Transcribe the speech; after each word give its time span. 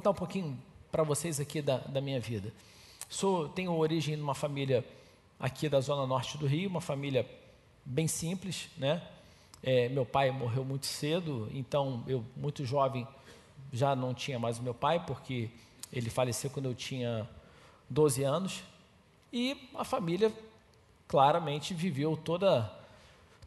contar 0.00 0.10
um 0.12 0.14
pouquinho 0.14 0.58
para 0.90 1.02
vocês 1.02 1.38
aqui 1.38 1.60
da, 1.60 1.76
da 1.76 2.00
minha 2.00 2.18
vida. 2.18 2.50
Sou, 3.06 3.50
tenho 3.50 3.70
origem 3.76 4.16
numa 4.16 4.34
família 4.34 4.82
aqui 5.38 5.68
da 5.68 5.78
zona 5.78 6.06
norte 6.06 6.38
do 6.38 6.46
Rio, 6.46 6.70
uma 6.70 6.80
família 6.80 7.28
bem 7.84 8.08
simples, 8.08 8.70
né? 8.78 9.02
É, 9.62 9.90
meu 9.90 10.06
pai 10.06 10.30
morreu 10.30 10.64
muito 10.64 10.86
cedo, 10.86 11.50
então 11.52 12.02
eu 12.06 12.24
muito 12.34 12.64
jovem 12.64 13.06
já 13.70 13.94
não 13.94 14.14
tinha 14.14 14.38
mais 14.38 14.58
o 14.58 14.62
meu 14.62 14.72
pai 14.72 15.04
porque 15.04 15.50
ele 15.92 16.08
faleceu 16.08 16.48
quando 16.48 16.64
eu 16.64 16.74
tinha 16.74 17.28
12 17.90 18.22
anos 18.22 18.62
e 19.30 19.68
a 19.74 19.84
família 19.84 20.32
claramente 21.06 21.74
viveu 21.74 22.16
toda 22.16 22.72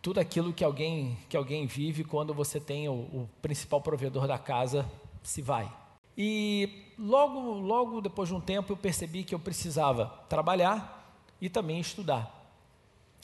tudo 0.04 0.20
aquilo 0.20 0.54
que 0.54 0.64
alguém 0.64 1.18
que 1.28 1.36
alguém 1.36 1.66
vive 1.66 2.04
quando 2.04 2.32
você 2.32 2.60
tem 2.60 2.88
o, 2.88 2.94
o 2.94 3.30
principal 3.42 3.82
provedor 3.82 4.28
da 4.28 4.38
casa 4.38 4.88
se 5.24 5.42
vai. 5.42 5.83
E 6.18 6.92
logo 6.98 7.40
logo 7.40 8.02
depois 8.02 8.30
de 8.30 8.36
um 8.36 8.42
tempo 8.42 8.72
eu 8.72 8.78
percebi 8.78 9.24
que 9.24 9.34
eu 9.34 9.40
precisava 9.40 10.06
trabalhar 10.30 11.18
e 11.42 11.50
também 11.50 11.80
estudar. 11.80 12.42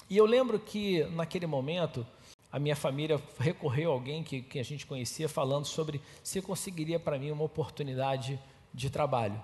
E 0.10 0.18
eu 0.18 0.26
lembro 0.26 0.60
que 0.60 1.04
naquele 1.06 1.46
momento 1.46 2.06
a 2.52 2.58
minha 2.58 2.76
família 2.76 3.22
recorreu 3.38 3.92
a 3.92 3.94
alguém 3.94 4.24
que, 4.24 4.42
que 4.42 4.60
a 4.60 4.64
gente 4.64 4.86
conhecia 4.86 5.30
falando 5.30 5.66
sobre 5.66 6.02
se 6.24 6.42
conseguiria 6.42 7.00
para 7.00 7.20
mim 7.20 7.30
uma 7.30 7.44
oportunidade 7.44 8.40
de 8.74 8.90
trabalho. 8.90 9.40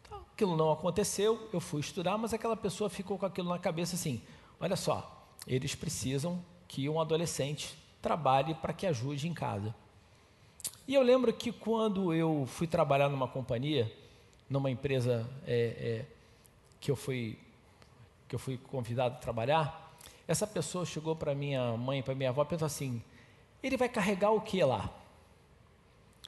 Então, 0.00 0.24
aquilo 0.32 0.56
não 0.56 0.72
aconteceu, 0.72 1.48
eu 1.52 1.60
fui 1.60 1.80
estudar, 1.80 2.16
mas 2.16 2.32
aquela 2.32 2.56
pessoa 2.56 2.88
ficou 2.88 3.18
com 3.18 3.26
aquilo 3.26 3.50
na 3.50 3.58
cabeça 3.58 3.96
assim: 3.96 4.22
olha 4.58 4.76
só, 4.76 5.26
eles 5.46 5.74
precisam 5.74 6.42
que 6.66 6.88
um 6.88 6.98
adolescente 6.98 7.76
trabalhe 8.00 8.54
para 8.54 8.72
que 8.72 8.86
ajude 8.86 9.28
em 9.28 9.34
casa. 9.34 9.74
E 10.86 10.94
eu 10.94 11.02
lembro 11.02 11.32
que 11.32 11.52
quando 11.52 12.12
eu 12.12 12.44
fui 12.46 12.66
trabalhar 12.66 13.08
numa 13.08 13.28
companhia, 13.28 13.90
numa 14.48 14.70
empresa 14.70 15.28
é, 15.46 15.54
é, 15.54 16.06
que 16.80 16.90
eu 16.90 16.96
fui 16.96 17.38
que 18.28 18.34
eu 18.34 18.38
fui 18.38 18.56
convidado 18.56 19.16
a 19.16 19.18
trabalhar, 19.18 19.94
essa 20.26 20.46
pessoa 20.46 20.86
chegou 20.86 21.14
para 21.14 21.34
minha 21.34 21.76
mãe, 21.76 22.02
para 22.02 22.14
minha 22.14 22.30
avó, 22.30 22.42
e 22.42 22.46
pensou 22.46 22.66
assim: 22.66 23.02
ele 23.62 23.76
vai 23.76 23.88
carregar 23.88 24.30
o 24.30 24.40
que 24.40 24.64
lá? 24.64 24.90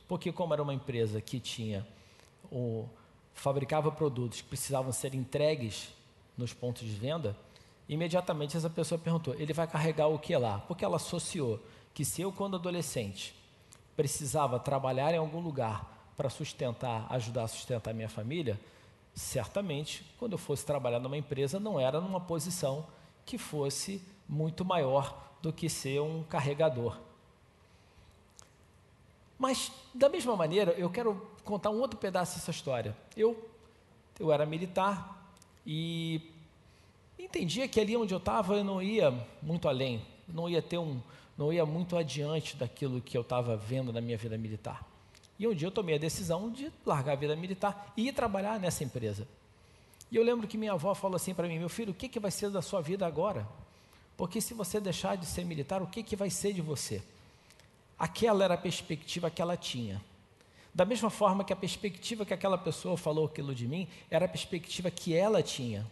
Porque 0.06 0.30
como 0.30 0.52
era 0.52 0.62
uma 0.62 0.74
empresa 0.74 1.20
que 1.20 1.40
tinha 1.40 1.86
o, 2.52 2.86
fabricava 3.32 3.90
produtos 3.90 4.42
que 4.42 4.48
precisavam 4.48 4.92
ser 4.92 5.14
entregues 5.14 5.88
nos 6.36 6.52
pontos 6.52 6.82
de 6.82 6.94
venda, 6.94 7.34
Imediatamente 7.88 8.56
essa 8.56 8.70
pessoa 8.70 8.98
perguntou: 8.98 9.34
ele 9.34 9.52
vai 9.52 9.66
carregar 9.66 10.08
o 10.08 10.18
que 10.18 10.36
lá? 10.36 10.58
Porque 10.60 10.84
ela 10.84 10.96
associou 10.96 11.60
que 11.92 12.05
se 12.05 12.22
eu, 12.22 12.32
quando 12.32 12.56
adolescente, 12.56 13.34
precisava 13.97 14.59
trabalhar 14.59 15.14
em 15.14 15.19
algum 15.19 15.41
lugar 15.41 16.12
para 16.17 16.31
sustentar, 16.31 17.06
ajudar 17.11 17.45
a 17.45 17.48
sustentar 17.48 17.91
a 17.91 17.95
minha 17.95 18.09
família, 18.09 18.59
certamente, 19.14 20.05
quando 20.19 20.33
eu 20.33 20.39
fosse 20.39 20.64
trabalhar 20.64 20.98
numa 20.98 21.17
empresa, 21.17 21.61
não 21.61 21.78
era 21.78 22.01
numa 22.01 22.20
posição 22.20 22.86
que 23.25 23.39
fosse 23.39 24.03
muito 24.28 24.64
maior 24.64 25.36
do 25.41 25.53
que 25.53 25.69
ser 25.69 26.01
um 26.01 26.23
carregador. 26.25 26.98
Mas, 29.39 29.70
da 29.92 30.08
mesma 30.08 30.36
maneira, 30.36 30.73
eu 30.73 30.89
quero 30.91 31.31
contar 31.45 31.70
um 31.70 31.81
outro 31.81 31.98
pedaço 31.98 32.36
dessa 32.36 32.51
história. 32.51 32.97
Eu, 33.17 33.48
eu 34.19 34.33
era 34.33 34.47
militar 34.47 35.33
e 35.67 36.33
entendia 37.19 37.69
que 37.69 37.81
ali 37.81 37.97
onde 37.97 38.14
eu 38.14 38.19
estava 38.19 38.56
eu 38.56 38.64
não 38.64 38.83
ia 38.83 39.11
muito 39.42 39.69
além, 39.69 40.05
não 40.27 40.48
ia 40.48 40.62
ter 40.62 40.79
um, 40.79 41.01
não 41.36 41.52
ia 41.52 41.67
muito 41.67 41.96
adiante 41.96 42.56
daquilo 42.56 43.00
que 43.00 43.17
eu 43.17 43.22
estava 43.22 43.56
vendo 43.56 43.92
na 43.92 44.00
minha 44.00 44.17
vida 44.17 44.39
militar. 44.39 44.86
E 45.39 45.46
um 45.48 45.55
dia 45.55 45.67
eu 45.67 45.72
tomei 45.72 45.96
a 45.96 45.98
decisão 45.98 46.50
de 46.50 46.70
largar 46.86 47.12
a 47.12 47.17
vida 47.17 47.34
militar 47.34 47.92
e 47.96 48.08
ir 48.08 48.12
trabalhar 48.12 48.58
nessa 48.61 48.84
empresa. 48.84 49.27
E 50.11 50.17
eu 50.17 50.23
lembro 50.23 50.46
que 50.46 50.56
minha 50.56 50.73
avó 50.73 50.94
falou 50.94 51.17
assim 51.17 51.34
para 51.34 51.48
mim: 51.48 51.58
meu 51.58 51.68
filho, 51.68 51.90
o 51.90 51.94
que, 51.94 52.08
que 52.08 52.20
vai 52.20 52.30
ser 52.30 52.50
da 52.50 52.62
sua 52.62 52.80
vida 52.80 53.05
agora? 53.06 53.48
Porque 54.17 54.40
se 54.40 54.55
você 54.55 54.78
deixar 54.78 55.17
de 55.17 55.27
ser 55.27 55.44
militar, 55.44 55.83
o 55.83 55.89
que, 55.89 56.02
que 56.02 56.14
vai 56.14 56.30
ser 56.30 56.52
de 56.52 56.62
você? 56.62 57.02
Aquela 57.98 58.44
era 58.44 58.55
a 58.55 58.58
perspectiva 58.58 59.28
que 59.28 59.42
ela 59.42 59.56
tinha. 59.56 60.00
Da 60.73 60.84
mesma 60.84 61.11
forma 61.11 61.44
que 61.44 61.52
a 61.52 61.56
perspectiva 61.56 62.24
que 62.24 62.34
aquela 62.34 62.58
pessoa 62.58 62.96
falou 62.96 63.27
aquilo 63.27 63.55
de 63.55 63.67
mim 63.67 63.89
era 64.11 64.27
a 64.27 64.28
perspectiva 64.28 64.90
que 64.90 65.14
ela 65.14 65.42
tinha. 65.42 65.86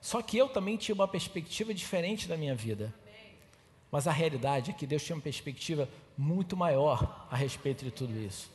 Só 0.00 0.22
que 0.22 0.36
eu 0.36 0.48
também 0.48 0.76
tinha 0.76 0.94
uma 0.94 1.08
perspectiva 1.08 1.74
diferente 1.74 2.28
da 2.28 2.36
minha 2.36 2.54
vida. 2.54 2.94
Mas 3.90 4.06
a 4.06 4.12
realidade 4.12 4.70
é 4.70 4.74
que 4.74 4.86
Deus 4.86 5.02
tinha 5.02 5.16
uma 5.16 5.22
perspectiva 5.22 5.88
muito 6.16 6.56
maior 6.56 7.26
a 7.30 7.36
respeito 7.36 7.84
de 7.84 7.90
tudo 7.90 8.18
isso. 8.18 8.50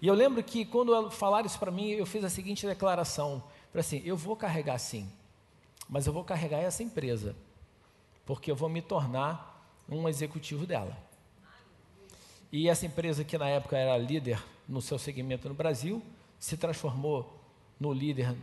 E 0.00 0.06
eu 0.06 0.14
lembro 0.14 0.42
que 0.42 0.64
quando 0.64 1.10
falaram 1.10 1.46
isso 1.46 1.58
para 1.58 1.70
mim, 1.70 1.90
eu 1.90 2.06
fiz 2.06 2.22
a 2.22 2.30
seguinte 2.30 2.66
declaração: 2.66 3.42
para 3.72 3.80
assim, 3.80 4.00
eu 4.04 4.16
vou 4.16 4.36
carregar 4.36 4.78
sim, 4.78 5.10
mas 5.88 6.06
eu 6.06 6.12
vou 6.12 6.22
carregar 6.22 6.58
essa 6.58 6.82
empresa, 6.82 7.34
porque 8.24 8.50
eu 8.50 8.56
vou 8.56 8.68
me 8.68 8.80
tornar 8.80 9.74
um 9.88 10.08
executivo 10.08 10.66
dela. 10.66 10.96
E 12.52 12.68
essa 12.68 12.86
empresa 12.86 13.24
que 13.24 13.36
na 13.36 13.48
época 13.48 13.76
era 13.76 13.96
líder 13.98 14.42
no 14.68 14.80
seu 14.80 14.98
segmento 14.98 15.48
no 15.48 15.54
Brasil, 15.54 16.02
se 16.38 16.56
transformou 16.56 17.36
no 17.80 17.92
líder 17.92 18.36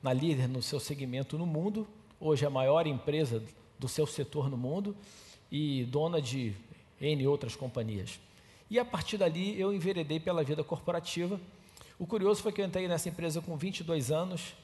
na 0.00 0.12
líder 0.12 0.48
no 0.48 0.62
seu 0.62 0.78
segmento 0.78 1.36
no 1.36 1.44
mundo, 1.44 1.88
hoje 2.20 2.44
é 2.44 2.46
a 2.46 2.50
maior 2.50 2.86
empresa 2.86 3.42
do 3.78 3.88
seu 3.88 4.06
setor 4.06 4.48
no 4.48 4.56
mundo 4.56 4.94
e 5.50 5.84
dona 5.84 6.20
de 6.20 6.54
N 7.00 7.26
outras 7.26 7.56
companhias. 7.56 8.18
E 8.70 8.78
a 8.78 8.84
partir 8.84 9.16
dali 9.16 9.58
eu 9.58 9.72
enveredei 9.72 10.20
pela 10.20 10.44
vida 10.44 10.62
corporativa. 10.62 11.40
O 11.98 12.06
curioso 12.06 12.42
foi 12.42 12.52
que 12.52 12.60
eu 12.60 12.66
entrei 12.66 12.86
nessa 12.86 13.08
empresa 13.08 13.40
com 13.40 13.56
22 13.56 14.10
anos 14.10 14.54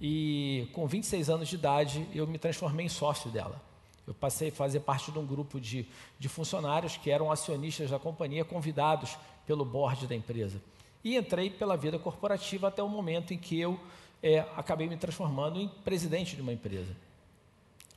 e 0.00 0.68
com 0.72 0.86
26 0.86 1.28
anos 1.28 1.48
de 1.48 1.56
idade 1.56 2.06
eu 2.14 2.26
me 2.26 2.38
transformei 2.38 2.86
em 2.86 2.88
sócio 2.88 3.30
dela. 3.30 3.60
Eu 4.06 4.14
passei 4.14 4.48
a 4.48 4.52
fazer 4.52 4.80
parte 4.80 5.12
de 5.12 5.18
um 5.18 5.26
grupo 5.26 5.60
de, 5.60 5.86
de 6.18 6.28
funcionários 6.28 6.96
que 6.96 7.10
eram 7.10 7.30
acionistas 7.30 7.90
da 7.90 7.98
companhia, 7.98 8.44
convidados 8.44 9.18
pelo 9.46 9.64
board 9.64 10.06
da 10.06 10.14
empresa. 10.14 10.62
E 11.04 11.16
entrei 11.16 11.50
pela 11.50 11.76
vida 11.76 11.98
corporativa 11.98 12.68
até 12.68 12.82
o 12.82 12.88
momento 12.88 13.34
em 13.34 13.38
que 13.38 13.60
eu 13.60 13.78
é, 14.22 14.40
acabei 14.56 14.88
me 14.88 14.96
transformando 14.96 15.60
em 15.60 15.68
presidente 15.68 16.34
de 16.36 16.42
uma 16.42 16.52
empresa. 16.52 16.96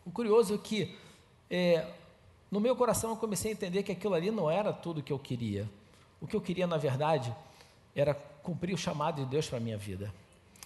O 0.06 0.12
curioso 0.12 0.56
é 0.56 0.58
que, 0.58 0.96
é, 1.50 1.88
no 2.52 2.60
meu 2.60 2.76
coração, 2.76 3.12
eu 3.12 3.16
comecei 3.16 3.52
a 3.52 3.54
entender 3.54 3.82
que 3.82 3.94
aquilo 3.94 4.14
ali 4.14 4.30
não 4.30 4.52
era 4.52 4.74
tudo 4.74 5.00
o 5.00 5.04
que 5.04 5.14
eu 5.14 5.18
queria. 5.18 5.70
O 6.20 6.28
que 6.28 6.36
eu 6.36 6.42
queria, 6.42 6.68
na 6.68 6.78
verdade, 6.78 7.34
era 7.96 8.14
cumprir 8.14 8.74
o 8.74 8.78
chamado 8.78 9.24
de 9.24 9.26
Deus 9.26 9.48
para 9.48 9.58
a 9.58 9.62
minha 9.62 9.78
vida. 9.78 10.14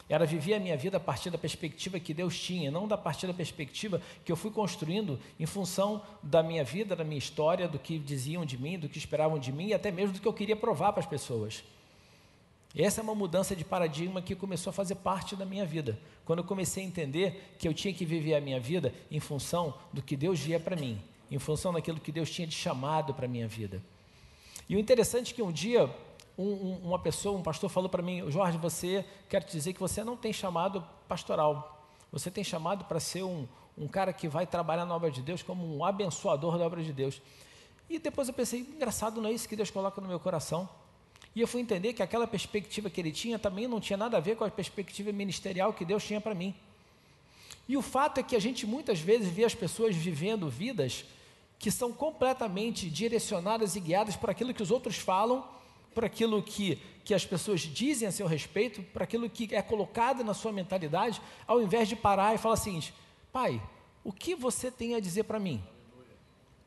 Era 0.10 0.26
viver 0.26 0.56
a 0.56 0.60
minha 0.60 0.76
vida 0.76 0.98
a 0.98 1.00
partir 1.00 1.30
da 1.30 1.38
perspectiva 1.38 2.00
que 2.00 2.14
Deus 2.14 2.40
tinha, 2.40 2.72
não 2.72 2.88
da 2.88 2.98
partir 2.98 3.28
da 3.28 3.34
perspectiva 3.34 4.02
que 4.24 4.32
eu 4.32 4.36
fui 4.36 4.50
construindo 4.50 5.20
em 5.40 5.46
função 5.46 6.02
da 6.22 6.42
minha 6.42 6.64
vida, 6.64 6.96
da 6.96 7.04
minha 7.04 7.18
história, 7.18 7.68
do 7.68 7.78
que 7.78 8.00
diziam 8.00 8.46
de 8.46 8.58
mim, 8.58 8.80
do 8.80 8.90
que 8.90 8.98
esperavam 8.98 9.38
de 9.38 9.52
mim 9.52 9.68
e 9.68 9.74
até 9.74 9.92
mesmo 9.92 10.14
do 10.14 10.22
que 10.22 10.28
eu 10.28 10.34
queria 10.34 10.56
provar 10.56 10.92
para 10.92 11.02
as 11.02 11.10
pessoas. 11.10 11.64
Essa 12.76 13.00
é 13.00 13.04
uma 13.04 13.16
mudança 13.16 13.56
de 13.56 13.64
paradigma 13.64 14.22
que 14.22 14.36
começou 14.36 14.70
a 14.70 14.74
fazer 14.74 14.96
parte 14.96 15.36
da 15.36 15.46
minha 15.46 15.66
vida. 15.66 15.98
Quando 16.26 16.40
eu 16.40 16.46
comecei 16.46 16.84
a 16.84 16.88
entender 16.88 17.56
que 17.58 17.68
eu 17.68 17.74
tinha 17.74 17.94
que 17.94 18.06
viver 18.06 18.36
a 18.36 18.42
minha 18.42 18.60
vida 18.60 18.94
em 19.10 19.20
função 19.20 19.74
do 19.94 20.02
que 20.02 20.16
Deus 20.16 20.40
via 20.40 20.60
para 20.60 20.76
mim, 20.76 21.02
em 21.30 21.40
função 21.40 21.74
daquilo 21.74 22.00
que 22.00 22.12
Deus 22.12 22.30
tinha 22.30 22.48
de 22.48 22.56
chamado 22.56 23.14
para 23.14 23.26
a 23.26 23.30
minha 23.30 23.48
vida. 23.48 23.82
E 24.68 24.76
o 24.76 24.80
interessante 24.80 25.32
é 25.34 25.36
que 25.36 25.42
um 25.42 25.52
dia 25.52 25.90
um, 26.38 26.44
um, 26.44 26.80
uma 26.84 27.00
pessoa, 27.00 27.38
um 27.38 27.44
pastor 27.44 27.70
falou 27.70 27.90
para 27.90 28.02
mim, 28.02 28.30
Jorge, 28.30 28.58
você 28.58 29.06
quer 29.30 29.44
te 29.44 29.52
dizer 29.52 29.74
que 29.74 29.80
você 29.80 30.04
não 30.04 30.18
tem 30.18 30.34
chamado 30.34 30.84
pastoral. 31.08 31.88
Você 32.12 32.30
tem 32.30 32.44
chamado 32.44 32.86
para 32.86 33.00
ser 33.00 33.24
um, 33.24 33.48
um 33.78 33.88
cara 33.88 34.12
que 34.14 34.28
vai 34.28 34.46
trabalhar 34.46 34.86
na 34.86 34.96
obra 34.96 35.12
de 35.12 35.22
Deus 35.22 35.42
como 35.42 35.78
um 35.78 35.84
abençoador 35.84 36.58
da 36.58 36.66
obra 36.66 36.84
de 36.84 36.92
Deus. 36.92 37.22
E 37.90 38.00
depois 38.00 38.28
eu 38.28 38.34
pensei, 38.34 38.62
engraçado, 38.62 39.22
não 39.22 39.30
é 39.30 39.34
isso 39.34 39.48
que 39.48 39.56
Deus 39.56 39.70
coloca 39.70 40.02
no 40.02 40.08
meu 40.08 40.20
coração. 40.20 40.68
E 41.36 41.42
eu 41.42 41.48
fui 41.48 41.62
entender 41.62 41.94
que 41.94 42.02
aquela 42.02 42.26
perspectiva 42.26 42.90
que 42.90 43.00
ele 43.00 43.12
tinha 43.12 43.38
também 43.38 43.68
não 43.68 43.80
tinha 43.80 43.98
nada 43.98 44.18
a 44.18 44.20
ver 44.20 44.36
com 44.36 44.44
a 44.44 44.50
perspectiva 44.50 45.12
ministerial 45.12 45.74
que 45.74 45.84
Deus 45.86 46.04
tinha 46.04 46.20
para 46.20 46.34
mim. 46.34 46.56
E 47.68 47.76
o 47.76 47.82
fato 47.82 48.20
é 48.20 48.24
que 48.24 48.36
a 48.36 48.40
gente 48.40 48.66
muitas 48.66 49.00
vezes 49.00 49.28
vê 49.30 49.44
as 49.44 49.56
pessoas 49.56 49.96
vivendo 49.96 50.50
vidas 50.50 51.06
que 51.58 51.72
são 51.72 51.92
completamente 51.92 52.90
direcionadas 52.90 53.76
e 53.76 53.80
guiadas 53.80 54.16
por 54.16 54.30
aquilo 54.30 54.54
que 54.54 54.64
os 54.64 54.72
outros 54.72 54.98
falam, 54.98 55.48
por 55.94 56.04
aquilo 56.04 56.44
que, 56.44 56.80
que 57.04 57.14
as 57.14 57.26
pessoas 57.26 57.62
dizem 57.62 58.08
a 58.08 58.12
seu 58.12 58.28
respeito, 58.28 58.84
por 58.84 59.02
aquilo 59.02 59.30
que 59.30 59.56
é 59.56 59.62
colocado 59.62 60.24
na 60.24 60.34
sua 60.34 60.52
mentalidade, 60.52 61.22
ao 61.48 61.62
invés 61.62 61.88
de 61.88 61.96
parar 61.96 62.36
e 62.36 62.38
falar 62.38 62.56
assim: 62.56 62.84
pai, 63.32 63.62
o 64.04 64.12
que 64.12 64.36
você 64.36 64.70
tem 64.70 64.96
a 64.96 65.00
dizer 65.00 65.24
para 65.24 65.40
mim? 65.40 65.64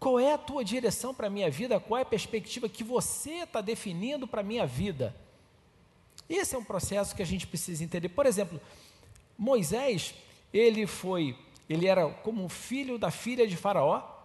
Qual 0.00 0.18
é 0.18 0.32
a 0.32 0.38
tua 0.38 0.64
direção 0.64 1.12
para 1.12 1.26
a 1.26 1.30
minha 1.30 1.50
vida? 1.50 1.78
Qual 1.80 1.98
é 1.98 2.02
a 2.02 2.06
perspectiva 2.06 2.68
que 2.68 2.84
você 2.84 3.42
está 3.42 3.60
definindo 3.60 4.26
para 4.26 4.40
a 4.40 4.44
minha 4.44 4.64
vida? 4.66 5.14
Esse 6.28 6.54
é 6.54 6.58
um 6.58 6.64
processo 6.64 7.14
que 7.16 7.22
a 7.22 7.26
gente 7.26 7.46
precisa 7.46 7.82
entender. 7.82 8.08
Por 8.10 8.26
exemplo, 8.26 8.60
Moisés, 9.36 10.14
ele 10.52 10.86
foi, 10.86 11.36
ele 11.68 11.86
era 11.86 12.08
como 12.08 12.44
um 12.44 12.48
filho 12.48 12.98
da 12.98 13.10
filha 13.10 13.46
de 13.46 13.56
Faraó. 13.56 14.17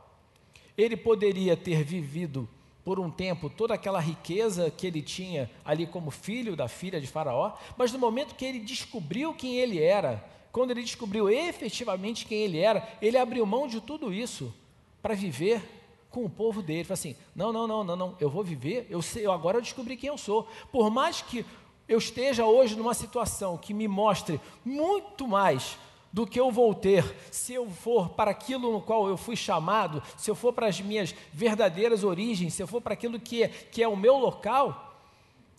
Ele 0.77 0.97
poderia 0.97 1.55
ter 1.55 1.83
vivido 1.83 2.47
por 2.83 2.99
um 2.99 3.09
tempo 3.09 3.49
toda 3.49 3.73
aquela 3.73 3.99
riqueza 3.99 4.69
que 4.69 4.85
ele 4.85 5.01
tinha 5.01 5.49
ali 5.63 5.87
como 5.87 6.11
filho 6.11 6.55
da 6.55 6.67
filha 6.67 6.99
de 6.99 7.07
Faraó, 7.07 7.53
mas 7.77 7.91
no 7.91 7.99
momento 7.99 8.35
que 8.35 8.43
ele 8.43 8.59
descobriu 8.59 9.33
quem 9.33 9.55
ele 9.55 9.81
era, 9.81 10.23
quando 10.51 10.71
ele 10.71 10.83
descobriu 10.83 11.29
efetivamente 11.29 12.25
quem 12.25 12.39
ele 12.39 12.59
era, 12.59 12.87
ele 13.01 13.17
abriu 13.17 13.45
mão 13.45 13.67
de 13.67 13.79
tudo 13.79 14.13
isso 14.13 14.53
para 15.01 15.15
viver 15.15 15.61
com 16.09 16.23
o 16.25 16.29
povo 16.29 16.61
dele. 16.61 16.79
Ele 16.79 16.83
falou 16.85 16.93
assim: 16.93 17.15
não, 17.35 17.51
não, 17.53 17.67
não, 17.67 17.83
não, 17.83 17.95
não, 17.95 18.15
eu 18.19 18.29
vou 18.29 18.43
viver, 18.43 18.85
eu 18.89 19.01
sei, 19.01 19.25
eu 19.25 19.31
agora 19.31 19.57
eu 19.57 19.61
descobri 19.61 19.97
quem 19.97 20.09
eu 20.09 20.17
sou. 20.17 20.47
Por 20.71 20.91
mais 20.91 21.21
que 21.21 21.45
eu 21.87 21.97
esteja 21.97 22.45
hoje 22.45 22.75
numa 22.75 22.93
situação 22.93 23.57
que 23.57 23.73
me 23.73 23.87
mostre 23.87 24.39
muito 24.63 25.27
mais 25.27 25.77
do 26.13 26.27
que 26.27 26.39
eu 26.39 26.51
vou 26.51 26.75
ter 26.75 27.04
se 27.31 27.56
eu 27.56 27.68
for 27.68 28.10
para 28.10 28.30
aquilo 28.30 28.71
no 28.71 28.80
qual 28.80 29.10
eu 29.10 29.18
fui 29.18 29.36
chamado, 29.36 30.01
se 30.15 30.30
eu 30.30 30.36
for 30.36 30.54
para 30.54 30.68
as 30.68 30.80
minhas 30.80 31.15
verdadeiras 31.33 32.04
origens, 32.04 32.54
se 32.54 32.62
eu 32.62 32.68
for 32.68 32.80
para 32.80 32.94
aquilo 32.94 33.19
que 33.19 33.44
é, 33.44 33.48
que 33.48 33.81
é 33.81 33.88
o 33.88 33.98
meu 33.98 34.18
local, 34.18 34.95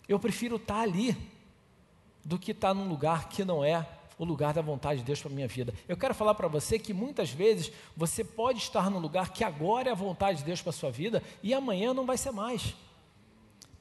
eu 0.07 0.17
prefiro 0.17 0.55
estar 0.55 0.79
ali 0.79 1.15
do 2.23 2.39
que 2.39 2.51
estar 2.51 2.73
num 2.73 2.87
lugar 2.87 3.27
que 3.27 3.43
não 3.43 3.63
é 3.63 3.85
o 4.17 4.23
lugar 4.23 4.53
da 4.53 4.61
vontade 4.61 5.01
de 5.01 5.05
Deus 5.05 5.19
para 5.19 5.29
a 5.29 5.35
minha 5.35 5.47
vida. 5.47 5.73
Eu 5.89 5.97
quero 5.97 6.15
falar 6.15 6.33
para 6.35 6.47
você 6.47 6.79
que 6.79 6.93
muitas 6.93 7.29
vezes 7.31 7.69
você 7.97 8.23
pode 8.23 8.59
estar 8.59 8.89
num 8.89 8.99
lugar 8.99 9.33
que 9.33 9.43
agora 9.43 9.89
é 9.89 9.91
a 9.91 9.95
vontade 9.95 10.37
de 10.37 10.45
Deus 10.45 10.61
para 10.61 10.69
a 10.69 10.73
sua 10.73 10.89
vida 10.89 11.21
e 11.43 11.53
amanhã 11.53 11.93
não 11.93 12.05
vai 12.05 12.17
ser 12.17 12.31
mais. 12.31 12.73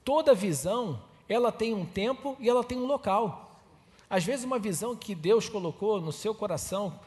Toda 0.05 0.35
visão, 0.35 1.01
ela 1.29 1.53
tem 1.53 1.73
um 1.73 1.87
tempo 1.87 2.37
e 2.41 2.49
ela 2.49 2.65
tem 2.65 2.77
um 2.77 2.87
local. 2.87 3.44
Às 4.09 4.25
vezes, 4.25 4.45
uma 4.45 4.59
visão 4.59 4.95
que 4.95 5.15
Deus 5.15 5.49
colocou 5.49 6.01
no 6.01 6.13
seu 6.13 6.35
coração 6.35 6.99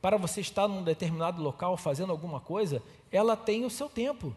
para 0.00 0.16
você 0.16 0.40
estar 0.40 0.66
num 0.66 0.82
determinado 0.82 1.40
local 1.40 1.76
fazendo 1.76 2.10
alguma 2.10 2.40
coisa, 2.40 2.82
ela 3.10 3.36
tem 3.36 3.64
o 3.64 3.70
seu 3.70 3.88
tempo. 3.88 4.34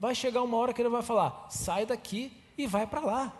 Vai 0.00 0.14
chegar 0.14 0.42
uma 0.42 0.56
hora 0.56 0.72
que 0.72 0.80
ele 0.80 0.88
vai 0.88 1.02
falar: 1.02 1.46
sai 1.50 1.84
daqui 1.84 2.32
e 2.56 2.66
vai 2.66 2.86
para 2.86 3.00
lá. 3.00 3.32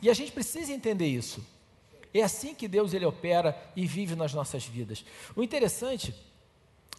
E 0.00 0.08
a 0.08 0.14
gente 0.14 0.32
precisa 0.32 0.72
entender 0.72 1.06
isso. 1.06 1.44
É 2.14 2.22
assim 2.22 2.54
que 2.54 2.66
Deus 2.66 2.94
ele 2.94 3.04
opera 3.04 3.56
e 3.76 3.86
vive 3.86 4.16
nas 4.16 4.32
nossas 4.32 4.64
vidas. 4.64 5.04
O 5.36 5.42
interessante 5.42 6.14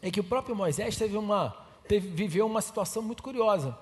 é 0.01 0.11
que 0.11 0.19
o 0.19 0.23
próprio 0.23 0.55
Moisés 0.55 0.95
teve 0.95 1.17
uma, 1.17 1.55
teve, 1.87 2.07
viveu 2.09 2.45
uma 2.45 2.61
situação 2.61 3.01
muito 3.01 3.23
curiosa. 3.23 3.77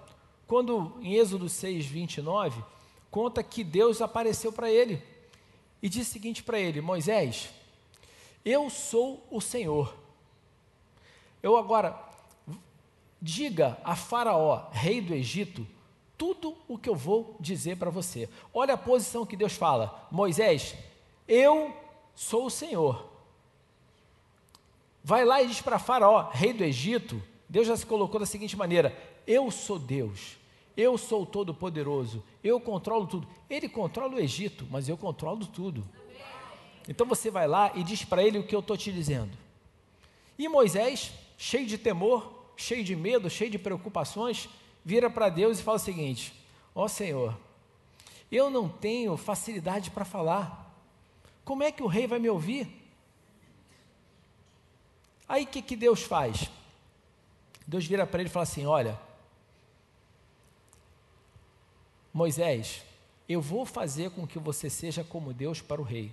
Quando 0.47 0.97
em 1.01 1.15
Êxodo 1.15 1.47
6, 1.47 1.85
29, 1.85 2.63
conta 3.11 3.43
que 3.43 3.63
Deus 3.63 4.01
apareceu 4.01 4.51
para 4.51 4.71
ele 4.71 5.01
e 5.81 5.89
disse 5.89 6.09
o 6.09 6.13
seguinte 6.13 6.43
para 6.43 6.59
ele: 6.59 6.81
Moisés, 6.81 7.49
eu 8.43 8.69
sou 8.69 9.25
o 9.29 9.39
Senhor. 9.39 9.95
Eu 11.41 11.57
agora, 11.57 11.97
diga 13.21 13.77
a 13.83 13.95
Faraó, 13.95 14.69
rei 14.71 15.01
do 15.01 15.13
Egito, 15.13 15.65
tudo 16.17 16.57
o 16.67 16.77
que 16.77 16.89
eu 16.89 16.95
vou 16.95 17.37
dizer 17.39 17.77
para 17.77 17.89
você. 17.89 18.27
Olha 18.53 18.73
a 18.73 18.77
posição 18.77 19.25
que 19.25 19.37
Deus 19.37 19.53
fala: 19.53 20.07
Moisés, 20.11 20.75
eu 21.27 21.73
sou 22.15 22.47
o 22.47 22.51
Senhor. 22.51 23.07
Vai 25.03 25.23
lá 25.23 25.41
e 25.41 25.47
diz 25.47 25.61
para 25.61 25.79
Faraó, 25.79 26.29
rei 26.31 26.53
do 26.53 26.63
Egito, 26.63 27.21
Deus 27.47 27.65
já 27.65 27.77
se 27.77 27.85
colocou 27.85 28.19
da 28.19 28.25
seguinte 28.25 28.57
maneira: 28.57 28.95
Eu 29.25 29.49
sou 29.49 29.79
Deus. 29.79 30.38
Eu 30.79 30.97
sou 30.97 31.25
Todo-Poderoso, 31.25 32.23
eu 32.41 32.57
controlo 32.57 33.05
tudo. 33.05 33.27
Ele 33.49 33.67
controla 33.67 34.15
o 34.15 34.19
Egito, 34.19 34.65
mas 34.71 34.87
eu 34.87 34.95
controlo 34.95 35.45
tudo. 35.45 35.85
Então 36.87 37.05
você 37.05 37.29
vai 37.29 37.49
lá 37.49 37.73
e 37.75 37.83
diz 37.83 38.05
para 38.05 38.23
ele 38.23 38.39
o 38.39 38.47
que 38.47 38.55
eu 38.55 38.61
estou 38.61 38.77
te 38.77 38.89
dizendo. 38.89 39.37
E 40.37 40.47
Moisés, 40.47 41.11
cheio 41.37 41.67
de 41.67 41.77
temor, 41.77 42.31
cheio 42.55 42.81
de 42.81 42.95
medo, 42.95 43.29
cheio 43.29 43.51
de 43.51 43.59
preocupações, 43.59 44.47
vira 44.85 45.09
para 45.09 45.27
Deus 45.27 45.59
e 45.59 45.63
fala 45.63 45.75
o 45.75 45.81
seguinte: 45.81 46.33
Ó 46.73 46.85
oh, 46.85 46.87
Senhor, 46.87 47.37
eu 48.31 48.49
não 48.49 48.69
tenho 48.69 49.17
facilidade 49.17 49.91
para 49.91 50.05
falar. 50.05 50.73
Como 51.43 51.61
é 51.61 51.73
que 51.73 51.83
o 51.83 51.87
rei 51.87 52.07
vai 52.07 52.19
me 52.19 52.29
ouvir? 52.29 52.73
Aí 55.27 55.43
o 55.43 55.47
que, 55.47 55.61
que 55.61 55.75
Deus 55.75 56.03
faz? 56.03 56.49
Deus 57.67 57.85
vira 57.85 58.07
para 58.07 58.21
ele 58.21 58.29
e 58.29 58.31
fala 58.31 58.43
assim: 58.43 58.65
Olha, 58.65 58.97
Moisés, 62.13 62.83
eu 63.27 63.41
vou 63.41 63.65
fazer 63.65 64.09
com 64.09 64.25
que 64.25 64.39
você 64.39 64.69
seja 64.69 65.03
como 65.03 65.33
Deus 65.33 65.61
para 65.61 65.79
o 65.79 65.83
rei. 65.83 66.11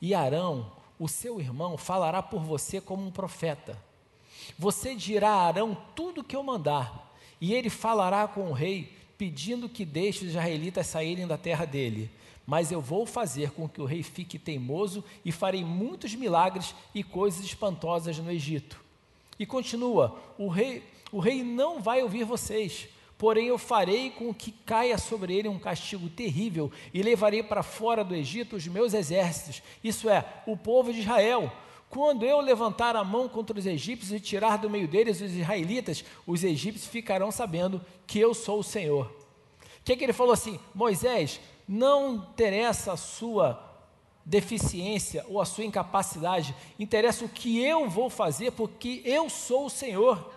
E 0.00 0.14
Arão, 0.14 0.70
o 0.98 1.08
seu 1.08 1.40
irmão, 1.40 1.78
falará 1.78 2.22
por 2.22 2.42
você 2.42 2.80
como 2.80 3.06
um 3.06 3.10
profeta. 3.10 3.78
Você 4.58 4.94
dirá 4.94 5.30
a 5.30 5.46
Arão 5.46 5.76
tudo 5.94 6.20
o 6.20 6.24
que 6.24 6.36
eu 6.36 6.42
mandar, 6.42 7.14
e 7.40 7.54
ele 7.54 7.70
falará 7.70 8.28
com 8.28 8.50
o 8.50 8.52
rei, 8.52 8.92
pedindo 9.16 9.68
que 9.68 9.84
deixe 9.84 10.24
os 10.24 10.30
israelitas 10.30 10.86
saírem 10.86 11.26
da 11.26 11.38
terra 11.38 11.64
dele. 11.64 12.10
Mas 12.46 12.70
eu 12.70 12.80
vou 12.80 13.04
fazer 13.04 13.50
com 13.50 13.68
que 13.68 13.80
o 13.80 13.84
rei 13.84 14.02
fique 14.02 14.38
teimoso 14.38 15.04
e 15.24 15.32
farei 15.32 15.64
muitos 15.64 16.14
milagres 16.14 16.74
e 16.94 17.02
coisas 17.02 17.44
espantosas 17.44 18.18
no 18.18 18.30
Egito. 18.30 18.80
E 19.38 19.44
continua: 19.44 20.18
o 20.38 20.48
rei, 20.48 20.82
o 21.12 21.20
rei 21.20 21.42
não 21.42 21.82
vai 21.82 22.02
ouvir 22.02 22.24
vocês 22.24 22.88
Porém, 23.18 23.48
eu 23.48 23.58
farei 23.58 24.10
com 24.10 24.32
que 24.32 24.52
caia 24.52 24.96
sobre 24.96 25.36
ele 25.36 25.48
um 25.48 25.58
castigo 25.58 26.08
terrível 26.08 26.70
e 26.94 27.02
levarei 27.02 27.42
para 27.42 27.64
fora 27.64 28.04
do 28.04 28.14
Egito 28.14 28.54
os 28.54 28.68
meus 28.68 28.94
exércitos, 28.94 29.60
isso 29.82 30.08
é, 30.08 30.24
o 30.46 30.56
povo 30.56 30.92
de 30.92 31.00
Israel. 31.00 31.52
Quando 31.90 32.24
eu 32.24 32.40
levantar 32.40 32.94
a 32.94 33.02
mão 33.02 33.28
contra 33.28 33.58
os 33.58 33.66
egípcios 33.66 34.12
e 34.12 34.20
tirar 34.20 34.58
do 34.58 34.70
meio 34.70 34.86
deles 34.86 35.20
os 35.20 35.32
israelitas, 35.32 36.04
os 36.24 36.44
egípcios 36.44 36.86
ficarão 36.86 37.32
sabendo 37.32 37.84
que 38.06 38.20
eu 38.20 38.32
sou 38.34 38.60
o 38.60 38.64
Senhor. 38.64 39.06
O 39.06 39.84
que, 39.84 39.94
é 39.94 39.96
que 39.96 40.04
ele 40.04 40.12
falou 40.12 40.34
assim? 40.34 40.60
Moisés, 40.72 41.40
não 41.66 42.14
interessa 42.14 42.92
a 42.92 42.96
sua 42.96 43.64
deficiência 44.24 45.24
ou 45.28 45.40
a 45.40 45.46
sua 45.46 45.64
incapacidade, 45.64 46.54
interessa 46.78 47.24
o 47.24 47.28
que 47.28 47.64
eu 47.64 47.88
vou 47.88 48.10
fazer, 48.10 48.52
porque 48.52 49.02
eu 49.04 49.28
sou 49.28 49.66
o 49.66 49.70
Senhor. 49.70 50.30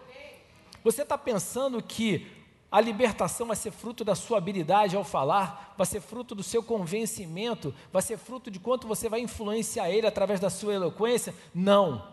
Você 0.83 1.03
está 1.03 1.17
pensando 1.17 1.83
que 1.83 2.40
a 2.71 2.79
libertação 2.79 3.47
vai 3.47 3.55
ser 3.55 3.71
fruto 3.71 4.05
da 4.05 4.15
sua 4.15 4.37
habilidade 4.37 4.95
ao 4.95 5.03
falar, 5.03 5.73
vai 5.77 5.85
ser 5.85 5.99
fruto 5.99 6.33
do 6.33 6.41
seu 6.41 6.63
convencimento, 6.63 7.75
vai 7.91 8.01
ser 8.01 8.17
fruto 8.17 8.49
de 8.49 8.59
quanto 8.59 8.87
você 8.87 9.09
vai 9.09 9.19
influenciar 9.19 9.89
ele 9.89 10.07
através 10.07 10.39
da 10.39 10.49
sua 10.49 10.73
eloquência? 10.73 11.35
Não. 11.53 12.07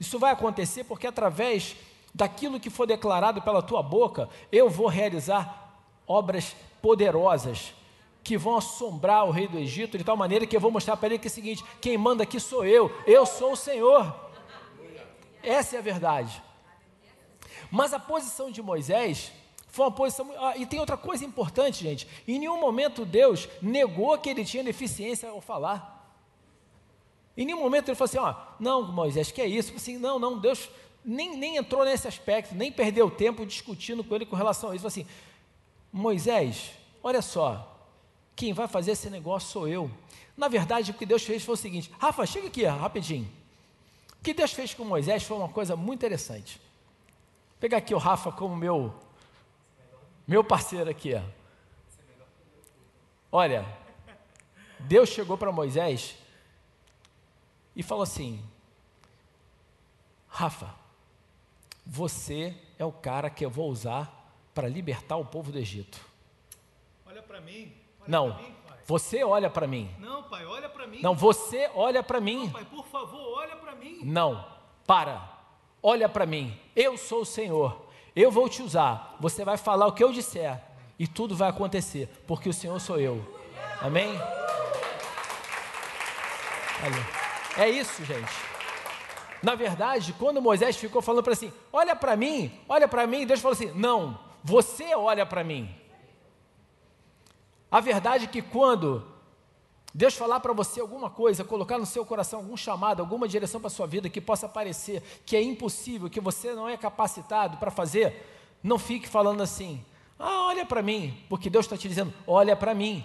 Isso 0.00 0.18
vai 0.18 0.32
acontecer 0.32 0.82
porque 0.84 1.06
através 1.06 1.76
daquilo 2.12 2.58
que 2.58 2.68
for 2.68 2.84
declarado 2.84 3.40
pela 3.42 3.62
tua 3.62 3.80
boca, 3.80 4.28
eu 4.50 4.68
vou 4.68 4.88
realizar 4.88 5.78
obras 6.04 6.56
poderosas 6.82 7.72
que 8.24 8.36
vão 8.36 8.56
assombrar 8.56 9.24
o 9.24 9.30
rei 9.30 9.46
do 9.46 9.58
Egito 9.58 9.96
de 9.96 10.02
tal 10.02 10.16
maneira 10.16 10.46
que 10.46 10.56
eu 10.56 10.60
vou 10.60 10.70
mostrar 10.70 10.96
para 10.96 11.10
ele 11.10 11.18
que 11.18 11.28
é 11.28 11.30
o 11.30 11.32
seguinte: 11.32 11.64
quem 11.80 11.96
manda 11.96 12.24
aqui 12.24 12.40
sou 12.40 12.64
eu, 12.64 12.92
eu 13.06 13.24
sou 13.24 13.52
o 13.52 13.56
Senhor. 13.56 14.14
Essa 15.44 15.76
é 15.76 15.78
a 15.78 15.82
verdade. 15.82 16.42
Mas 17.70 17.92
a 17.92 17.98
posição 18.00 18.50
de 18.50 18.60
Moisés 18.60 19.32
foi 19.72 19.86
uma 19.86 19.90
posição. 19.90 20.30
Ah, 20.38 20.54
e 20.56 20.66
tem 20.66 20.78
outra 20.78 20.98
coisa 20.98 21.24
importante, 21.24 21.82
gente. 21.82 22.06
Em 22.28 22.38
nenhum 22.38 22.60
momento 22.60 23.06
Deus 23.06 23.48
negou 23.60 24.16
que 24.18 24.28
ele 24.28 24.44
tinha 24.44 24.62
deficiência 24.62 25.30
ao 25.30 25.40
falar. 25.40 26.14
Em 27.34 27.46
nenhum 27.46 27.60
momento 27.60 27.88
ele 27.88 27.96
falou 27.96 28.04
assim: 28.04 28.18
ó, 28.18 28.34
não, 28.60 28.92
Moisés, 28.92 29.32
que 29.32 29.40
é 29.40 29.46
isso? 29.46 29.72
Assim, 29.74 29.96
não, 29.96 30.18
não, 30.18 30.38
Deus 30.38 30.68
nem, 31.02 31.38
nem 31.38 31.56
entrou 31.56 31.86
nesse 31.86 32.06
aspecto, 32.06 32.54
nem 32.54 32.70
perdeu 32.70 33.10
tempo 33.10 33.46
discutindo 33.46 34.04
com 34.04 34.14
ele 34.14 34.26
com 34.26 34.36
relação 34.36 34.70
a 34.70 34.76
isso. 34.76 34.82
Falou 34.82 34.92
assim: 34.92 35.06
Moisés, 35.90 36.72
olha 37.02 37.22
só, 37.22 37.74
quem 38.36 38.52
vai 38.52 38.68
fazer 38.68 38.90
esse 38.90 39.08
negócio 39.08 39.48
sou 39.48 39.66
eu. 39.66 39.90
Na 40.36 40.48
verdade, 40.48 40.90
o 40.90 40.94
que 40.94 41.06
Deus 41.06 41.22
fez 41.22 41.42
foi 41.42 41.54
o 41.54 41.56
seguinte: 41.56 41.90
Rafa, 41.98 42.26
chega 42.26 42.48
aqui 42.48 42.64
rapidinho. 42.64 43.26
O 44.20 44.22
que 44.22 44.34
Deus 44.34 44.52
fez 44.52 44.74
com 44.74 44.84
Moisés 44.84 45.22
foi 45.22 45.38
uma 45.38 45.48
coisa 45.48 45.74
muito 45.74 46.00
interessante. 46.00 46.58
Vou 46.58 47.58
pegar 47.58 47.78
aqui 47.78 47.94
o 47.94 47.98
Rafa 47.98 48.30
como 48.30 48.54
meu 48.54 48.92
meu 50.26 50.44
parceiro 50.44 50.90
aqui, 50.90 51.14
ó. 51.14 51.22
Olha, 53.30 53.66
Deus 54.80 55.08
chegou 55.08 55.38
para 55.38 55.50
Moisés 55.50 56.16
e 57.74 57.82
falou 57.82 58.02
assim: 58.02 58.44
Rafa, 60.28 60.74
você 61.84 62.56
é 62.78 62.84
o 62.84 62.92
cara 62.92 63.30
que 63.30 63.44
eu 63.44 63.50
vou 63.50 63.70
usar 63.70 64.22
para 64.54 64.68
libertar 64.68 65.16
o 65.16 65.24
povo 65.24 65.50
do 65.50 65.58
Egito. 65.58 65.98
Olha 67.06 67.22
para 67.22 67.40
mim. 67.40 67.72
Olha 68.00 68.08
Não, 68.08 68.36
mim, 68.36 68.54
você 68.86 69.24
olha 69.24 69.48
para 69.48 69.66
mim. 69.66 69.90
Não, 69.98 70.24
pai, 70.24 70.44
olha 70.44 70.68
para 70.68 70.86
mim. 70.86 71.00
Não, 71.00 71.14
você 71.14 71.70
olha 71.74 72.02
para 72.02 72.20
mim. 72.20 72.44
Não, 72.44 72.50
pai, 72.50 72.64
por 72.66 72.86
favor, 72.86 73.38
olha 73.38 73.56
para 73.56 73.74
mim. 73.74 74.00
Não, 74.02 74.46
para. 74.86 75.30
Olha 75.82 76.08
para 76.08 76.26
mim. 76.26 76.58
Eu 76.76 76.96
sou 76.96 77.22
o 77.22 77.26
Senhor. 77.26 77.91
Eu 78.14 78.30
vou 78.30 78.48
te 78.48 78.62
usar. 78.62 79.16
Você 79.20 79.44
vai 79.44 79.56
falar 79.56 79.86
o 79.86 79.92
que 79.92 80.04
eu 80.04 80.12
disser 80.12 80.60
e 80.98 81.06
tudo 81.06 81.34
vai 81.34 81.48
acontecer, 81.48 82.08
porque 82.26 82.48
o 82.48 82.52
Senhor 82.52 82.78
sou 82.80 82.98
eu. 82.98 83.24
Amém? 83.80 84.20
É 87.56 87.68
isso, 87.68 88.04
gente. 88.04 88.32
Na 89.42 89.54
verdade, 89.54 90.12
quando 90.12 90.40
Moisés 90.40 90.76
ficou 90.76 91.02
falando 91.02 91.24
para 91.24 91.32
assim, 91.32 91.52
olha 91.72 91.96
para 91.96 92.16
mim, 92.16 92.52
olha 92.68 92.86
para 92.86 93.06
mim, 93.06 93.26
Deus 93.26 93.40
falou 93.40 93.54
assim, 93.54 93.72
não, 93.74 94.18
você 94.42 94.94
olha 94.94 95.26
para 95.26 95.42
mim. 95.42 95.74
A 97.70 97.80
verdade 97.80 98.24
é 98.24 98.28
que 98.28 98.42
quando 98.42 99.11
Deus 99.94 100.14
falar 100.14 100.40
para 100.40 100.52
você 100.52 100.80
alguma 100.80 101.10
coisa, 101.10 101.44
colocar 101.44 101.78
no 101.78 101.84
seu 101.84 102.04
coração 102.04 102.40
algum 102.40 102.56
chamado, 102.56 103.00
alguma 103.00 103.28
direção 103.28 103.60
para 103.60 103.68
a 103.68 103.70
sua 103.70 103.86
vida 103.86 104.08
que 104.08 104.20
possa 104.20 104.48
parecer 104.48 105.02
que 105.26 105.36
é 105.36 105.42
impossível, 105.42 106.08
que 106.08 106.20
você 106.20 106.54
não 106.54 106.68
é 106.68 106.76
capacitado 106.76 107.58
para 107.58 107.70
fazer, 107.70 108.26
não 108.62 108.78
fique 108.78 109.06
falando 109.06 109.42
assim, 109.42 109.84
ah, 110.18 110.46
olha 110.46 110.64
para 110.64 110.80
mim, 110.80 111.18
porque 111.28 111.50
Deus 111.50 111.66
está 111.66 111.76
te 111.76 111.88
dizendo, 111.88 112.12
olha 112.26 112.56
para 112.56 112.74
mim. 112.74 113.04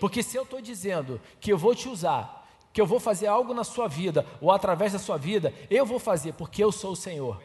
Porque 0.00 0.22
se 0.22 0.36
eu 0.36 0.42
estou 0.42 0.60
dizendo 0.60 1.20
que 1.40 1.52
eu 1.52 1.58
vou 1.58 1.74
te 1.74 1.88
usar, 1.88 2.44
que 2.72 2.80
eu 2.80 2.86
vou 2.86 2.98
fazer 2.98 3.28
algo 3.28 3.54
na 3.54 3.62
sua 3.62 3.86
vida, 3.86 4.26
ou 4.40 4.50
através 4.50 4.92
da 4.92 4.98
sua 4.98 5.16
vida, 5.16 5.54
eu 5.70 5.86
vou 5.86 6.00
fazer, 6.00 6.32
porque 6.32 6.64
eu 6.64 6.72
sou 6.72 6.92
o 6.92 6.96
Senhor. 6.96 7.40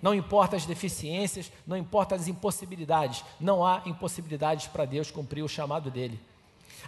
Não 0.00 0.14
importa 0.14 0.56
as 0.56 0.64
deficiências, 0.64 1.52
não 1.66 1.76
importa 1.76 2.14
as 2.14 2.28
impossibilidades, 2.28 3.24
não 3.38 3.64
há 3.64 3.82
impossibilidades 3.84 4.66
para 4.66 4.84
Deus 4.84 5.10
cumprir 5.10 5.42
o 5.42 5.48
chamado 5.48 5.90
dele. 5.90 6.18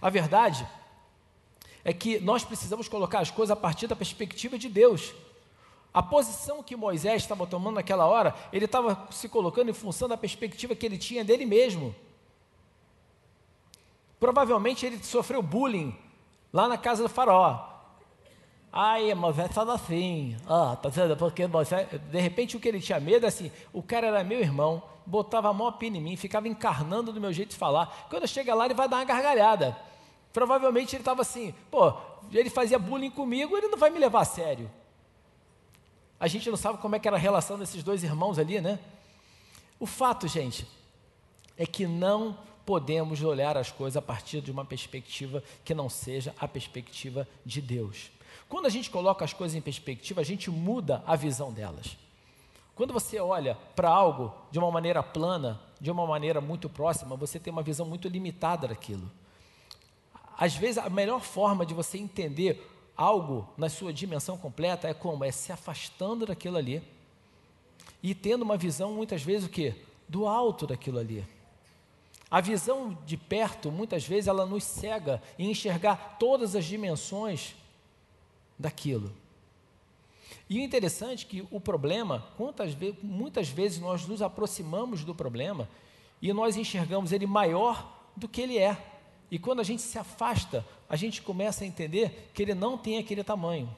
A 0.00 0.08
verdade 0.08 0.64
é 0.64 0.87
que 1.92 2.18
nós 2.20 2.44
precisamos 2.44 2.88
colocar 2.88 3.20
as 3.20 3.30
coisas 3.30 3.50
a 3.50 3.56
partir 3.56 3.86
da 3.86 3.96
perspectiva 3.96 4.58
de 4.58 4.68
Deus. 4.68 5.14
A 5.92 6.02
posição 6.02 6.62
que 6.62 6.76
Moisés 6.76 7.22
estava 7.22 7.46
tomando 7.46 7.76
naquela 7.76 8.06
hora, 8.06 8.34
ele 8.52 8.66
estava 8.66 9.08
se 9.10 9.28
colocando 9.28 9.70
em 9.70 9.74
função 9.74 10.08
da 10.08 10.16
perspectiva 10.16 10.74
que 10.74 10.84
ele 10.84 10.98
tinha 10.98 11.24
dele 11.24 11.46
mesmo. 11.46 11.94
Provavelmente 14.20 14.84
ele 14.84 15.02
sofreu 15.02 15.42
bullying 15.42 15.96
lá 16.52 16.68
na 16.68 16.76
casa 16.76 17.02
do 17.02 17.08
faraó. 17.08 17.66
Ai, 18.70 19.14
Moisés 19.14 19.50
fala 19.52 19.74
assim, 19.74 20.36
ah, 20.46 20.76
tá 20.80 20.88
vendo? 20.88 21.16
Porque 21.16 21.46
Moisés, 21.46 21.88
de 21.88 22.20
repente 22.20 22.56
o 22.56 22.60
que 22.60 22.68
ele 22.68 22.80
tinha 22.80 23.00
medo 23.00 23.24
é 23.24 23.28
assim, 23.28 23.50
o 23.72 23.82
cara 23.82 24.08
era 24.08 24.22
meu 24.22 24.40
irmão, 24.40 24.82
botava 25.06 25.50
a 25.50 25.72
pina 25.72 25.96
em 25.96 26.02
mim, 26.02 26.16
ficava 26.16 26.46
encarnando 26.46 27.12
do 27.12 27.20
meu 27.20 27.32
jeito 27.32 27.50
de 27.50 27.56
falar. 27.56 28.06
Quando 28.10 28.28
chega 28.28 28.54
lá, 28.54 28.66
ele 28.66 28.74
vai 28.74 28.88
dar 28.88 28.96
uma 28.96 29.04
gargalhada. 29.04 29.76
Provavelmente 30.38 30.94
ele 30.94 31.00
estava 31.00 31.22
assim, 31.22 31.52
pô, 31.68 31.92
ele 32.30 32.48
fazia 32.48 32.78
bullying 32.78 33.10
comigo, 33.10 33.56
ele 33.56 33.66
não 33.66 33.76
vai 33.76 33.90
me 33.90 33.98
levar 33.98 34.20
a 34.20 34.24
sério. 34.24 34.70
A 36.20 36.28
gente 36.28 36.48
não 36.48 36.56
sabe 36.56 36.78
como 36.78 36.94
é 36.94 37.00
que 37.00 37.08
era 37.08 37.16
a 37.16 37.20
relação 37.20 37.58
desses 37.58 37.82
dois 37.82 38.04
irmãos 38.04 38.38
ali, 38.38 38.60
né? 38.60 38.78
O 39.80 39.84
fato, 39.84 40.28
gente, 40.28 40.64
é 41.56 41.66
que 41.66 41.88
não 41.88 42.38
podemos 42.64 43.20
olhar 43.20 43.56
as 43.56 43.72
coisas 43.72 43.96
a 43.96 44.00
partir 44.00 44.40
de 44.40 44.52
uma 44.52 44.64
perspectiva 44.64 45.42
que 45.64 45.74
não 45.74 45.88
seja 45.88 46.32
a 46.38 46.46
perspectiva 46.46 47.26
de 47.44 47.60
Deus. 47.60 48.08
Quando 48.48 48.66
a 48.66 48.70
gente 48.70 48.90
coloca 48.90 49.24
as 49.24 49.32
coisas 49.32 49.56
em 49.56 49.60
perspectiva, 49.60 50.20
a 50.20 50.24
gente 50.24 50.52
muda 50.52 51.02
a 51.04 51.16
visão 51.16 51.52
delas. 51.52 51.98
Quando 52.76 52.92
você 52.92 53.18
olha 53.18 53.56
para 53.74 53.90
algo 53.90 54.32
de 54.52 54.58
uma 54.60 54.70
maneira 54.70 55.02
plana, 55.02 55.60
de 55.80 55.90
uma 55.90 56.06
maneira 56.06 56.40
muito 56.40 56.68
próxima, 56.68 57.16
você 57.16 57.40
tem 57.40 57.52
uma 57.52 57.60
visão 57.60 57.84
muito 57.84 58.06
limitada 58.06 58.68
daquilo. 58.68 59.10
Às 60.38 60.54
vezes, 60.54 60.78
a 60.78 60.88
melhor 60.88 61.20
forma 61.20 61.66
de 61.66 61.74
você 61.74 61.98
entender 61.98 62.64
algo 62.96 63.48
na 63.56 63.68
sua 63.68 63.92
dimensão 63.92 64.38
completa 64.38 64.88
é 64.88 64.94
como? 64.94 65.24
É 65.24 65.32
se 65.32 65.50
afastando 65.50 66.24
daquilo 66.24 66.56
ali 66.56 66.80
e 68.00 68.14
tendo 68.14 68.42
uma 68.42 68.56
visão, 68.56 68.92
muitas 68.92 69.22
vezes, 69.22 69.48
o 69.48 69.50
quê? 69.50 69.74
Do 70.08 70.28
alto 70.28 70.64
daquilo 70.64 70.98
ali. 70.98 71.26
A 72.30 72.40
visão 72.40 72.96
de 73.04 73.16
perto, 73.16 73.72
muitas 73.72 74.06
vezes, 74.06 74.28
ela 74.28 74.46
nos 74.46 74.62
cega 74.62 75.20
em 75.36 75.50
enxergar 75.50 76.16
todas 76.20 76.54
as 76.54 76.64
dimensões 76.64 77.56
daquilo. 78.56 79.12
E 80.48 80.58
o 80.58 80.62
interessante 80.62 81.26
é 81.26 81.28
que 81.28 81.48
o 81.50 81.60
problema, 81.60 82.24
vezes, 82.74 82.96
muitas 83.02 83.48
vezes 83.48 83.80
nós 83.80 84.06
nos 84.06 84.22
aproximamos 84.22 85.04
do 85.04 85.14
problema 85.14 85.68
e 86.22 86.32
nós 86.32 86.56
enxergamos 86.56 87.12
ele 87.12 87.26
maior 87.26 87.92
do 88.16 88.28
que 88.28 88.40
ele 88.40 88.56
é. 88.56 88.97
E 89.30 89.38
quando 89.38 89.60
a 89.60 89.64
gente 89.64 89.82
se 89.82 89.98
afasta, 89.98 90.64
a 90.88 90.96
gente 90.96 91.20
começa 91.22 91.64
a 91.64 91.66
entender 91.66 92.30
que 92.32 92.42
ele 92.42 92.54
não 92.54 92.78
tem 92.78 92.98
aquele 92.98 93.22
tamanho. 93.22 93.68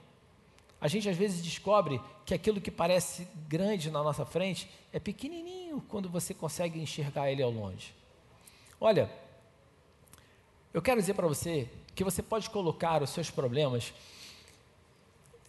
A 0.80 0.88
gente 0.88 1.09
às 1.09 1.16
vezes 1.16 1.42
descobre 1.42 2.00
que 2.25 2.33
aquilo 2.33 2.61
que 2.61 2.71
parece 2.71 3.28
grande 3.49 3.90
na 3.90 4.02
nossa 4.02 4.25
frente 4.25 4.71
é 4.92 4.99
pequenininho 4.99 5.85
quando 5.88 6.09
você 6.09 6.33
consegue 6.33 6.80
enxergar 6.80 7.30
ele 7.30 7.42
ao 7.42 7.50
longe. 7.50 7.92
Olha, 8.80 9.11
eu 10.73 10.80
quero 10.80 11.00
dizer 11.00 11.14
para 11.14 11.26
você 11.26 11.69
que 11.95 12.04
você 12.04 12.23
pode 12.23 12.49
colocar 12.49 13.02
os 13.02 13.11
seus 13.11 13.30
problemas, 13.30 13.92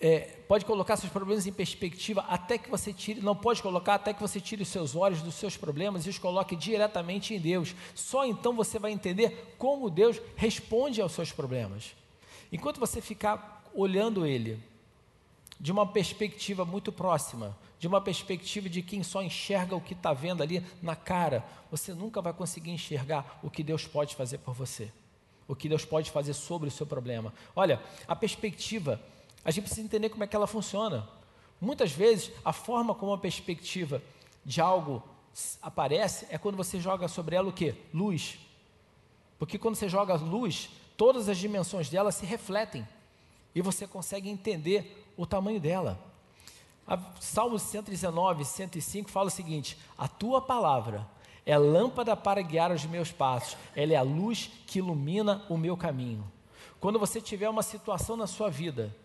é, 0.01 0.21
pode 0.47 0.65
colocar 0.65 0.97
seus 0.97 1.11
problemas 1.11 1.45
em 1.45 1.53
perspectiva 1.53 2.25
até 2.27 2.57
que 2.57 2.69
você 2.69 2.91
tire, 2.91 3.21
não 3.21 3.35
pode 3.35 3.61
colocar 3.61 3.93
até 3.93 4.13
que 4.13 4.19
você 4.19 4.41
tire 4.41 4.63
os 4.63 4.67
seus 4.67 4.95
olhos 4.95 5.21
dos 5.21 5.35
seus 5.35 5.55
problemas 5.55 6.05
e 6.05 6.09
os 6.09 6.17
coloque 6.17 6.55
diretamente 6.55 7.35
em 7.35 7.39
Deus. 7.39 7.75
Só 7.93 8.25
então 8.25 8.53
você 8.53 8.79
vai 8.79 8.91
entender 8.91 9.55
como 9.59 9.91
Deus 9.91 10.19
responde 10.35 10.99
aos 10.99 11.11
seus 11.11 11.31
problemas. 11.31 11.95
Enquanto 12.51 12.79
você 12.79 12.99
ficar 12.99 13.63
olhando 13.75 14.25
Ele 14.25 14.59
de 15.59 15.71
uma 15.71 15.85
perspectiva 15.85 16.65
muito 16.65 16.91
próxima, 16.91 17.55
de 17.79 17.87
uma 17.87 18.01
perspectiva 18.01 18.67
de 18.67 18.81
quem 18.81 19.03
só 19.03 19.21
enxerga 19.21 19.75
o 19.75 19.81
que 19.81 19.93
está 19.93 20.13
vendo 20.13 20.41
ali 20.41 20.65
na 20.81 20.95
cara, 20.95 21.45
você 21.69 21.93
nunca 21.93 22.21
vai 22.21 22.33
conseguir 22.33 22.71
enxergar 22.71 23.39
o 23.43 23.49
que 23.51 23.63
Deus 23.63 23.85
pode 23.85 24.15
fazer 24.15 24.39
por 24.39 24.55
você, 24.55 24.91
o 25.47 25.55
que 25.55 25.69
Deus 25.69 25.85
pode 25.85 26.09
fazer 26.09 26.33
sobre 26.33 26.69
o 26.69 26.71
seu 26.71 26.87
problema. 26.87 27.31
Olha, 27.55 27.79
a 28.07 28.15
perspectiva, 28.15 28.99
a 29.43 29.51
gente 29.51 29.63
precisa 29.63 29.85
entender 29.85 30.09
como 30.09 30.23
é 30.23 30.27
que 30.27 30.35
ela 30.35 30.47
funciona. 30.47 31.07
Muitas 31.59 31.91
vezes, 31.91 32.31
a 32.43 32.53
forma 32.53 32.93
como 32.95 33.13
a 33.13 33.17
perspectiva 33.17 34.01
de 34.43 34.61
algo 34.61 35.03
aparece 35.61 36.27
é 36.29 36.37
quando 36.37 36.57
você 36.57 36.79
joga 36.79 37.07
sobre 37.07 37.35
ela 37.35 37.49
o 37.49 37.53
que? 37.53 37.75
Luz. 37.93 38.39
Porque 39.39 39.57
quando 39.57 39.75
você 39.75 39.89
joga 39.89 40.15
luz, 40.15 40.69
todas 40.97 41.29
as 41.29 41.37
dimensões 41.37 41.89
dela 41.89 42.11
se 42.11 42.25
refletem 42.25 42.87
e 43.55 43.61
você 43.61 43.87
consegue 43.87 44.29
entender 44.29 45.11
o 45.17 45.25
tamanho 45.25 45.59
dela. 45.59 45.99
Salmo 47.19 47.57
119, 47.57 48.43
105 48.43 49.09
fala 49.09 49.27
o 49.27 49.31
seguinte: 49.31 49.77
A 49.97 50.07
tua 50.07 50.41
palavra 50.41 51.07
é 51.45 51.57
lâmpada 51.57 52.15
para 52.15 52.41
guiar 52.41 52.71
os 52.71 52.85
meus 52.85 53.11
passos, 53.11 53.57
ela 53.75 53.93
é 53.93 53.95
a 53.95 54.01
luz 54.01 54.51
que 54.67 54.79
ilumina 54.79 55.45
o 55.49 55.57
meu 55.57 55.75
caminho. 55.75 56.29
Quando 56.79 56.99
você 56.99 57.21
tiver 57.21 57.49
uma 57.49 57.63
situação 57.63 58.17
na 58.17 58.27
sua 58.27 58.49
vida 58.49 58.95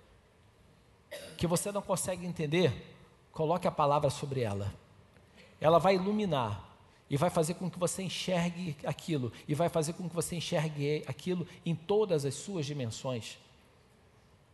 que 1.37 1.47
você 1.47 1.71
não 1.73 1.83
consegue 1.83 2.27
entender, 2.27 2.97
coloque 3.33 3.67
a 3.67 3.71
palavra 3.71 4.11
sobre 4.11 4.41
ela. 4.41 4.73
Ela 5.61 5.79
vai 5.79 5.95
iluminar 5.95 6.77
e 7.09 7.17
vai 7.17 7.31
fazer 7.31 7.55
com 7.55 7.71
que 7.71 7.79
você 7.79 8.03
enxergue 8.03 8.77
aquilo, 8.85 9.33
e 9.47 9.55
vai 9.55 9.69
fazer 9.69 9.93
com 9.93 10.09
que 10.09 10.15
você 10.15 10.37
enxergue 10.37 11.05
aquilo 11.07 11.47
em 11.65 11.75
todas 11.75 12.25
as 12.25 12.35
suas 12.35 12.67
dimensões 12.67 13.39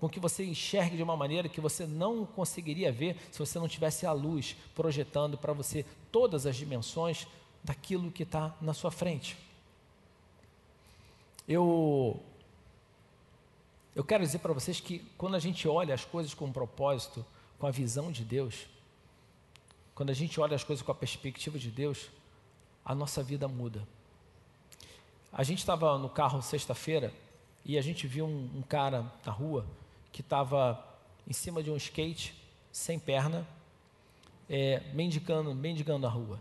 com 0.02 0.08
que 0.08 0.18
você 0.18 0.44
enxergue 0.44 0.96
de 0.96 1.02
uma 1.04 1.16
maneira 1.16 1.48
que 1.48 1.60
você 1.60 1.86
não 1.86 2.26
conseguiria 2.26 2.90
ver 2.90 3.16
se 3.30 3.38
você 3.38 3.56
não 3.56 3.68
tivesse 3.68 4.04
a 4.04 4.10
luz 4.10 4.56
projetando 4.74 5.38
para 5.38 5.52
você 5.52 5.86
todas 6.10 6.44
as 6.44 6.56
dimensões 6.56 7.24
daquilo 7.62 8.10
que 8.10 8.24
está 8.24 8.52
na 8.60 8.74
sua 8.74 8.90
frente. 8.90 9.38
Eu, 11.46 12.20
eu 13.94 14.02
quero 14.02 14.24
dizer 14.24 14.38
para 14.38 14.52
vocês 14.52 14.80
que 14.80 15.00
quando 15.18 15.34
a 15.34 15.38
gente 15.38 15.68
olha 15.68 15.94
as 15.94 16.04
coisas 16.04 16.32
com 16.32 16.46
um 16.46 16.52
propósito, 16.52 17.24
com 17.58 17.66
a 17.66 17.70
visão 17.70 18.10
de 18.10 18.24
Deus, 18.24 18.66
quando 19.94 20.10
a 20.10 20.14
gente 20.14 20.40
olha 20.40 20.54
as 20.54 20.64
coisas 20.64 20.84
com 20.84 20.90
a 20.90 20.94
perspectiva 20.94 21.58
de 21.58 21.70
Deus, 21.70 22.10
a 22.84 22.94
nossa 22.94 23.22
vida 23.22 23.46
muda. 23.46 23.86
A 25.32 25.42
gente 25.42 25.58
estava 25.58 25.98
no 25.98 26.08
carro 26.08 26.42
sexta-feira 26.42 27.12
e 27.64 27.78
a 27.78 27.82
gente 27.82 28.06
viu 28.06 28.26
um, 28.26 28.50
um 28.56 28.62
cara 28.62 29.10
na 29.24 29.32
rua 29.32 29.66
que 30.10 30.20
estava 30.20 30.82
em 31.26 31.32
cima 31.32 31.62
de 31.62 31.70
um 31.70 31.76
skate, 31.76 32.34
sem 32.72 32.98
perna, 32.98 33.46
é, 34.48 34.82
mendigando, 34.92 35.54
mendigando 35.54 36.06
a 36.06 36.10
rua. 36.10 36.40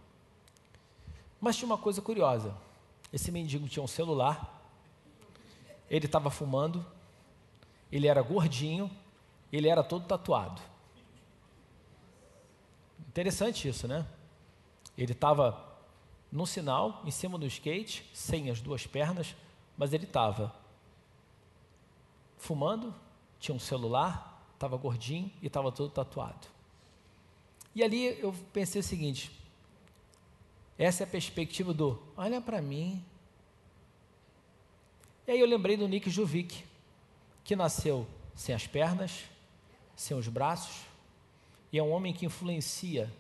Mas 1.39 1.55
tinha 1.55 1.65
uma 1.65 1.77
coisa 1.77 2.01
curiosa: 2.01 2.55
esse 3.12 3.31
mendigo 3.31 3.67
tinha 3.67 3.84
um 3.84 3.88
celular, 3.88 4.62
ele 5.89 6.05
estava 6.05 6.29
fumando, 6.29 6.86
ele 7.92 8.08
era 8.08 8.22
gordinho, 8.22 8.90
ele 9.52 9.68
era 9.68 9.84
todo 9.84 10.06
tatuado. 10.06 10.62
Interessante 13.08 13.68
isso, 13.68 13.88
né? 13.88 14.08
Ele 14.98 15.12
estava 15.12 15.70
no 16.32 16.48
sinal, 16.48 17.02
em 17.06 17.12
cima 17.12 17.38
do 17.38 17.46
skate, 17.46 18.10
sem 18.14 18.50
as 18.50 18.62
duas 18.62 18.88
pernas, 18.88 19.36
mas 19.78 19.92
ele 19.92 20.06
estava 20.06 20.56
fumando, 22.38 22.96
tinha 23.40 23.54
um 23.54 23.60
celular, 23.60 24.48
estava 24.54 24.78
gordinho 24.78 25.32
e 25.42 25.48
estava 25.48 25.72
todo 25.72 25.92
tatuado. 25.92 26.48
E 27.76 27.84
ali 27.84 28.20
eu 28.20 28.34
pensei 28.54 28.80
o 28.80 28.84
seguinte: 28.84 29.32
essa 30.78 31.04
é 31.04 31.06
a 31.06 31.10
perspectiva 31.10 31.74
do 31.74 32.02
olha 32.16 32.40
para 32.40 32.62
mim. 32.62 33.04
E 35.28 35.32
aí 35.32 35.40
eu 35.40 35.48
lembrei 35.48 35.78
do 35.78 35.88
Nick 35.88 36.10
Juvic, 36.10 36.64
que 37.51 37.55
nasceu 37.58 38.08
sem 38.34 38.55
as 38.55 38.65
pernas, 38.65 39.25
sem 39.93 40.15
os 40.15 40.29
braços, 40.29 40.86
e 41.70 41.77
é 41.77 41.84
um 41.84 41.91
homem 41.91 42.13
que 42.13 42.25
influencia 42.25 43.12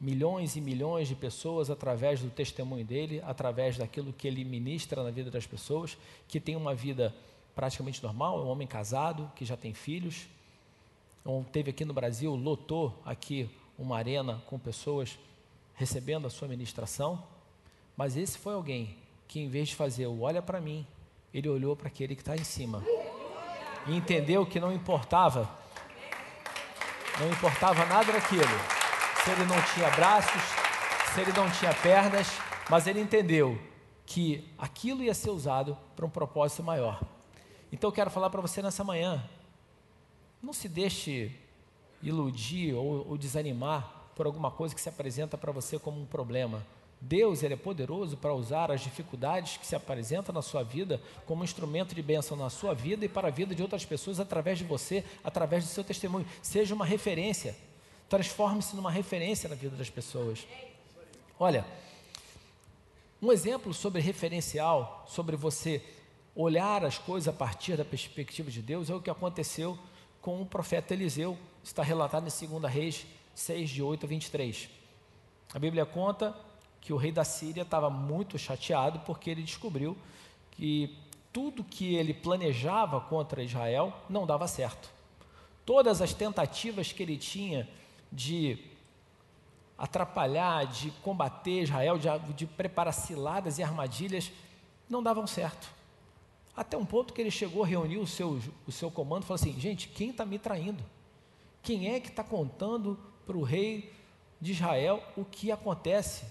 milhões 0.00 0.54
e 0.54 0.60
milhões 0.60 1.08
de 1.08 1.16
pessoas 1.16 1.68
através 1.68 2.20
do 2.20 2.30
testemunho 2.30 2.84
dele, 2.84 3.20
através 3.26 3.76
daquilo 3.76 4.12
que 4.12 4.28
ele 4.28 4.44
ministra 4.44 5.02
na 5.02 5.10
vida 5.10 5.32
das 5.32 5.48
pessoas, 5.48 5.98
que 6.28 6.38
tem 6.38 6.54
uma 6.54 6.76
vida 6.76 7.12
praticamente 7.56 8.00
normal, 8.04 8.38
é 8.38 8.44
um 8.44 8.46
homem 8.46 8.68
casado, 8.68 9.28
que 9.34 9.44
já 9.44 9.56
tem 9.56 9.74
filhos. 9.74 10.28
Então, 11.20 11.44
teve 11.50 11.70
aqui 11.70 11.84
no 11.84 11.92
Brasil, 11.92 12.36
lotou 12.36 13.02
aqui 13.04 13.50
uma 13.76 13.96
arena 13.96 14.40
com 14.46 14.60
pessoas 14.60 15.18
recebendo 15.74 16.28
a 16.28 16.30
sua 16.30 16.46
ministração, 16.46 17.20
mas 17.96 18.16
esse 18.16 18.38
foi 18.38 18.54
alguém 18.54 18.96
que, 19.26 19.40
em 19.40 19.48
vez 19.48 19.70
de 19.70 19.74
fazer 19.74 20.06
o 20.06 20.20
olha 20.20 20.40
para 20.40 20.60
mim, 20.60 20.86
ele 21.34 21.48
olhou 21.48 21.74
para 21.74 21.88
aquele 21.88 22.14
que 22.14 22.22
está 22.22 22.36
em 22.36 22.44
cima 22.44 22.80
e 23.88 23.96
entendeu 23.96 24.44
que 24.46 24.60
não 24.60 24.72
importava, 24.72 25.48
não 27.18 27.28
importava 27.30 27.84
nada 27.86 28.12
daquilo, 28.12 28.42
se 29.24 29.30
ele 29.30 29.44
não 29.44 29.60
tinha 29.74 29.90
braços, 29.90 30.42
se 31.14 31.20
ele 31.20 31.32
não 31.32 31.50
tinha 31.50 31.74
pernas, 31.74 32.28
mas 32.68 32.86
ele 32.86 33.00
entendeu 33.00 33.58
que 34.04 34.48
aquilo 34.58 35.02
ia 35.02 35.14
ser 35.14 35.30
usado 35.30 35.76
para 35.96 36.06
um 36.06 36.10
propósito 36.10 36.62
maior. 36.62 37.00
Então 37.72 37.88
eu 37.88 37.92
quero 37.92 38.10
falar 38.10 38.30
para 38.30 38.40
você 38.40 38.62
nessa 38.62 38.84
manhã, 38.84 39.22
não 40.42 40.52
se 40.52 40.68
deixe 40.68 41.34
iludir 42.02 42.74
ou, 42.74 43.08
ou 43.08 43.18
desanimar 43.18 44.10
por 44.14 44.26
alguma 44.26 44.50
coisa 44.50 44.74
que 44.74 44.80
se 44.80 44.88
apresenta 44.88 45.36
para 45.36 45.52
você 45.52 45.78
como 45.78 46.00
um 46.00 46.06
problema. 46.06 46.64
Deus 47.00 47.42
ele 47.42 47.54
é 47.54 47.56
poderoso 47.56 48.16
para 48.16 48.34
usar 48.34 48.70
as 48.70 48.80
dificuldades 48.80 49.56
que 49.56 49.66
se 49.66 49.76
apresentam 49.76 50.34
na 50.34 50.42
sua 50.42 50.64
vida 50.64 51.00
como 51.26 51.44
instrumento 51.44 51.94
de 51.94 52.02
bênção 52.02 52.36
na 52.36 52.50
sua 52.50 52.74
vida 52.74 53.04
e 53.04 53.08
para 53.08 53.28
a 53.28 53.30
vida 53.30 53.54
de 53.54 53.62
outras 53.62 53.84
pessoas 53.84 54.18
através 54.18 54.58
de 54.58 54.64
você, 54.64 55.04
através 55.22 55.64
do 55.64 55.70
seu 55.70 55.84
testemunho. 55.84 56.26
Seja 56.42 56.74
uma 56.74 56.84
referência, 56.84 57.56
transforme-se 58.08 58.74
numa 58.74 58.90
referência 58.90 59.48
na 59.48 59.54
vida 59.54 59.76
das 59.76 59.88
pessoas. 59.88 60.46
Olha, 61.38 61.64
um 63.22 63.30
exemplo 63.30 63.72
sobre 63.72 64.00
referencial, 64.00 65.04
sobre 65.08 65.36
você 65.36 65.82
olhar 66.34 66.84
as 66.84 66.98
coisas 66.98 67.28
a 67.28 67.32
partir 67.32 67.76
da 67.76 67.84
perspectiva 67.84 68.50
de 68.50 68.62
Deus, 68.62 68.90
é 68.90 68.94
o 68.94 69.00
que 69.00 69.10
aconteceu 69.10 69.78
com 70.20 70.42
o 70.42 70.46
profeta 70.46 70.94
Eliseu, 70.94 71.38
está 71.62 71.82
relatado 71.82 72.28
em 72.28 72.48
2 72.48 72.72
Reis 72.72 73.06
6, 73.34 73.70
de 73.70 73.82
8 73.82 74.04
a 74.04 74.08
23. 74.08 74.68
A 75.54 75.58
Bíblia 75.58 75.86
conta 75.86 76.34
que 76.80 76.92
o 76.92 76.96
rei 76.96 77.12
da 77.12 77.24
Síria 77.24 77.62
estava 77.62 77.90
muito 77.90 78.38
chateado 78.38 79.00
porque 79.00 79.30
ele 79.30 79.42
descobriu 79.42 79.96
que 80.52 80.96
tudo 81.32 81.62
que 81.62 81.94
ele 81.94 82.14
planejava 82.14 83.00
contra 83.00 83.42
Israel 83.42 83.92
não 84.08 84.26
dava 84.26 84.48
certo. 84.48 84.90
Todas 85.64 86.00
as 86.00 86.14
tentativas 86.14 86.92
que 86.92 87.02
ele 87.02 87.16
tinha 87.16 87.68
de 88.10 88.58
atrapalhar, 89.76 90.66
de 90.66 90.90
combater 91.02 91.62
Israel, 91.62 91.98
de, 91.98 92.08
de 92.34 92.46
preparar 92.46 92.92
ciladas 92.92 93.58
e 93.58 93.62
armadilhas, 93.62 94.32
não 94.88 95.02
davam 95.02 95.26
certo. 95.26 95.68
Até 96.56 96.76
um 96.76 96.84
ponto 96.84 97.14
que 97.14 97.20
ele 97.20 97.30
chegou, 97.30 97.62
reuniu 97.62 98.00
o 98.00 98.06
seu, 98.06 98.40
o 98.66 98.72
seu 98.72 98.90
comando 98.90 99.22
e 99.22 99.26
falou 99.26 99.36
assim: 99.36 99.58
gente, 99.60 99.88
quem 99.88 100.10
está 100.10 100.26
me 100.26 100.38
traindo? 100.38 100.82
Quem 101.62 101.94
é 101.94 102.00
que 102.00 102.08
está 102.08 102.24
contando 102.24 102.98
para 103.24 103.36
o 103.36 103.44
rei 103.44 103.92
de 104.40 104.52
Israel 104.52 105.02
o 105.16 105.24
que 105.24 105.52
acontece? 105.52 106.24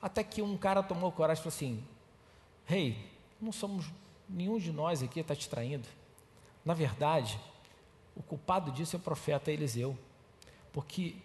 Até 0.00 0.22
que 0.22 0.40
um 0.42 0.56
cara 0.56 0.82
tomou 0.82 1.10
coragem 1.10 1.40
e 1.40 1.44
falou 1.44 1.56
assim: 1.56 1.84
Rei, 2.64 2.88
hey, 2.88 3.10
não 3.40 3.52
somos, 3.52 3.86
nenhum 4.28 4.58
de 4.58 4.72
nós 4.72 5.02
aqui 5.02 5.20
está 5.20 5.34
te 5.34 5.48
traindo. 5.48 5.88
Na 6.64 6.74
verdade, 6.74 7.38
o 8.14 8.22
culpado 8.22 8.70
disso 8.70 8.96
é 8.96 8.98
o 8.98 9.02
profeta 9.02 9.50
Eliseu, 9.50 9.96
porque 10.72 11.16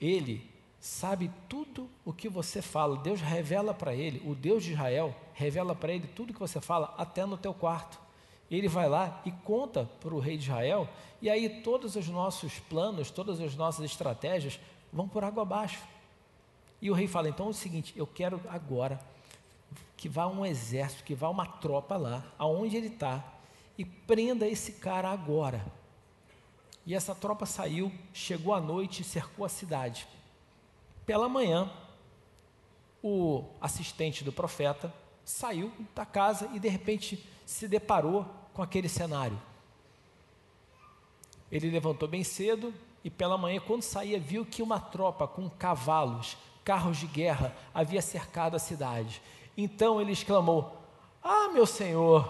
ele 0.00 0.48
sabe 0.80 1.30
tudo 1.48 1.90
o 2.04 2.12
que 2.12 2.28
você 2.28 2.62
fala. 2.62 2.96
Deus 2.96 3.20
revela 3.20 3.74
para 3.74 3.94
ele, 3.94 4.22
o 4.28 4.34
Deus 4.34 4.62
de 4.62 4.72
Israel 4.72 5.14
revela 5.34 5.74
para 5.74 5.92
ele 5.92 6.06
tudo 6.06 6.30
o 6.30 6.34
que 6.34 6.40
você 6.40 6.60
fala, 6.60 6.94
até 6.96 7.26
no 7.26 7.36
teu 7.36 7.52
quarto. 7.52 7.98
Ele 8.50 8.68
vai 8.68 8.88
lá 8.88 9.20
e 9.24 9.32
conta 9.32 9.90
para 10.00 10.14
o 10.14 10.20
rei 10.20 10.36
de 10.36 10.44
Israel, 10.44 10.88
e 11.20 11.28
aí 11.28 11.60
todos 11.62 11.96
os 11.96 12.08
nossos 12.08 12.58
planos, 12.60 13.10
todas 13.10 13.40
as 13.40 13.56
nossas 13.56 13.84
estratégias 13.84 14.60
vão 14.92 15.08
por 15.08 15.24
água 15.24 15.42
abaixo. 15.42 15.82
E 16.80 16.90
o 16.90 16.94
rei 16.94 17.06
fala: 17.06 17.28
então 17.28 17.46
é 17.46 17.50
o 17.50 17.54
seguinte, 17.54 17.92
eu 17.96 18.06
quero 18.06 18.40
agora 18.48 19.00
que 19.96 20.08
vá 20.08 20.26
um 20.26 20.44
exército, 20.44 21.04
que 21.04 21.14
vá 21.14 21.28
uma 21.28 21.46
tropa 21.46 21.96
lá, 21.96 22.24
aonde 22.38 22.76
ele 22.76 22.88
está, 22.88 23.24
e 23.78 23.84
prenda 23.84 24.46
esse 24.46 24.72
cara 24.72 25.10
agora. 25.10 25.64
E 26.84 26.94
essa 26.94 27.14
tropa 27.14 27.46
saiu, 27.46 27.90
chegou 28.12 28.54
à 28.54 28.60
noite 28.60 29.02
e 29.02 29.04
cercou 29.04 29.44
a 29.44 29.48
cidade. 29.48 30.06
Pela 31.04 31.28
manhã, 31.28 31.70
o 33.02 33.44
assistente 33.60 34.22
do 34.22 34.32
profeta 34.32 34.92
saiu 35.24 35.72
da 35.94 36.06
casa 36.06 36.48
e 36.54 36.60
de 36.60 36.68
repente 36.68 37.24
se 37.44 37.66
deparou 37.66 38.24
com 38.52 38.62
aquele 38.62 38.88
cenário. 38.88 39.40
Ele 41.50 41.70
levantou 41.70 42.08
bem 42.08 42.22
cedo 42.22 42.72
e 43.04 43.10
pela 43.10 43.38
manhã, 43.38 43.60
quando 43.60 43.82
saía, 43.82 44.18
viu 44.18 44.44
que 44.44 44.62
uma 44.62 44.80
tropa 44.80 45.28
com 45.28 45.48
cavalos, 45.48 46.36
carros 46.66 46.96
de 46.96 47.06
guerra 47.06 47.54
havia 47.72 48.02
cercado 48.02 48.56
a 48.56 48.58
cidade. 48.58 49.22
Então 49.56 50.00
ele 50.00 50.10
exclamou: 50.10 50.76
Ah, 51.22 51.48
meu 51.54 51.64
senhor, 51.64 52.28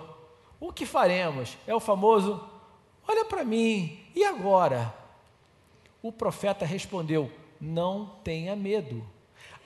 o 0.61 0.71
que 0.71 0.85
faremos? 0.85 1.57
É 1.67 1.75
o 1.75 1.81
famoso: 1.81 2.39
Olha 3.09 3.25
para 3.25 3.43
mim, 3.43 3.99
e 4.15 4.23
agora? 4.23 4.95
O 6.03 6.13
profeta 6.13 6.67
respondeu: 6.67 7.33
Não 7.59 8.13
tenha 8.23 8.55
medo. 8.55 9.03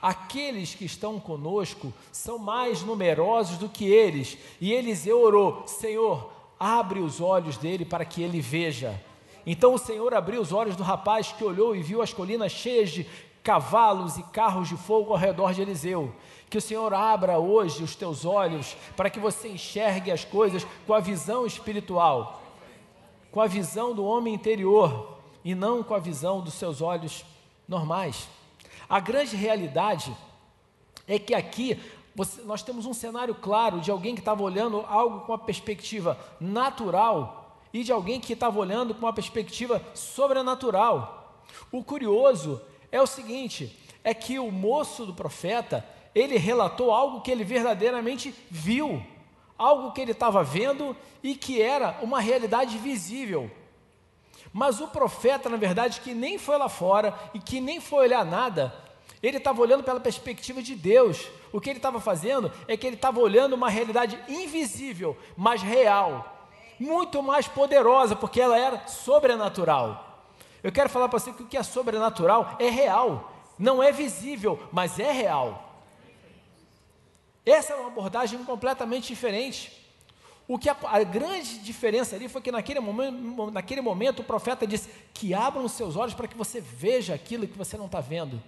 Aqueles 0.01 0.73
que 0.73 0.85
estão 0.85 1.19
conosco 1.19 1.93
são 2.11 2.39
mais 2.39 2.81
numerosos 2.81 3.57
do 3.57 3.69
que 3.69 3.85
eles. 3.85 4.37
E 4.61 4.71
Eliseu 4.71 5.21
orou: 5.21 5.67
Senhor, 5.67 6.31
abre 6.57 7.01
os 7.01 7.19
olhos 7.19 7.57
dele 7.57 7.83
para 7.83 8.05
que 8.05 8.23
ele 8.23 8.39
veja. 8.39 8.99
Então 9.45 9.73
o 9.73 9.77
Senhor 9.77 10.13
abriu 10.13 10.39
os 10.39 10.53
olhos 10.53 10.75
do 10.75 10.83
rapaz 10.83 11.31
que 11.33 11.43
olhou 11.43 11.75
e 11.75 11.83
viu 11.83 12.01
as 12.01 12.13
colinas 12.13 12.51
cheias 12.51 12.91
de 12.91 13.07
cavalos 13.43 14.17
e 14.17 14.23
carros 14.23 14.69
de 14.69 14.77
fogo 14.77 15.11
ao 15.11 15.17
redor 15.17 15.53
de 15.53 15.61
Eliseu. 15.61 16.13
Que 16.49 16.57
o 16.57 16.61
Senhor 16.61 16.93
abra 16.93 17.39
hoje 17.39 17.83
os 17.83 17.95
teus 17.95 18.25
olhos 18.25 18.75
para 18.95 19.09
que 19.09 19.19
você 19.19 19.47
enxergue 19.47 20.11
as 20.11 20.25
coisas 20.25 20.65
com 20.85 20.93
a 20.93 20.99
visão 20.99 21.45
espiritual, 21.45 22.41
com 23.31 23.41
a 23.41 23.47
visão 23.47 23.95
do 23.95 24.03
homem 24.03 24.33
interior 24.33 25.17
e 25.43 25.55
não 25.55 25.81
com 25.81 25.95
a 25.95 25.99
visão 25.99 26.41
dos 26.41 26.53
seus 26.53 26.81
olhos 26.81 27.25
normais. 27.67 28.27
A 28.89 28.99
grande 28.99 29.35
realidade 29.35 30.15
é 31.07 31.17
que 31.17 31.33
aqui 31.33 31.79
você, 32.13 32.41
nós 32.41 32.61
temos 32.61 32.85
um 32.85 32.93
cenário 32.93 33.33
claro 33.33 33.79
de 33.79 33.89
alguém 33.89 34.13
que 34.13 34.21
estava 34.21 34.43
olhando 34.43 34.85
algo 34.87 35.21
com 35.21 35.31
uma 35.31 35.37
perspectiva 35.37 36.19
natural 36.39 37.57
e 37.73 37.83
de 37.83 37.91
alguém 37.91 38.19
que 38.19 38.33
estava 38.33 38.59
olhando 38.59 38.93
com 38.93 39.05
uma 39.05 39.13
perspectiva 39.13 39.81
sobrenatural. 39.93 41.41
O 41.71 41.83
curioso 41.83 42.61
é 42.91 43.01
o 43.01 43.07
seguinte: 43.07 43.77
é 44.03 44.13
que 44.13 44.39
o 44.39 44.51
moço 44.51 45.05
do 45.05 45.13
profeta, 45.13 45.85
ele 46.13 46.37
relatou 46.37 46.91
algo 46.91 47.21
que 47.21 47.31
ele 47.31 47.43
verdadeiramente 47.43 48.33
viu, 48.49 49.01
algo 49.57 49.91
que 49.91 50.01
ele 50.01 50.11
estava 50.11 50.43
vendo 50.43 50.95
e 51.23 51.35
que 51.35 51.61
era 51.61 51.99
uma 52.01 52.19
realidade 52.19 52.77
visível. 52.77 53.49
Mas 54.51 54.81
o 54.81 54.87
profeta, 54.87 55.49
na 55.49 55.57
verdade, 55.57 56.01
que 56.01 56.13
nem 56.13 56.37
foi 56.37 56.57
lá 56.57 56.67
fora 56.67 57.17
e 57.33 57.39
que 57.39 57.61
nem 57.61 57.79
foi 57.79 58.05
olhar 58.05 58.25
nada, 58.25 58.73
ele 59.23 59.37
estava 59.37 59.61
olhando 59.61 59.83
pela 59.83 59.99
perspectiva 59.99 60.61
de 60.61 60.75
Deus. 60.75 61.27
O 61.53 61.61
que 61.61 61.69
ele 61.69 61.79
estava 61.79 62.01
fazendo 62.01 62.51
é 62.67 62.75
que 62.75 62.85
ele 62.85 62.95
estava 62.95 63.19
olhando 63.19 63.53
uma 63.53 63.69
realidade 63.69 64.19
invisível, 64.27 65.17
mas 65.37 65.61
real, 65.61 66.49
muito 66.79 67.21
mais 67.21 67.47
poderosa, 67.47 68.15
porque 68.15 68.41
ela 68.41 68.57
era 68.57 68.87
sobrenatural. 68.87 70.10
Eu 70.63 70.71
quero 70.71 70.89
falar 70.89 71.09
para 71.09 71.19
você 71.19 71.31
que 71.31 71.43
o 71.43 71.47
que 71.47 71.57
é 71.57 71.63
sobrenatural 71.63 72.55
é 72.59 72.69
real, 72.69 73.33
não 73.57 73.81
é 73.81 73.91
visível, 73.91 74.59
mas 74.71 74.99
é 74.99 75.11
real. 75.11 75.71
Essa 77.45 77.73
é 77.73 77.75
uma 77.75 77.87
abordagem 77.87 78.43
completamente 78.43 79.07
diferente. 79.07 79.81
O 80.47 80.59
que 80.59 80.69
a, 80.69 80.75
a, 80.83 81.03
grande 81.03 81.59
diferença 81.59 82.15
ali 82.15 82.27
foi 82.27 82.41
que 82.41 82.51
naquele 82.51 82.79
momento, 82.79 83.51
naquele 83.51 83.81
momento 83.81 84.19
o 84.19 84.23
profeta 84.23 84.67
disse 84.67 84.89
que 85.13 85.33
abram 85.33 85.63
os 85.63 85.71
seus 85.71 85.95
olhos 85.95 86.13
para 86.13 86.27
que 86.27 86.37
você 86.37 86.59
veja 86.59 87.13
aquilo 87.13 87.47
que 87.47 87.57
você 87.57 87.77
não 87.77 87.85
está 87.85 88.01
vendo. 88.01 88.41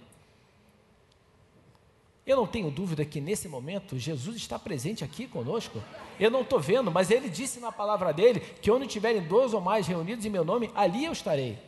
Eu 2.26 2.36
não 2.36 2.46
tenho 2.46 2.70
dúvida 2.70 3.04
que 3.04 3.20
nesse 3.20 3.48
momento 3.48 3.98
Jesus 3.98 4.36
está 4.36 4.58
presente 4.58 5.04
aqui 5.04 5.26
conosco. 5.26 5.82
Eu 6.18 6.30
não 6.30 6.40
estou 6.40 6.58
vendo, 6.58 6.90
mas 6.90 7.10
ele 7.10 7.28
disse 7.28 7.60
na 7.60 7.72
palavra 7.72 8.12
dele 8.12 8.40
que 8.40 8.70
onde 8.70 8.86
tiverem 8.86 9.22
dois 9.22 9.52
ou 9.52 9.60
mais 9.60 9.86
reunidos 9.86 10.24
em 10.24 10.30
meu 10.30 10.44
nome, 10.44 10.70
ali 10.74 11.04
eu 11.04 11.12
estarei. 11.12 11.58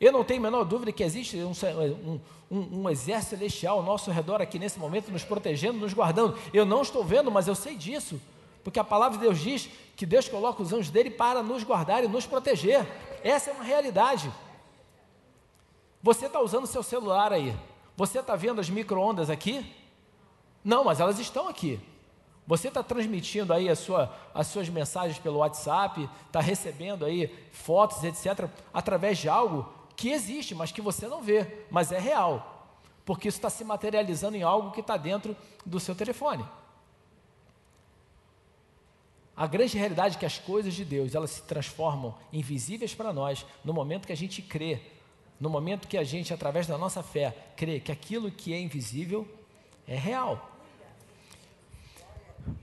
Eu 0.00 0.12
não 0.12 0.22
tenho 0.22 0.40
a 0.40 0.42
menor 0.44 0.64
dúvida 0.64 0.92
que 0.92 1.02
existe 1.02 1.36
um, 1.38 1.50
um, 1.50 2.20
um, 2.50 2.80
um, 2.82 2.90
exército 2.90 3.36
celestial 3.36 3.78
ao 3.78 3.82
nosso 3.82 4.10
redor 4.10 4.40
aqui 4.40 4.58
nesse 4.58 4.78
momento, 4.78 5.10
nos 5.10 5.24
protegendo, 5.24 5.78
nos 5.78 5.92
guardando. 5.92 6.38
Eu 6.52 6.64
não 6.64 6.82
estou 6.82 7.02
vendo, 7.02 7.30
mas 7.30 7.48
eu 7.48 7.54
sei 7.54 7.74
disso, 7.76 8.20
porque 8.62 8.78
a 8.78 8.84
palavra 8.84 9.18
de 9.18 9.24
Deus 9.24 9.40
diz 9.40 9.68
que 9.96 10.06
Deus 10.06 10.28
coloca 10.28 10.62
os 10.62 10.72
anjos 10.72 10.90
dele 10.90 11.10
para 11.10 11.42
nos 11.42 11.64
guardar 11.64 12.04
e 12.04 12.08
nos 12.08 12.26
proteger. 12.26 12.86
Essa 13.24 13.50
é 13.50 13.52
uma 13.52 13.64
realidade. 13.64 14.32
Você 16.00 16.26
está 16.26 16.40
usando 16.40 16.66
seu 16.66 16.82
celular 16.82 17.32
aí. 17.32 17.56
Você 17.96 18.20
está 18.20 18.36
vendo 18.36 18.60
as 18.60 18.70
micro-ondas 18.70 19.28
aqui? 19.28 19.66
Não, 20.62 20.84
mas 20.84 21.00
elas 21.00 21.18
estão 21.18 21.48
aqui. 21.48 21.80
Você 22.46 22.68
está 22.68 22.82
transmitindo 22.82 23.52
aí 23.52 23.74
sua, 23.74 24.14
as 24.32 24.46
suas 24.46 24.68
mensagens 24.68 25.18
pelo 25.18 25.38
WhatsApp, 25.38 26.08
está 26.26 26.40
recebendo 26.40 27.04
aí 27.04 27.34
fotos, 27.50 28.04
etc., 28.04 28.48
através 28.72 29.18
de 29.18 29.28
algo 29.28 29.77
que 29.98 30.10
existe, 30.10 30.54
mas 30.54 30.70
que 30.70 30.80
você 30.80 31.08
não 31.08 31.20
vê, 31.20 31.64
mas 31.68 31.90
é 31.90 31.98
real, 31.98 32.72
porque 33.04 33.26
isso 33.26 33.38
está 33.38 33.50
se 33.50 33.64
materializando 33.64 34.36
em 34.36 34.44
algo 34.44 34.70
que 34.70 34.78
está 34.78 34.96
dentro 34.96 35.36
do 35.66 35.80
seu 35.80 35.92
telefone. 35.92 36.46
A 39.36 39.44
grande 39.48 39.76
realidade 39.76 40.14
é 40.14 40.18
que 40.20 40.24
as 40.24 40.38
coisas 40.38 40.72
de 40.72 40.84
Deus 40.84 41.16
elas 41.16 41.32
se 41.32 41.42
transformam 41.42 42.14
invisíveis 42.32 42.94
para 42.94 43.12
nós 43.12 43.44
no 43.64 43.74
momento 43.74 44.06
que 44.06 44.12
a 44.12 44.16
gente 44.16 44.40
crê, 44.40 44.80
no 45.40 45.50
momento 45.50 45.88
que 45.88 45.98
a 45.98 46.04
gente, 46.04 46.32
através 46.32 46.64
da 46.68 46.78
nossa 46.78 47.02
fé, 47.02 47.36
crê 47.56 47.80
que 47.80 47.90
aquilo 47.90 48.30
que 48.30 48.54
é 48.54 48.60
invisível 48.60 49.26
é 49.84 49.96
real. 49.96 50.48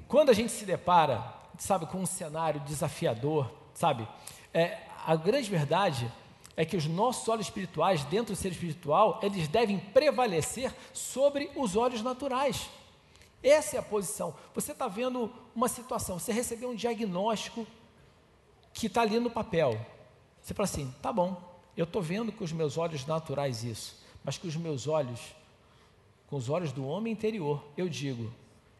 Quando 0.07 0.29
a 0.29 0.33
gente 0.33 0.53
se 0.53 0.63
depara, 0.63 1.33
sabe, 1.57 1.85
com 1.85 1.97
um 1.97 2.05
cenário 2.05 2.61
desafiador, 2.61 3.51
sabe, 3.73 4.07
é, 4.53 4.77
a 5.05 5.17
grande 5.17 5.49
verdade 5.49 6.09
é 6.57 6.63
que 6.63 6.77
os 6.77 6.85
nossos 6.85 7.27
olhos 7.27 7.47
espirituais, 7.47 8.03
dentro 8.05 8.33
do 8.33 8.37
ser 8.37 8.51
espiritual, 8.51 9.19
eles 9.21 9.47
devem 9.47 9.77
prevalecer 9.77 10.73
sobre 10.93 11.51
os 11.55 11.75
olhos 11.75 12.01
naturais. 12.01 12.69
Essa 13.43 13.75
é 13.75 13.79
a 13.79 13.83
posição. 13.83 14.33
Você 14.53 14.71
está 14.71 14.87
vendo 14.87 15.31
uma 15.55 15.67
situação, 15.67 16.17
você 16.17 16.31
recebeu 16.31 16.69
um 16.69 16.75
diagnóstico 16.75 17.67
que 18.73 18.87
está 18.87 19.01
ali 19.01 19.19
no 19.19 19.29
papel. 19.29 19.79
Você 20.41 20.53
fala 20.53 20.65
assim: 20.65 20.93
tá 21.01 21.11
bom, 21.11 21.41
eu 21.75 21.83
estou 21.83 22.01
vendo 22.01 22.31
com 22.31 22.43
os 22.43 22.51
meus 22.51 22.77
olhos 22.77 23.05
naturais 23.05 23.63
isso, 23.63 24.01
mas 24.23 24.37
com 24.37 24.47
os 24.47 24.55
meus 24.55 24.87
olhos, 24.87 25.19
com 26.27 26.37
os 26.37 26.49
olhos 26.49 26.71
do 26.71 26.87
homem 26.87 27.13
interior, 27.13 27.63
eu 27.75 27.89
digo: 27.89 28.31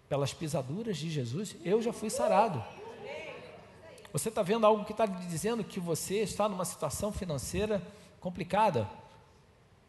pelas 0.08 0.34
pisaduras 0.34 0.98
de 0.98 1.10
Jesus, 1.10 1.56
eu 1.64 1.82
já 1.82 1.92
fui 1.92 2.10
sarado. 2.10 2.64
Você 4.16 4.30
está 4.30 4.42
vendo 4.42 4.66
algo 4.66 4.86
que 4.86 4.94
está 4.94 5.06
dizendo 5.06 5.62
que 5.62 5.78
você 5.78 6.22
está 6.22 6.48
numa 6.48 6.64
situação 6.64 7.12
financeira 7.12 7.86
complicada? 8.22 8.90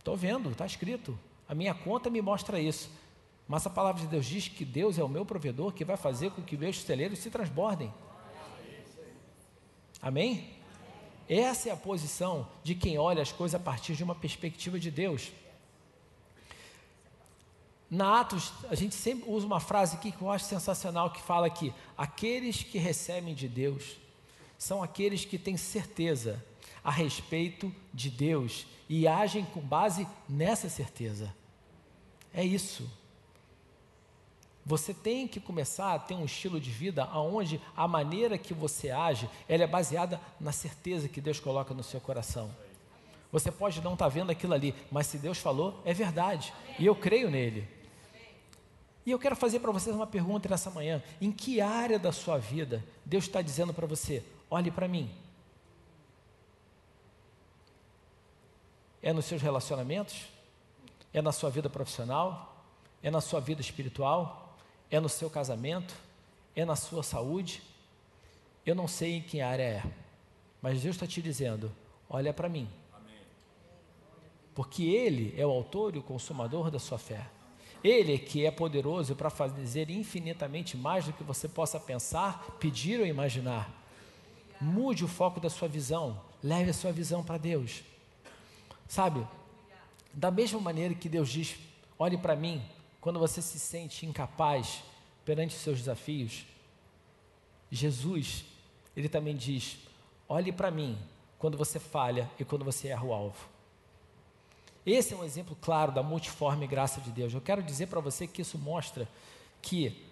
Estou 0.01 0.17
vendo, 0.17 0.51
está 0.51 0.67
escrito. 0.67 1.17
A 1.49 1.55
minha 1.55 1.73
conta 1.73 2.11
me 2.11 2.21
mostra 2.21 2.59
isso. 2.59 2.91
Mas 3.47 3.65
a 3.69 3.71
palavra 3.71 4.03
de 4.03 4.09
Deus 4.09 4.27
diz 4.27 4.49
que 4.49 4.65
Deus 4.65 4.99
é 4.99 5.05
o 5.05 5.09
meu 5.09 5.25
provedor 5.25 5.73
que 5.73 5.85
vai 5.85 5.97
fazer 5.97 6.33
com 6.33 6.43
que 6.43 6.57
meus 6.57 6.83
celeiros 6.83 7.21
se 7.21 7.31
transbordem. 7.31 7.95
Amém? 10.03 10.57
Essa 11.29 11.69
é 11.69 11.73
a 11.73 11.77
posição 11.77 12.49
de 12.65 12.75
quem 12.75 12.99
olha 12.99 13.23
as 13.23 13.31
coisas 13.31 13.55
a 13.55 13.63
partir 13.63 13.95
de 13.95 14.03
uma 14.03 14.17
perspectiva 14.17 14.77
de 14.77 14.91
Deus. 14.91 15.31
Na 17.89 18.23
Atos, 18.23 18.53
a 18.69 18.75
gente 18.75 18.97
sempre 18.97 19.31
usa 19.31 19.47
uma 19.47 19.61
frase 19.61 19.95
aqui 19.95 20.11
que 20.11 20.21
eu 20.21 20.33
acho 20.33 20.47
sensacional, 20.47 21.13
que 21.13 21.23
fala 21.23 21.49
que 21.49 21.73
aqueles 21.97 22.65
que 22.65 22.77
recebem 22.77 23.33
de 23.33 23.47
Deus 23.47 24.05
são 24.59 24.83
aqueles 24.83 25.25
que 25.25 25.39
têm 25.39 25.57
certeza 25.57 26.45
a 26.83 26.91
respeito 26.91 27.75
de 27.93 28.11
Deus 28.11 28.67
e 28.89 29.09
agem 29.09 29.45
com 29.45 29.61
base 29.61 30.07
nessa 30.29 30.69
certeza. 30.69 31.35
É 32.33 32.45
isso. 32.45 32.89
Você 34.65 34.93
tem 34.93 35.29
que 35.29 35.39
começar 35.39 35.95
a 35.95 35.99
ter 35.99 36.15
um 36.15 36.25
estilo 36.25 36.61
de 36.61 36.71
vida 36.71 37.09
onde 37.15 37.61
a 37.77 37.87
maneira 37.87 38.37
que 38.37 38.53
você 38.53 38.91
age, 38.91 39.31
ela 39.49 39.63
é 39.63 39.67
baseada 39.67 40.21
na 40.41 40.51
certeza 40.53 41.09
que 41.09 41.21
Deus 41.21 41.39
coloca 41.39 41.73
no 41.73 41.85
seu 41.85 42.01
coração. 42.01 42.51
Você 43.31 43.51
pode 43.53 43.81
não 43.81 43.93
estar 43.93 44.07
tá 44.07 44.09
vendo 44.09 44.31
aquilo 44.31 44.55
ali, 44.55 44.75
mas 44.91 45.07
se 45.07 45.19
Deus 45.19 45.39
falou, 45.39 45.81
é 45.85 45.93
verdade. 45.93 46.53
E 46.79 46.87
eu 46.87 46.97
creio 46.97 47.31
nele. 47.31 47.69
E 49.05 49.11
eu 49.13 49.19
quero 49.21 49.37
fazer 49.37 49.61
para 49.61 49.71
vocês 49.71 49.95
uma 49.95 50.07
pergunta 50.07 50.49
nessa 50.49 50.69
manhã: 50.69 51.03
em 51.21 51.31
que 51.31 51.61
área 51.61 51.99
da 51.99 52.11
sua 52.11 52.39
vida 52.39 52.85
Deus 53.05 53.25
está 53.25 53.41
dizendo 53.41 53.73
para 53.73 53.87
você, 53.87 54.23
olhe 54.51 54.71
para 54.71 54.89
mim? 54.89 55.11
É 59.03 59.13
nos 59.13 59.25
seus 59.25 59.41
relacionamentos? 59.43 60.27
É 61.13 61.23
na 61.23 61.33
sua 61.33 61.51
vida 61.51 61.71
profissional? 61.71 62.65
É 63.03 63.11
na 63.11 63.21
sua 63.21 63.41
vida 63.41 63.61
espiritual? 63.61 64.57
É 64.91 64.99
no 64.99 65.09
seu 65.09 65.31
casamento? 65.31 65.95
É 66.55 66.65
na 66.65 66.77
sua 66.77 67.03
saúde? 67.03 67.63
Eu 68.65 68.75
não 68.75 68.89
sei 68.89 69.19
em 69.19 69.23
que 69.23 69.41
área 69.41 69.63
é, 69.63 69.83
mas 70.61 70.83
Deus 70.83 70.97
está 70.97 71.07
te 71.07 71.23
dizendo: 71.23 71.71
olha 72.11 72.35
para 72.35 72.49
mim. 72.49 72.69
Porque 74.53 74.85
Ele 74.85 75.35
é 75.39 75.47
o 75.47 75.51
autor 75.51 75.95
e 75.95 75.99
o 75.99 76.03
consumador 76.03 76.71
da 76.71 76.79
sua 76.79 76.99
fé. 76.99 77.31
Ele 77.85 78.19
que 78.19 78.45
é 78.45 78.51
poderoso 78.51 79.15
para 79.15 79.31
fazer 79.31 79.91
infinitamente 79.91 80.77
mais 80.77 81.05
do 81.05 81.13
que 81.13 81.23
você 81.23 81.47
possa 81.49 81.79
pensar, 81.79 82.57
pedir 82.59 82.99
ou 82.99 83.07
imaginar. 83.07 83.71
Mude 84.61 85.05
o 85.05 85.09
foco 85.09 85.41
da 85.41 85.51
sua 85.51 85.69
visão, 85.69 86.21
leve 86.43 86.71
a 86.71 86.75
sua 86.75 86.93
visão 86.93 87.23
para 87.23 87.39
Deus. 87.39 87.83
Sabe, 88.89 89.27
da 90.13 90.31
mesma 90.31 90.61
maneira 90.61 90.95
que 90.95 91.09
Deus 91.09 91.29
diz: 91.29 91.57
olhe 91.99 92.17
para 92.17 92.37
mim, 92.37 92.63
quando 93.01 93.19
você 93.19 93.43
se 93.43 93.59
sente 93.59 94.07
incapaz 94.07 94.83
perante 95.25 95.55
os 95.55 95.63
seus 95.63 95.79
desafios, 95.79 96.47
Jesus, 97.71 98.45
ele 98.97 99.09
também 99.09 99.37
diz: 99.37 99.79
olhe 100.29 100.53
para 100.53 100.71
mim 100.71 100.99
quando 101.39 101.59
você 101.59 101.79
falha 101.79 102.31
e 102.39 102.45
quando 102.45 102.65
você 102.65 102.89
erra 102.89 103.05
o 103.05 103.13
alvo. 103.13 103.49
Esse 104.85 105.15
é 105.15 105.17
um 105.17 105.25
exemplo 105.25 105.57
claro 105.61 105.91
da 105.91 106.03
multiforme 106.03 106.67
graça 106.67 107.01
de 107.01 107.11
Deus. 107.11 107.35
Eu 107.35 107.41
quero 107.41 107.63
dizer 107.63 107.89
para 107.89 108.01
você 108.01 108.27
que 108.27 108.43
isso 108.43 108.57
mostra 108.57 109.09
que, 109.61 110.07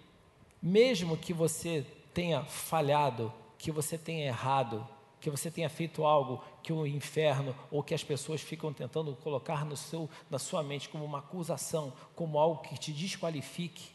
mesmo 0.61 1.15
que 1.15 1.33
você 1.33 1.85
tenha 2.13 2.43
falhado, 2.43 3.31
que 3.57 3.71
você 3.71 3.97
tenha 3.97 4.25
errado, 4.25 4.87
que 5.19 5.29
você 5.29 5.49
tenha 5.49 5.69
feito 5.69 6.05
algo 6.05 6.43
que 6.61 6.71
o 6.71 6.85
inferno 6.85 7.55
ou 7.71 7.81
que 7.81 7.93
as 7.93 8.03
pessoas 8.03 8.41
ficam 8.41 8.71
tentando 8.71 9.15
colocar 9.15 9.65
no 9.65 9.75
seu, 9.75 10.09
na 10.29 10.37
sua 10.37 10.61
mente 10.61 10.89
como 10.89 11.03
uma 11.03 11.19
acusação, 11.19 11.93
como 12.15 12.37
algo 12.37 12.61
que 12.61 12.77
te 12.77 12.91
desqualifique, 12.91 13.89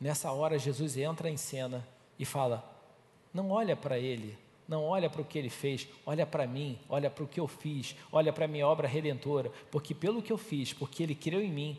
nessa 0.00 0.30
hora 0.32 0.58
Jesus 0.58 0.96
entra 0.96 1.28
em 1.28 1.36
cena 1.36 1.86
e 2.18 2.24
fala: 2.24 2.64
não 3.32 3.50
olha 3.50 3.76
para 3.76 3.98
ele, 3.98 4.38
não 4.68 4.84
olha 4.84 5.08
para 5.08 5.20
o 5.20 5.24
que 5.24 5.38
ele 5.38 5.50
fez, 5.50 5.88
olha 6.04 6.26
para 6.26 6.46
mim, 6.46 6.78
olha 6.88 7.10
para 7.10 7.24
o 7.24 7.28
que 7.28 7.40
eu 7.40 7.46
fiz, 7.46 7.96
olha 8.10 8.32
para 8.32 8.46
a 8.46 8.48
minha 8.48 8.66
obra 8.66 8.88
redentora, 8.88 9.50
porque 9.70 9.94
pelo 9.94 10.22
que 10.22 10.32
eu 10.32 10.38
fiz, 10.38 10.72
porque 10.72 11.02
ele 11.02 11.14
creu 11.14 11.42
em 11.42 11.50
mim, 11.50 11.78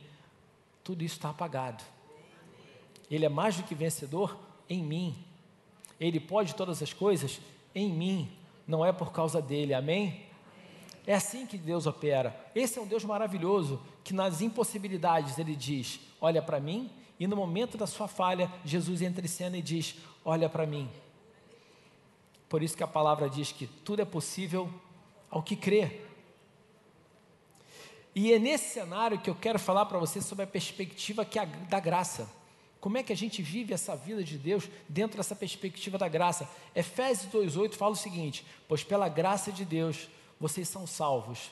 tudo 0.84 1.03
isso 1.03 1.15
está 1.15 1.30
apagado. 1.30 1.84
Ele 3.10 3.25
é 3.25 3.30
mais 3.30 3.58
do 3.58 3.63
que 3.63 3.75
vencedor 3.75 4.38
em 4.69 4.84
mim. 4.84 5.15
Ele 5.99 6.19
pode 6.19 6.55
todas 6.55 6.81
as 6.81 6.93
coisas 6.93 7.39
em 7.73 7.91
mim, 7.91 8.31
não 8.67 8.86
é 8.86 8.91
por 8.91 9.12
causa 9.12 9.41
dele, 9.41 9.73
amém? 9.73 10.25
É 11.05 11.13
assim 11.13 11.45
que 11.45 11.57
Deus 11.57 11.88
opera. 11.88 12.36
Esse 12.53 12.77
é 12.77 12.81
um 12.81 12.88
Deus 12.88 13.05
maravilhoso 13.05 13.81
que 14.03 14.13
nas 14.13 14.41
impossibilidades 14.41 15.38
ele 15.38 15.55
diz: 15.55 15.99
Olha 16.19 16.41
para 16.41 16.60
mim, 16.60 16.91
e 17.19 17.25
no 17.25 17.36
momento 17.36 17.77
da 17.77 17.88
sua 17.88 18.07
falha, 18.07 18.51
Jesus 18.65 19.01
entra 19.01 19.23
em 19.23 19.29
cena 19.29 19.57
e 19.57 19.62
diz: 19.62 19.95
Olha 20.25 20.49
para 20.49 20.65
mim. 20.65 20.89
Por 22.49 22.62
isso 22.62 22.75
que 22.75 22.83
a 22.83 22.88
palavra 22.88 23.29
diz 23.29 23.51
que 23.51 23.67
tudo 23.67 24.01
é 24.01 24.05
possível 24.05 24.69
ao 25.29 25.41
que 25.41 25.55
crê. 25.55 26.01
E 28.15 28.33
é 28.33 28.39
nesse 28.39 28.73
cenário 28.73 29.19
que 29.19 29.29
eu 29.29 29.36
quero 29.36 29.60
falar 29.60 29.86
para 29.86 29.99
você 29.99 30.21
sobre 30.21 30.43
a 30.43 30.47
perspectiva 30.47 31.23
que 31.23 31.38
é 31.38 31.45
da 31.45 31.79
graça. 31.79 32.27
Como 32.80 32.98
é 32.98 33.04
que 33.04 33.12
a 33.12 33.16
gente 33.16 33.42
vive 33.42 33.74
essa 33.74 33.96
vida 33.96 34.24
de 34.24 34.38
Deus 34.38 34.70
dentro 34.88 35.18
dessa 35.18 35.36
perspectiva 35.36 35.98
da 35.98 36.08
graça? 36.08 36.50
Efésios 36.76 37.32
2:8 37.32 37.76
fala 37.76 37.94
o 37.94 37.96
seguinte: 37.96 38.46
"Pois 38.68 38.84
pela 38.84 39.10
graça 39.10 39.52
de 39.52 39.66
Deus 39.66 40.08
vocês 40.40 40.70
são 40.70 40.86
salvos 40.86 41.52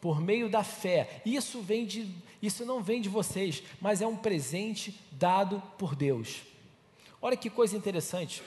por 0.00 0.20
meio 0.20 0.48
da 0.48 0.64
fé. 0.64 1.22
Isso 1.24 1.60
vem 1.60 1.86
de 1.86 2.12
isso 2.40 2.64
não 2.64 2.82
vem 2.82 3.00
de 3.00 3.08
vocês, 3.08 3.62
mas 3.80 4.00
é 4.02 4.06
um 4.06 4.16
presente 4.16 4.98
dado 5.12 5.62
por 5.78 5.94
Deus." 5.94 6.42
Olha 7.22 7.36
que 7.36 7.50
coisa 7.50 7.76
interessante. 7.76 8.42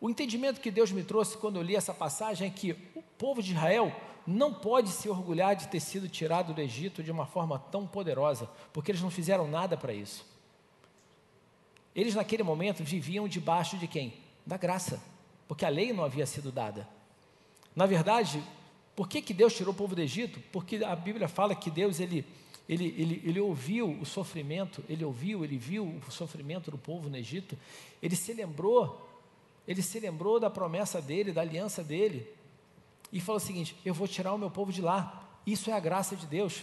O 0.00 0.10
entendimento 0.10 0.60
que 0.60 0.70
Deus 0.70 0.90
me 0.90 1.04
trouxe 1.04 1.36
quando 1.36 1.56
eu 1.56 1.62
li 1.62 1.76
essa 1.76 1.94
passagem 1.94 2.48
é 2.48 2.50
que 2.50 2.72
o 2.94 3.02
povo 3.16 3.40
de 3.40 3.52
Israel 3.52 3.94
não 4.26 4.52
pode 4.52 4.90
se 4.90 5.08
orgulhar 5.08 5.54
de 5.54 5.68
ter 5.68 5.80
sido 5.80 6.08
tirado 6.08 6.52
do 6.52 6.60
Egito 6.60 7.02
de 7.02 7.10
uma 7.10 7.26
forma 7.26 7.58
tão 7.58 7.86
poderosa, 7.86 8.48
porque 8.72 8.90
eles 8.90 9.02
não 9.02 9.10
fizeram 9.10 9.46
nada 9.46 9.76
para 9.76 9.92
isso. 9.92 10.31
Eles 11.94 12.14
naquele 12.14 12.42
momento 12.42 12.82
viviam 12.82 13.28
debaixo 13.28 13.76
de 13.76 13.86
quem? 13.86 14.14
Da 14.46 14.56
graça, 14.56 15.02
porque 15.46 15.64
a 15.64 15.68
lei 15.68 15.92
não 15.92 16.04
havia 16.04 16.26
sido 16.26 16.50
dada. 16.50 16.88
Na 17.74 17.86
verdade, 17.86 18.42
por 18.96 19.08
que, 19.08 19.22
que 19.22 19.34
Deus 19.34 19.54
tirou 19.54 19.72
o 19.72 19.76
povo 19.76 19.94
do 19.94 20.02
Egito? 20.02 20.40
Porque 20.52 20.76
a 20.76 20.96
Bíblia 20.96 21.28
fala 21.28 21.54
que 21.54 21.70
Deus 21.70 22.00
ele, 22.00 22.24
ele, 22.68 22.94
ele, 22.98 23.22
ele 23.24 23.40
ouviu 23.40 23.90
o 24.00 24.04
sofrimento, 24.04 24.82
ele 24.88 25.04
ouviu, 25.04 25.44
ele 25.44 25.56
viu 25.56 26.00
o 26.06 26.10
sofrimento 26.10 26.70
do 26.70 26.78
povo 26.78 27.08
no 27.08 27.16
Egito, 27.16 27.56
ele 28.02 28.16
se 28.16 28.32
lembrou 28.32 29.08
ele 29.66 29.82
se 29.82 30.00
lembrou 30.00 30.40
da 30.40 30.50
promessa 30.50 31.00
dele, 31.00 31.32
da 31.32 31.40
aliança 31.40 31.84
dele, 31.84 32.28
e 33.12 33.20
falou 33.20 33.36
o 33.36 33.44
seguinte: 33.44 33.76
Eu 33.84 33.94
vou 33.94 34.08
tirar 34.08 34.32
o 34.32 34.38
meu 34.38 34.50
povo 34.50 34.72
de 34.72 34.80
lá, 34.80 35.28
Isso 35.46 35.70
é 35.70 35.72
a 35.72 35.80
graça 35.80 36.16
de 36.16 36.26
Deus. 36.26 36.62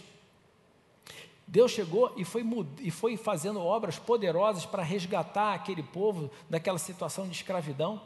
Deus 1.50 1.72
chegou 1.72 2.14
e 2.16 2.24
foi, 2.24 2.46
e 2.80 2.92
foi 2.92 3.18
fazendo 3.18 3.60
obras 3.60 3.98
poderosas 3.98 4.68
para 4.68 4.84
resgatar 4.84 5.56
aquele 5.56 5.82
povo 5.82 6.30
daquela 6.48 6.78
situação 6.78 7.28
de 7.28 7.36
escravidão. 7.36 8.00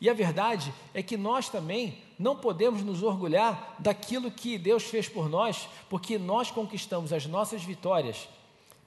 E 0.00 0.08
a 0.08 0.14
verdade 0.14 0.72
é 0.94 1.02
que 1.02 1.18
nós 1.18 1.50
também 1.50 1.98
não 2.18 2.34
podemos 2.34 2.82
nos 2.82 3.02
orgulhar 3.02 3.76
daquilo 3.78 4.30
que 4.30 4.56
Deus 4.56 4.84
fez 4.84 5.06
por 5.06 5.28
nós, 5.28 5.68
porque 5.90 6.16
nós 6.18 6.50
conquistamos 6.50 7.12
as 7.12 7.26
nossas 7.26 7.62
vitórias. 7.62 8.26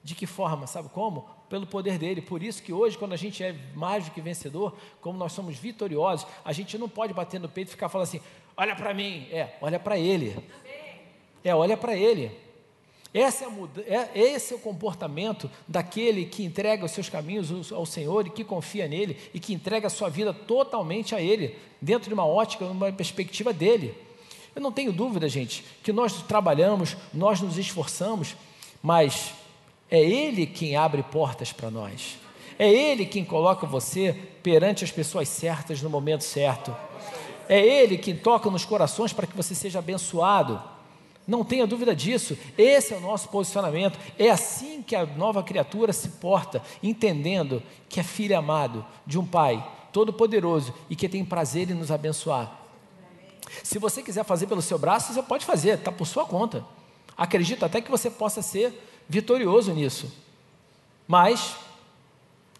De 0.02 0.16
que 0.16 0.26
forma? 0.26 0.66
Sabe 0.66 0.88
como? 0.88 1.24
Pelo 1.48 1.64
poder 1.64 1.96
dele. 1.96 2.20
Por 2.20 2.42
isso 2.42 2.64
que 2.64 2.72
hoje, 2.72 2.98
quando 2.98 3.12
a 3.12 3.16
gente 3.16 3.44
é 3.44 3.52
mais 3.76 4.04
do 4.04 4.10
que 4.10 4.20
vencedor, 4.20 4.74
como 5.00 5.16
nós 5.16 5.32
somos 5.32 5.56
vitoriosos, 5.56 6.26
a 6.44 6.52
gente 6.52 6.76
não 6.76 6.88
pode 6.88 7.14
bater 7.14 7.38
no 7.38 7.48
peito 7.48 7.68
e 7.68 7.70
ficar 7.70 7.88
falando 7.88 8.08
assim: 8.08 8.20
olha 8.56 8.74
para 8.74 8.92
mim. 8.92 9.28
É, 9.30 9.56
olha 9.60 9.78
para 9.78 9.96
ele. 9.96 10.36
É, 11.44 11.54
olha 11.54 11.76
para 11.76 11.96
ele. 11.96 12.45
Essa 13.16 13.46
é, 13.86 13.94
é, 13.94 14.10
esse 14.14 14.52
é 14.52 14.56
o 14.56 14.58
comportamento 14.58 15.50
daquele 15.66 16.26
que 16.26 16.44
entrega 16.44 16.84
os 16.84 16.90
seus 16.90 17.08
caminhos 17.08 17.72
ao 17.72 17.86
Senhor 17.86 18.26
e 18.26 18.30
que 18.30 18.44
confia 18.44 18.86
nele 18.86 19.16
e 19.32 19.40
que 19.40 19.54
entrega 19.54 19.86
a 19.86 19.90
sua 19.90 20.10
vida 20.10 20.34
totalmente 20.34 21.14
a 21.14 21.20
Ele, 21.22 21.56
dentro 21.80 22.08
de 22.08 22.14
uma 22.14 22.26
ótica, 22.26 22.66
uma 22.66 22.92
perspectiva 22.92 23.54
dele. 23.54 23.94
Eu 24.54 24.60
não 24.60 24.70
tenho 24.70 24.92
dúvida, 24.92 25.30
gente, 25.30 25.64
que 25.82 25.94
nós 25.94 26.20
trabalhamos, 26.24 26.94
nós 27.14 27.40
nos 27.40 27.56
esforçamos, 27.56 28.36
mas 28.82 29.32
é 29.90 29.98
Ele 29.98 30.46
quem 30.46 30.76
abre 30.76 31.02
portas 31.02 31.50
para 31.54 31.70
nós. 31.70 32.18
É 32.58 32.70
Ele 32.70 33.06
quem 33.06 33.24
coloca 33.24 33.66
você 33.66 34.14
perante 34.42 34.84
as 34.84 34.90
pessoas 34.90 35.26
certas 35.26 35.80
no 35.80 35.88
momento 35.88 36.22
certo. 36.22 36.76
É 37.48 37.58
Ele 37.58 37.96
quem 37.96 38.14
toca 38.14 38.50
nos 38.50 38.66
corações 38.66 39.14
para 39.14 39.26
que 39.26 39.34
você 39.34 39.54
seja 39.54 39.78
abençoado. 39.78 40.75
Não 41.26 41.44
tenha 41.44 41.66
dúvida 41.66 41.94
disso. 41.94 42.38
Esse 42.56 42.94
é 42.94 42.96
o 42.96 43.00
nosso 43.00 43.28
posicionamento. 43.28 43.98
É 44.18 44.30
assim 44.30 44.82
que 44.82 44.94
a 44.94 45.04
nova 45.04 45.42
criatura 45.42 45.92
se 45.92 46.08
porta, 46.08 46.62
entendendo 46.82 47.62
que 47.88 47.98
é 47.98 48.02
filho 48.02 48.38
amado 48.38 48.84
de 49.04 49.18
um 49.18 49.26
Pai 49.26 49.66
todo-poderoso 49.92 50.74
e 50.88 50.94
que 50.94 51.08
tem 51.08 51.24
prazer 51.24 51.70
em 51.70 51.74
nos 51.74 51.90
abençoar. 51.90 52.60
Se 53.62 53.78
você 53.78 54.02
quiser 54.02 54.24
fazer 54.24 54.46
pelo 54.46 54.62
seu 54.62 54.78
braço, 54.78 55.12
você 55.12 55.22
pode 55.22 55.44
fazer, 55.44 55.78
está 55.78 55.90
por 55.90 56.06
sua 56.06 56.24
conta. 56.26 56.64
Acredito 57.16 57.64
até 57.64 57.80
que 57.80 57.90
você 57.90 58.10
possa 58.10 58.42
ser 58.42 58.72
vitorioso 59.08 59.72
nisso. 59.72 60.12
Mas 61.08 61.56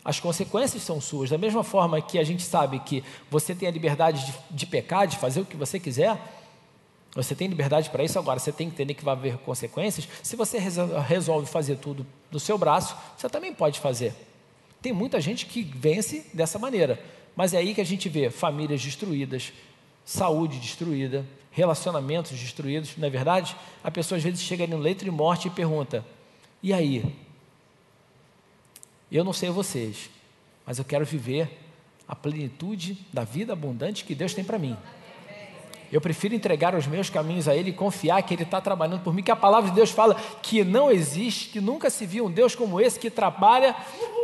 as 0.04 0.18
consequências 0.18 0.82
são 0.82 1.00
suas. 1.00 1.30
Da 1.30 1.36
mesma 1.36 1.62
forma 1.62 2.00
que 2.00 2.18
a 2.18 2.24
gente 2.24 2.42
sabe 2.42 2.78
que 2.80 3.04
você 3.30 3.54
tem 3.54 3.68
a 3.68 3.72
liberdade 3.72 4.24
de, 4.24 4.34
de 4.50 4.66
pecar, 4.66 5.06
de 5.06 5.18
fazer 5.18 5.40
o 5.40 5.44
que 5.44 5.56
você 5.56 5.78
quiser, 5.78 6.16
você 7.16 7.34
tem 7.34 7.48
liberdade 7.48 7.88
para 7.88 8.04
isso 8.04 8.18
agora, 8.18 8.38
você 8.38 8.52
tem 8.52 8.68
que 8.68 8.74
entender 8.74 8.92
que 8.92 9.04
vai 9.04 9.14
haver 9.14 9.38
consequências. 9.38 10.06
Se 10.22 10.36
você 10.36 10.58
resolve 10.58 11.46
fazer 11.48 11.78
tudo 11.78 12.06
do 12.30 12.38
seu 12.38 12.58
braço, 12.58 12.94
você 13.16 13.26
também 13.28 13.54
pode 13.54 13.80
fazer. 13.80 14.14
Tem 14.82 14.92
muita 14.92 15.18
gente 15.18 15.46
que 15.46 15.62
vence 15.62 16.26
dessa 16.34 16.58
maneira, 16.58 17.02
mas 17.34 17.54
é 17.54 17.56
aí 17.56 17.74
que 17.74 17.80
a 17.80 17.84
gente 17.84 18.08
vê 18.10 18.28
famílias 18.28 18.82
destruídas, 18.82 19.52
saúde 20.04 20.58
destruída, 20.58 21.24
relacionamentos 21.50 22.38
destruídos, 22.38 22.96
não 22.98 23.08
é 23.08 23.10
verdade? 23.10 23.56
A 23.82 23.90
pessoa 23.90 24.18
às 24.18 24.22
vezes 24.22 24.42
chega 24.42 24.66
no 24.66 24.76
leito 24.76 25.02
de 25.02 25.10
morte 25.10 25.48
e 25.48 25.50
pergunta: 25.50 26.04
e 26.62 26.72
aí? 26.72 27.02
Eu 29.10 29.24
não 29.24 29.32
sei 29.32 29.48
vocês, 29.48 30.10
mas 30.66 30.78
eu 30.78 30.84
quero 30.84 31.06
viver 31.06 31.48
a 32.06 32.14
plenitude 32.14 32.98
da 33.10 33.24
vida 33.24 33.54
abundante 33.54 34.04
que 34.04 34.14
Deus 34.14 34.34
tem 34.34 34.44
para 34.44 34.58
mim. 34.58 34.76
Eu 35.92 36.00
prefiro 36.00 36.34
entregar 36.34 36.74
os 36.74 36.86
meus 36.86 37.08
caminhos 37.08 37.46
a 37.46 37.54
Ele 37.54 37.70
e 37.70 37.72
confiar 37.72 38.22
que 38.22 38.34
Ele 38.34 38.42
está 38.42 38.60
trabalhando 38.60 39.02
por 39.02 39.14
mim, 39.14 39.22
que 39.22 39.30
a 39.30 39.36
palavra 39.36 39.70
de 39.70 39.76
Deus 39.76 39.90
fala 39.90 40.16
que 40.42 40.64
não 40.64 40.90
existe, 40.90 41.50
que 41.50 41.60
nunca 41.60 41.88
se 41.90 42.04
viu 42.04 42.26
um 42.26 42.30
Deus 42.30 42.54
como 42.54 42.80
esse 42.80 42.98
que 42.98 43.10
trabalha 43.10 43.74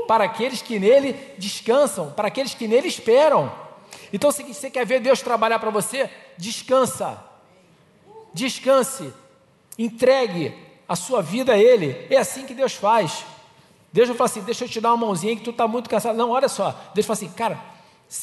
para 0.07 0.25
aqueles 0.25 0.61
que 0.61 0.79
nele 0.79 1.15
descansam, 1.39 2.11
para 2.11 2.29
aqueles 2.29 2.55
que 2.55 2.67
nele 2.67 2.89
esperam. 2.89 3.53
Então, 4.13 4.31
se 4.31 4.43
você 4.43 4.71
quer 4.71 4.85
ver 4.85 5.01
Deus 5.01 5.23
trabalhar 5.23 5.59
para 5.59 5.71
você, 5.71 6.11
descansa, 6.37 7.23
descanse, 8.35 9.13
entregue 9.79 10.55
a 10.89 10.97
sua 10.97 11.23
vida 11.23 11.53
a 11.55 11.59
Ele. 11.59 12.07
É 12.11 12.19
assim 12.19 12.45
que 12.45 12.55
Deus 12.55 12.75
faz. 12.75 13.25
Deus 13.93 14.09
não 14.09 14.17
fala 14.17 14.29
assim, 14.29 14.43
deixa 14.43 14.65
eu 14.65 14.69
te 14.69 14.81
dar 14.81 14.91
uma 14.91 15.07
mãozinha 15.07 15.37
que 15.37 15.43
tu 15.43 15.51
está 15.51 15.69
muito 15.69 15.89
cansado. 15.89 16.17
Não, 16.17 16.31
olha 16.31 16.49
só. 16.49 16.75
Deus 16.95 17.07
fala 17.07 17.17
assim, 17.17 17.29
cara, 17.31 17.61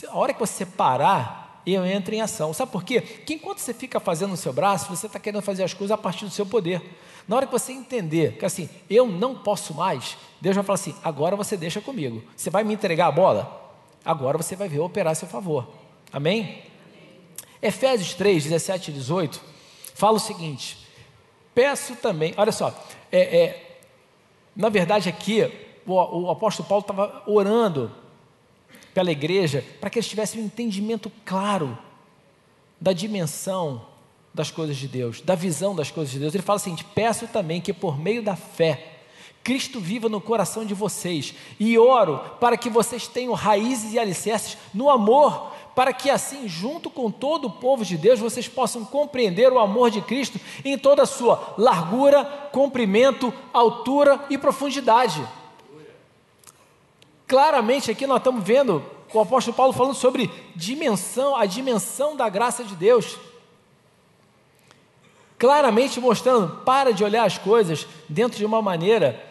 a 0.08 0.18
hora 0.18 0.34
que 0.34 0.40
você 0.40 0.66
parar, 0.66 1.49
eu 1.74 1.86
entro 1.86 2.14
em 2.14 2.22
ação. 2.22 2.54
Sabe 2.54 2.72
por 2.72 2.84
quê? 2.84 3.02
Porque 3.02 3.34
enquanto 3.34 3.60
você 3.60 3.74
fica 3.74 4.00
fazendo 4.00 4.32
no 4.32 4.38
seu 4.38 4.54
braço, 4.54 4.96
você 4.96 5.08
está 5.08 5.20
querendo 5.20 5.42
fazer 5.42 5.64
as 5.64 5.74
coisas 5.74 5.92
a 5.92 5.98
partir 5.98 6.26
do 6.26 6.32
seu 6.32 6.46
poder. 6.46 6.82
Na 7.28 7.36
hora 7.36 7.46
que 7.46 7.52
você 7.52 7.72
entender 7.72 8.38
que 8.38 8.46
assim, 8.46 8.70
eu 8.90 9.08
não 9.08 9.36
posso 9.36 9.74
mais, 9.74 10.18
Deus 10.42 10.56
vai 10.56 10.64
falar 10.64 10.76
assim: 10.76 10.96
agora 11.04 11.36
você 11.36 11.56
deixa 11.58 11.82
comigo. 11.82 12.24
Você 12.36 12.50
vai 12.50 12.64
me 12.64 12.74
entregar 12.74 13.08
a 13.08 13.12
bola? 13.12 13.74
Agora 14.04 14.38
você 14.38 14.56
vai 14.56 14.70
ver 14.70 14.80
operar 14.80 15.12
a 15.12 15.16
seu 15.16 15.28
favor. 15.28 15.68
Amém? 16.12 16.42
Amém. 16.42 16.64
Efésios 17.62 18.14
3, 18.14 18.44
17 18.46 18.92
e 18.92 18.94
18 18.94 19.42
fala 19.94 20.16
o 20.16 20.20
seguinte: 20.20 20.78
peço 21.54 21.96
também, 21.98 22.34
olha 22.38 22.52
só, 22.52 22.74
é, 23.12 23.38
é 23.38 23.80
na 24.56 24.70
verdade 24.70 25.10
aqui 25.10 25.44
o, 25.86 25.94
o 25.94 26.32
apóstolo 26.32 26.68
Paulo 26.68 26.82
estava 26.82 27.24
orando 27.28 27.92
pela 29.00 29.14
igreja, 29.14 29.64
para 29.80 29.90
que 29.90 29.98
eles 29.98 30.10
tivessem 30.10 30.42
um 30.42 30.46
entendimento 30.46 31.10
claro 31.24 31.78
da 32.82 32.92
dimensão 32.92 33.86
das 34.34 34.52
coisas 34.52 34.76
de 34.76 34.90
Deus, 34.90 35.22
da 35.22 35.36
visão 35.36 35.74
das 35.74 35.90
coisas 35.90 36.12
de 36.12 36.20
Deus. 36.20 36.36
Ele 36.36 36.44
fala 36.44 36.58
assim: 36.58 36.76
peço 36.94 37.26
também 37.28 37.62
que 37.62 37.72
por 37.72 37.98
meio 37.98 38.22
da 38.22 38.36
fé, 38.36 38.98
Cristo 39.42 39.80
viva 39.80 40.10
no 40.10 40.20
coração 40.20 40.66
de 40.66 40.74
vocês, 40.74 41.34
e 41.58 41.78
oro 41.78 42.20
para 42.42 42.58
que 42.58 42.70
vocês 42.70 43.08
tenham 43.08 43.32
raízes 43.32 43.94
e 43.94 44.00
alicerces 44.00 44.58
no 44.74 44.90
amor, 44.90 45.54
para 45.74 45.94
que 45.94 46.10
assim, 46.10 46.46
junto 46.50 46.90
com 46.90 47.10
todo 47.10 47.46
o 47.46 47.52
povo 47.52 47.86
de 47.86 47.96
Deus, 47.96 48.20
vocês 48.20 48.50
possam 48.50 48.84
compreender 48.84 49.50
o 49.50 49.60
amor 49.60 49.92
de 49.92 50.02
Cristo 50.02 50.38
em 50.66 50.78
toda 50.78 51.04
a 51.04 51.08
sua 51.08 51.54
largura, 51.58 52.26
comprimento, 52.52 53.34
altura 53.54 54.26
e 54.30 54.38
profundidade 54.38 55.26
Claramente 57.30 57.92
aqui 57.92 58.08
nós 58.08 58.18
estamos 58.18 58.44
vendo 58.44 58.84
o 59.14 59.20
apóstolo 59.20 59.56
Paulo 59.56 59.72
falando 59.72 59.94
sobre 59.94 60.32
dimensão, 60.56 61.36
a 61.36 61.46
dimensão 61.46 62.16
da 62.16 62.28
graça 62.28 62.64
de 62.64 62.76
Deus. 62.76 63.18
Claramente 65.38 66.00
mostrando, 66.00 66.64
para 66.66 66.92
de 66.92 67.04
olhar 67.04 67.26
as 67.26 67.38
coisas 67.38 67.86
dentro 68.10 68.36
de 68.36 68.44
uma 68.44 68.64
maneira 68.64 69.24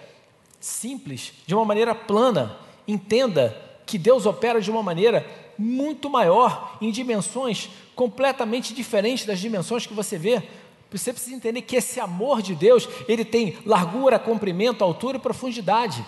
simples, 0.61 1.33
de 1.45 1.57
uma 1.57 1.65
maneira 1.65 1.93
plana. 1.93 2.57
Entenda 2.87 3.61
que 3.85 3.99
Deus 3.99 4.27
opera 4.27 4.61
de 4.61 4.71
uma 4.71 4.83
maneira 4.83 5.27
muito 5.59 6.09
maior, 6.09 6.79
em 6.81 6.93
dimensões 6.93 7.69
completamente 7.97 8.73
diferentes 8.73 9.27
das 9.27 9.41
dimensões 9.41 9.89
que 9.89 9.93
você 9.93 10.17
vê. 10.17 10.41
Você 10.93 11.13
precisa 11.13 11.35
entender 11.35 11.63
que 11.63 11.75
esse 11.75 11.99
amor 11.99 12.43
de 12.43 12.55
Deus, 12.55 12.89
ele 13.09 13.25
tem 13.25 13.59
largura, 13.67 14.21
comprimento, 14.21 14.85
altura 14.85 15.17
e 15.17 15.21
profundidade. 15.21 16.05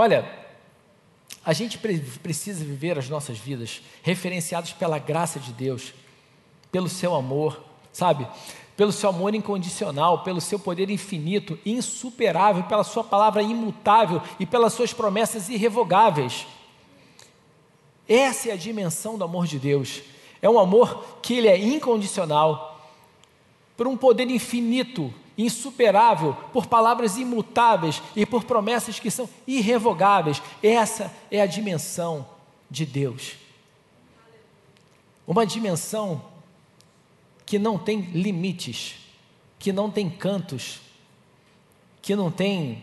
Olha, 0.00 0.30
a 1.44 1.52
gente 1.52 1.76
precisa 1.76 2.64
viver 2.64 2.96
as 2.96 3.08
nossas 3.08 3.36
vidas 3.36 3.82
referenciados 4.00 4.72
pela 4.72 4.96
graça 4.96 5.40
de 5.40 5.52
Deus, 5.52 5.92
pelo 6.70 6.88
seu 6.88 7.16
amor, 7.16 7.60
sabe? 7.92 8.24
Pelo 8.76 8.92
seu 8.92 9.08
amor 9.08 9.34
incondicional, 9.34 10.22
pelo 10.22 10.40
seu 10.40 10.56
poder 10.56 10.88
infinito, 10.88 11.58
insuperável, 11.66 12.62
pela 12.62 12.84
sua 12.84 13.02
palavra 13.02 13.42
imutável 13.42 14.22
e 14.38 14.46
pelas 14.46 14.72
suas 14.72 14.92
promessas 14.92 15.48
irrevogáveis. 15.48 16.46
Essa 18.08 18.50
é 18.50 18.52
a 18.52 18.56
dimensão 18.56 19.18
do 19.18 19.24
amor 19.24 19.48
de 19.48 19.58
Deus. 19.58 20.00
É 20.40 20.48
um 20.48 20.60
amor 20.60 21.18
que 21.20 21.34
ele 21.34 21.48
é 21.48 21.58
incondicional, 21.58 22.88
por 23.76 23.88
um 23.88 23.96
poder 23.96 24.30
infinito 24.30 25.12
insuperável, 25.38 26.34
por 26.52 26.66
palavras 26.66 27.16
imutáveis 27.16 28.02
e 28.16 28.26
por 28.26 28.42
promessas 28.42 28.98
que 28.98 29.10
são 29.10 29.30
irrevogáveis. 29.46 30.42
Essa 30.60 31.14
é 31.30 31.40
a 31.40 31.46
dimensão 31.46 32.26
de 32.68 32.84
Deus. 32.84 33.36
Uma 35.24 35.46
dimensão 35.46 36.20
que 37.46 37.58
não 37.58 37.78
tem 37.78 38.00
limites, 38.00 38.96
que 39.58 39.72
não 39.72 39.90
tem 39.90 40.10
cantos, 40.10 40.80
que 42.02 42.16
não 42.16 42.30
tem 42.30 42.82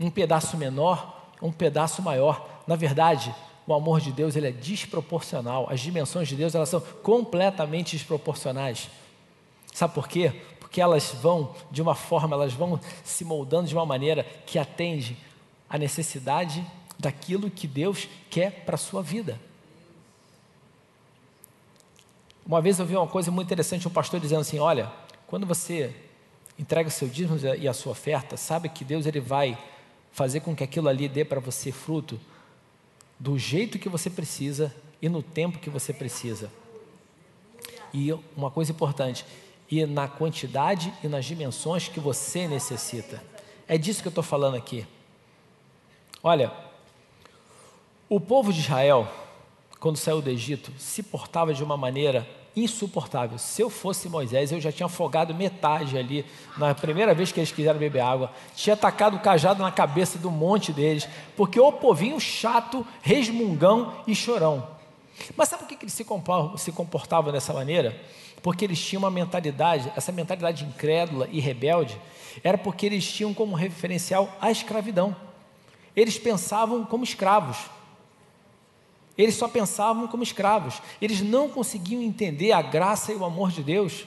um 0.00 0.10
pedaço 0.10 0.56
menor, 0.56 1.30
um 1.40 1.52
pedaço 1.52 2.02
maior. 2.02 2.62
Na 2.66 2.76
verdade, 2.76 3.34
o 3.66 3.72
amor 3.72 4.00
de 4.00 4.10
Deus 4.10 4.34
ele 4.34 4.48
é 4.48 4.52
desproporcional. 4.52 5.68
As 5.70 5.80
dimensões 5.80 6.28
de 6.28 6.34
Deus 6.34 6.54
elas 6.54 6.68
são 6.68 6.80
completamente 6.80 7.96
desproporcionais. 7.96 8.90
Sabe 9.72 9.94
por 9.94 10.08
quê? 10.08 10.42
Porque 10.72 10.80
elas 10.80 11.12
vão 11.20 11.54
de 11.70 11.82
uma 11.82 11.94
forma, 11.94 12.34
elas 12.34 12.54
vão 12.54 12.80
se 13.04 13.26
moldando 13.26 13.68
de 13.68 13.74
uma 13.74 13.84
maneira 13.84 14.24
que 14.46 14.58
atende 14.58 15.18
à 15.68 15.76
necessidade 15.76 16.66
daquilo 16.98 17.50
que 17.50 17.66
Deus 17.66 18.08
quer 18.30 18.64
para 18.64 18.76
a 18.76 18.78
sua 18.78 19.02
vida. 19.02 19.38
Uma 22.46 22.62
vez 22.62 22.78
eu 22.78 22.86
vi 22.86 22.96
uma 22.96 23.06
coisa 23.06 23.30
muito 23.30 23.48
interessante, 23.48 23.86
um 23.86 23.90
pastor 23.90 24.18
dizendo 24.18 24.40
assim: 24.40 24.58
olha, 24.60 24.90
quando 25.26 25.44
você 25.44 25.94
entrega 26.58 26.88
o 26.88 26.90
seu 26.90 27.06
dízimo 27.06 27.38
e 27.58 27.68
a 27.68 27.74
sua 27.74 27.92
oferta, 27.92 28.38
sabe 28.38 28.70
que 28.70 28.82
Deus 28.82 29.04
ele 29.04 29.20
vai 29.20 29.58
fazer 30.10 30.40
com 30.40 30.56
que 30.56 30.64
aquilo 30.64 30.88
ali 30.88 31.06
dê 31.06 31.22
para 31.22 31.38
você 31.38 31.70
fruto 31.70 32.18
do 33.20 33.38
jeito 33.38 33.78
que 33.78 33.90
você 33.90 34.08
precisa 34.08 34.74
e 35.02 35.08
no 35.10 35.22
tempo 35.22 35.58
que 35.58 35.68
você 35.68 35.92
precisa. 35.92 36.50
E 37.92 38.10
uma 38.34 38.50
coisa 38.50 38.72
importante, 38.72 39.26
e 39.72 39.86
na 39.86 40.06
quantidade 40.06 40.92
e 41.02 41.08
nas 41.08 41.24
dimensões 41.24 41.88
que 41.88 41.98
você 41.98 42.46
necessita. 42.46 43.24
É 43.66 43.78
disso 43.78 44.02
que 44.02 44.08
eu 44.08 44.10
estou 44.10 44.22
falando 44.22 44.54
aqui. 44.54 44.86
Olha, 46.22 46.52
o 48.06 48.20
povo 48.20 48.52
de 48.52 48.60
Israel, 48.60 49.08
quando 49.80 49.96
saiu 49.96 50.20
do 50.20 50.28
Egito, 50.28 50.70
se 50.76 51.02
portava 51.02 51.54
de 51.54 51.64
uma 51.64 51.74
maneira 51.74 52.28
insuportável. 52.54 53.38
Se 53.38 53.62
eu 53.62 53.70
fosse 53.70 54.10
Moisés, 54.10 54.52
eu 54.52 54.60
já 54.60 54.70
tinha 54.70 54.84
afogado 54.84 55.34
metade 55.34 55.96
ali, 55.96 56.26
na 56.58 56.74
primeira 56.74 57.14
vez 57.14 57.32
que 57.32 57.40
eles 57.40 57.50
quiseram 57.50 57.78
beber 57.78 58.00
água, 58.00 58.30
tinha 58.54 58.76
tacado 58.76 59.16
o 59.16 59.20
cajado 59.20 59.62
na 59.62 59.72
cabeça 59.72 60.18
do 60.18 60.30
monte 60.30 60.70
deles, 60.70 61.08
porque 61.34 61.58
o 61.58 61.72
povinho 61.72 62.20
chato, 62.20 62.86
resmungão 63.00 63.94
e 64.06 64.14
chorão. 64.14 64.68
Mas 65.34 65.48
sabe 65.48 65.62
por 65.62 65.68
que 65.68 65.82
eles 65.82 65.94
se 65.94 66.72
comportavam 66.72 67.32
dessa 67.32 67.54
maneira? 67.54 67.98
Porque 68.42 68.64
eles 68.64 68.80
tinham 68.80 69.02
uma 69.02 69.10
mentalidade, 69.10 69.92
essa 69.96 70.10
mentalidade 70.10 70.64
incrédula 70.64 71.28
e 71.30 71.40
rebelde, 71.40 71.98
era 72.42 72.58
porque 72.58 72.86
eles 72.86 73.10
tinham 73.10 73.32
como 73.32 73.54
referencial 73.54 74.36
a 74.40 74.50
escravidão. 74.50 75.14
Eles 75.94 76.18
pensavam 76.18 76.84
como 76.84 77.04
escravos. 77.04 77.58
Eles 79.16 79.34
só 79.34 79.46
pensavam 79.46 80.08
como 80.08 80.22
escravos. 80.22 80.80
Eles 81.00 81.20
não 81.20 81.48
conseguiam 81.48 82.02
entender 82.02 82.52
a 82.52 82.62
graça 82.62 83.12
e 83.12 83.16
o 83.16 83.24
amor 83.24 83.50
de 83.50 83.62
Deus. 83.62 84.04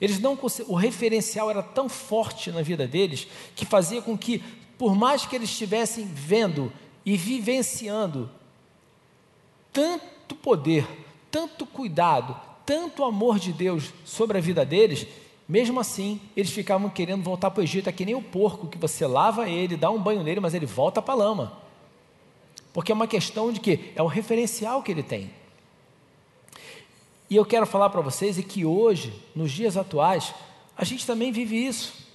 Eles 0.00 0.18
não 0.18 0.38
o 0.68 0.74
referencial 0.74 1.50
era 1.50 1.62
tão 1.62 1.88
forte 1.88 2.50
na 2.50 2.62
vida 2.62 2.86
deles 2.86 3.26
que 3.54 3.64
fazia 3.64 4.02
com 4.02 4.16
que, 4.16 4.38
por 4.78 4.94
mais 4.94 5.26
que 5.26 5.34
eles 5.34 5.50
estivessem 5.50 6.06
vendo 6.06 6.72
e 7.04 7.16
vivenciando 7.16 8.30
tanto 9.72 10.34
poder, 10.36 10.86
tanto 11.30 11.66
cuidado, 11.66 12.38
tanto 12.66 13.04
amor 13.04 13.38
de 13.38 13.52
Deus 13.52 13.94
sobre 14.04 14.36
a 14.36 14.40
vida 14.40 14.66
deles, 14.66 15.06
mesmo 15.48 15.78
assim, 15.78 16.20
eles 16.36 16.50
ficavam 16.50 16.90
querendo 16.90 17.22
voltar 17.22 17.50
para 17.52 17.60
o 17.60 17.64
Egito, 17.64 17.88
é 17.88 17.92
que 17.92 18.04
nem 18.04 18.16
o 18.16 18.22
porco 18.22 18.66
que 18.66 18.76
você 18.76 19.06
lava 19.06 19.48
ele, 19.48 19.76
dá 19.76 19.88
um 19.90 20.02
banho 20.02 20.24
nele, 20.24 20.40
mas 20.40 20.52
ele 20.52 20.66
volta 20.66 21.00
para 21.00 21.14
a 21.14 21.16
lama. 21.16 21.52
Porque 22.72 22.90
é 22.90 22.94
uma 22.94 23.06
questão 23.06 23.52
de 23.52 23.60
que 23.60 23.92
é 23.94 24.02
o 24.02 24.06
referencial 24.06 24.82
que 24.82 24.90
ele 24.90 25.04
tem. 25.04 25.30
E 27.30 27.36
eu 27.36 27.44
quero 27.44 27.66
falar 27.66 27.90
para 27.90 28.00
vocês 28.00 28.38
é 28.38 28.42
que 28.42 28.64
hoje, 28.64 29.12
nos 29.34 29.50
dias 29.52 29.76
atuais, 29.76 30.34
a 30.76 30.84
gente 30.84 31.06
também 31.06 31.32
vive 31.32 31.56
isso. 31.56 32.05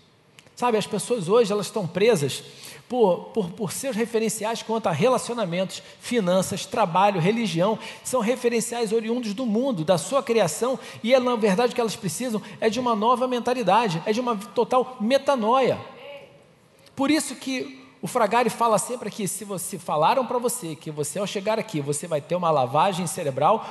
Sabe, 0.62 0.78
as 0.78 0.86
pessoas 0.86 1.28
hoje 1.28 1.52
elas 1.52 1.65
estão 1.65 1.88
presas 1.88 2.43
por, 2.88 3.32
por, 3.34 3.50
por 3.50 3.71
seus 3.71 3.95
referenciais 3.95 4.62
quanto 4.62 4.86
a 4.86 4.91
relacionamentos, 4.91 5.82
finanças, 6.00 6.67
trabalho, 6.67 7.19
religião, 7.19 7.80
são 8.04 8.21
referenciais 8.21 8.93
oriundos 8.93 9.34
do 9.34 9.43
mundo, 9.43 9.84
da 9.84 9.97
sua 9.97 10.21
criação, 10.21 10.78
e 11.02 11.15
é, 11.15 11.19
na 11.19 11.36
verdade 11.36 11.71
o 11.71 11.76
que 11.76 11.82
elas 11.82 11.95
precisam 11.95 12.39
é 12.60 12.69
de 12.69 12.80
uma 12.80 12.95
nova 12.95 13.28
mentalidade, 13.28 14.04
é 14.06 14.13
de 14.13 14.19
uma 14.19 14.36
total 14.38 14.97
metanoia. 15.02 15.80
Por 16.95 17.10
isso 17.10 17.34
que 17.38 17.84
o 18.00 18.06
Fragari 18.06 18.52
fala 18.52 18.78
sempre 18.78 19.08
aqui: 19.08 19.28
se 19.28 19.43
você 19.43 19.80
falaram 19.80 20.28
para 20.28 20.38
você 20.38 20.76
que 20.76 20.91
você 20.91 21.17
ao 21.17 21.26
chegar 21.26 21.58
aqui 21.58 21.82
você 21.82 22.06
vai 22.06 22.21
ter 22.21 22.36
uma 22.36 22.52
lavagem 22.52 23.08
cerebral, 23.08 23.65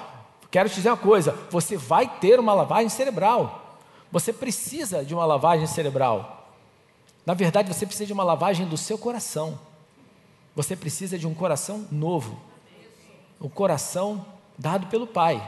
quero 0.50 0.68
te 0.68 0.74
dizer 0.74 0.90
uma 0.90 0.96
coisa: 0.96 1.38
você 1.52 1.76
vai 1.76 2.08
ter 2.18 2.40
uma 2.40 2.52
lavagem 2.52 2.88
cerebral. 2.88 3.78
Você 4.10 4.32
precisa 4.32 5.04
de 5.04 5.14
uma 5.14 5.24
lavagem 5.24 5.68
cerebral. 5.68 6.39
Na 7.24 7.34
verdade, 7.34 7.72
você 7.72 7.86
precisa 7.86 8.06
de 8.06 8.12
uma 8.12 8.24
lavagem 8.24 8.66
do 8.66 8.76
seu 8.76 8.96
coração. 8.96 9.58
Você 10.54 10.74
precisa 10.74 11.18
de 11.18 11.26
um 11.26 11.34
coração 11.34 11.86
novo. 11.90 12.40
Um 13.40 13.48
coração 13.48 14.24
dado 14.58 14.86
pelo 14.88 15.06
Pai. 15.06 15.40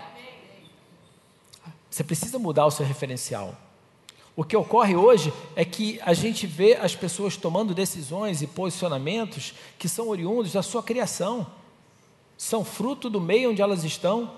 Você 1.91 2.03
precisa 2.03 2.39
mudar 2.39 2.67
o 2.67 2.71
seu 2.71 2.87
referencial. 2.87 3.55
O 4.35 4.45
que 4.45 4.57
ocorre 4.57 4.97
hoje 4.97 5.33
é 5.55 5.65
que 5.65 6.01
a 6.03 6.15
gente 6.15 6.47
vê 6.47 6.75
as 6.75 6.97
pessoas 6.97 7.37
tomando 7.37 7.75
decisões 7.75 8.41
e 8.41 8.47
posicionamentos 8.47 9.53
que 9.79 9.89
são 9.89 10.09
oriundos 10.09 10.53
da 10.53 10.63
sua 10.63 10.83
criação, 10.83 11.47
são 12.39 12.65
fruto 12.65 13.11
do 13.11 13.21
meio 13.21 13.51
onde 13.51 13.61
elas 13.61 13.85
estão, 13.85 14.33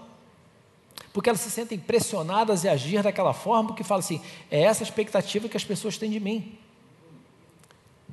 porque 1.13 1.29
elas 1.29 1.41
se 1.41 1.51
sentem 1.51 1.79
pressionadas 1.79 2.67
a 2.67 2.73
agir 2.73 3.05
daquela 3.05 3.33
forma, 3.33 3.69
porque 3.69 3.85
fala 3.85 4.01
assim: 4.01 4.21
é 4.51 4.63
essa 4.63 4.83
a 4.83 4.87
expectativa 4.87 5.49
que 5.49 5.57
as 5.57 5.65
pessoas 5.65 5.97
têm 5.97 6.11
de 6.11 6.19
mim. 6.19 6.59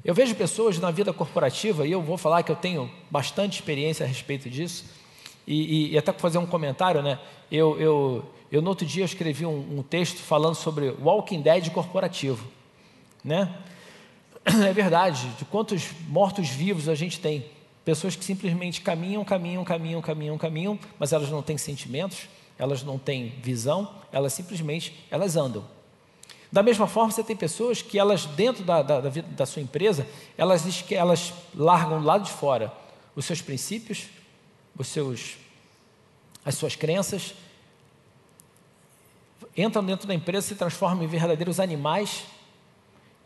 Eu 0.03 0.15
vejo 0.15 0.33
pessoas 0.33 0.79
na 0.79 0.89
vida 0.89 1.13
corporativa, 1.13 1.85
e 1.85 1.91
eu 1.91 2.01
vou 2.01 2.17
falar 2.17 2.41
que 2.41 2.51
eu 2.51 2.55
tenho 2.55 2.89
bastante 3.09 3.59
experiência 3.59 4.03
a 4.03 4.07
respeito 4.07 4.49
disso, 4.49 4.85
e, 5.45 5.89
e, 5.89 5.91
e 5.91 5.97
até 5.97 6.11
fazer 6.13 6.39
um 6.39 6.45
comentário, 6.45 7.03
né? 7.03 7.19
Eu, 7.51 7.79
eu, 7.79 8.25
eu, 8.51 8.61
no 8.61 8.69
outro 8.69 8.85
dia, 8.85 9.05
escrevi 9.05 9.45
um, 9.45 9.79
um 9.79 9.83
texto 9.83 10.17
falando 10.17 10.55
sobre 10.55 10.89
Walking 10.99 11.41
Dead 11.41 11.69
corporativo. 11.71 12.47
Né? 13.23 13.53
É 14.67 14.73
verdade, 14.73 15.27
de 15.37 15.45
quantos 15.45 15.89
mortos-vivos 16.07 16.89
a 16.89 16.95
gente 16.95 17.19
tem. 17.19 17.45
Pessoas 17.85 18.15
que 18.15 18.25
simplesmente 18.25 18.81
caminham, 18.81 19.23
caminham, 19.23 19.63
caminham, 19.63 20.01
caminham, 20.01 20.37
caminham, 20.37 20.79
mas 20.97 21.13
elas 21.13 21.29
não 21.29 21.43
têm 21.43 21.59
sentimentos, 21.59 22.27
elas 22.57 22.81
não 22.81 22.97
têm 22.97 23.33
visão, 23.41 23.91
elas 24.11 24.33
simplesmente 24.33 25.05
elas 25.11 25.35
andam. 25.35 25.63
Da 26.51 26.61
mesma 26.61 26.85
forma, 26.85 27.11
você 27.11 27.23
tem 27.23 27.35
pessoas 27.35 27.81
que 27.81 27.97
elas, 27.97 28.25
dentro 28.25 28.63
da, 28.63 28.81
da, 28.81 28.99
da, 28.99 29.45
sua 29.45 29.61
empresa, 29.61 30.05
elas, 30.37 30.83
elas 30.91 31.33
largam 31.55 31.99
do 31.99 32.05
lado 32.05 32.25
de 32.25 32.31
fora 32.31 32.73
os 33.15 33.25
seus 33.25 33.41
princípios, 33.41 34.07
os 34.77 34.87
seus, 34.87 35.37
as 36.43 36.55
suas 36.55 36.75
crenças, 36.75 37.33
entram 39.55 39.83
dentro 39.83 40.07
da 40.07 40.13
empresa, 40.13 40.47
se 40.47 40.55
transformam 40.55 41.03
em 41.03 41.07
verdadeiros 41.07 41.59
animais 41.59 42.23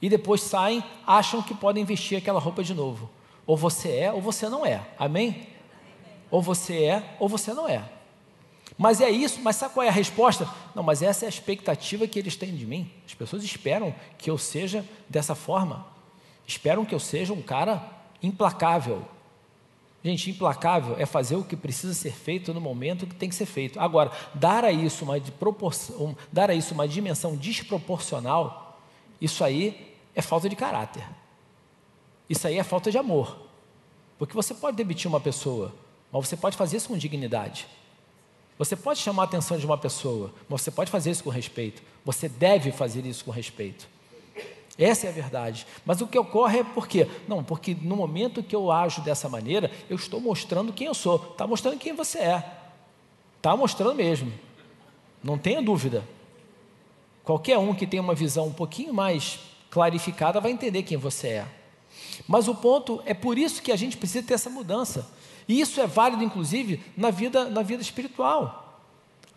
e 0.02 0.10
depois 0.10 0.42
saem, 0.42 0.84
acham 1.06 1.42
que 1.42 1.54
podem 1.54 1.84
vestir 1.84 2.18
aquela 2.18 2.40
roupa 2.40 2.64
de 2.64 2.74
novo. 2.74 3.10
Ou 3.48 3.56
você 3.56 3.90
é 3.90 4.12
ou 4.12 4.22
você 4.22 4.50
não 4.50 4.66
é. 4.66 4.86
Amém? 4.98 5.48
Ou 6.30 6.42
você 6.42 6.84
é 6.84 7.16
ou 7.20 7.30
você 7.30 7.54
não 7.54 7.68
é. 7.68 7.84
Mas 8.78 9.00
é 9.00 9.10
isso, 9.10 9.40
mas 9.42 9.56
sabe 9.56 9.74
qual 9.74 9.86
é 9.86 9.90
a 9.90 9.92
resposta? 9.92 10.50
Não, 10.74 10.84
mas 10.84 11.02
essa 11.02 11.26
é 11.26 11.28
a 11.28 11.30
expectativa 11.30 12.08
que 12.08 12.20
eles 12.20 12.36
têm 12.36 12.54
de 12.56 12.66
mim. 12.66 12.92
As 13.06 13.14
pessoas 13.14 13.44
esperam 13.44 13.96
que 14.18 14.30
eu 14.30 14.38
seja 14.38 14.86
dessa 15.10 15.34
forma. 15.34 15.86
Esperam 16.46 16.86
que 16.86 16.94
eu 16.94 17.00
seja 17.00 17.34
um 17.34 17.42
cara 17.42 17.82
implacável, 18.22 19.06
Gente, 20.06 20.30
implacável 20.30 20.96
é 21.00 21.06
fazer 21.08 21.36
o 21.36 21.44
que 21.44 21.56
precisa 21.56 21.92
ser 21.96 22.12
feito 22.12 22.54
no 22.54 22.62
momento 22.62 23.08
que 23.08 23.16
tem 23.16 23.28
que 23.28 23.34
ser 23.34 23.48
feito. 23.48 23.80
Agora, 23.80 24.12
dar 24.36 24.64
a 24.64 24.72
isso 24.72 25.04
uma, 25.04 25.20
proporção, 25.20 26.16
dar 26.32 26.52
a 26.52 26.54
isso 26.54 26.76
uma 26.76 26.88
dimensão 26.88 27.36
desproporcional, 27.36 28.80
isso 29.20 29.44
aí 29.44 29.96
é 30.14 30.22
falta 30.22 30.48
de 30.48 30.56
caráter. 30.56 31.04
Isso 32.30 32.48
aí 32.48 32.60
é 32.60 32.64
falta 32.64 32.92
de 32.92 33.00
amor. 33.00 33.36
Porque 34.20 34.36
você 34.36 34.54
pode 34.54 34.78
demitir 34.78 35.08
uma 35.08 35.20
pessoa, 35.20 35.74
mas 36.12 36.28
você 36.28 36.38
pode 36.38 36.56
fazer 36.56 36.78
isso 36.78 36.90
com 36.90 36.98
dignidade. 37.00 37.68
Você 38.58 38.76
pode 38.76 39.00
chamar 39.00 39.24
a 39.24 39.26
atenção 39.26 39.58
de 39.58 39.66
uma 39.66 39.78
pessoa, 39.78 40.34
mas 40.48 40.62
você 40.62 40.72
pode 40.72 40.90
fazer 40.90 41.12
isso 41.12 41.24
com 41.24 41.30
respeito. 41.30 41.82
Você 42.06 42.30
deve 42.30 42.72
fazer 42.72 43.06
isso 43.06 43.26
com 43.26 43.32
respeito. 43.32 43.88
Essa 44.78 45.08
é 45.08 45.10
a 45.10 45.14
verdade. 45.14 45.66
Mas 45.86 46.02
o 46.02 46.08
que 46.08 46.18
ocorre 46.18 46.60
é 46.60 46.64
por 46.64 46.88
quê? 46.88 47.08
Não, 47.28 47.44
porque 47.44 47.76
no 47.82 47.96
momento 47.96 48.44
que 48.44 48.56
eu 48.56 48.72
ajo 48.72 49.02
dessa 49.02 49.28
maneira, 49.30 49.72
eu 49.90 49.96
estou 49.96 50.20
mostrando 50.20 50.74
quem 50.74 50.88
eu 50.88 50.94
sou. 50.94 51.16
Está 51.32 51.48
mostrando 51.48 51.78
quem 51.78 51.94
você 51.94 52.20
é. 52.20 52.44
Está 53.38 53.56
mostrando 53.56 53.96
mesmo. 53.96 54.32
Não 55.24 55.38
tenha 55.38 55.62
dúvida. 55.62 56.04
Qualquer 57.24 57.58
um 57.58 57.74
que 57.74 57.88
tenha 57.88 58.04
uma 58.04 58.14
visão 58.14 58.48
um 58.48 58.54
pouquinho 58.54 58.94
mais 58.94 59.40
clarificada 59.70 60.40
vai 60.40 60.52
entender 60.52 60.84
quem 60.84 60.98
você 60.98 61.28
é. 61.28 61.48
Mas 62.28 62.48
o 62.48 62.56
ponto 62.56 63.02
é 63.06 63.14
por 63.14 63.38
isso 63.38 63.62
que 63.62 63.72
a 63.72 63.76
gente 63.76 63.98
precisa 63.98 64.26
ter 64.26 64.34
essa 64.34 64.50
mudança. 64.50 65.08
E 65.48 65.60
isso 65.60 65.80
é 65.80 65.88
válido, 65.88 66.24
inclusive, 66.24 66.84
na 66.96 67.12
vida, 67.12 67.50
na 67.50 67.62
vida 67.62 67.82
espiritual. 67.82 68.64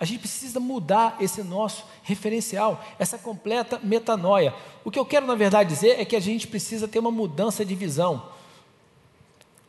A 0.00 0.04
gente 0.04 0.20
precisa 0.20 0.60
mudar 0.60 1.16
esse 1.20 1.42
nosso 1.42 1.84
referencial, 2.02 2.84
essa 2.98 3.18
completa 3.18 3.80
metanoia. 3.82 4.54
O 4.84 4.90
que 4.90 4.98
eu 4.98 5.04
quero, 5.04 5.26
na 5.26 5.34
verdade, 5.34 5.68
dizer 5.68 6.00
é 6.00 6.04
que 6.04 6.14
a 6.14 6.20
gente 6.20 6.46
precisa 6.46 6.86
ter 6.86 7.00
uma 7.00 7.10
mudança 7.10 7.64
de 7.64 7.74
visão. 7.74 8.22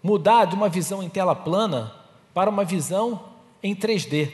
Mudar 0.04 0.46
de 0.46 0.56
uma 0.56 0.70
visão 0.70 1.02
em 1.02 1.10
tela 1.10 1.36
plana 1.36 1.94
para 2.34 2.50
uma 2.50 2.64
visão 2.64 3.24
em 3.62 3.76
3D. 3.76 4.32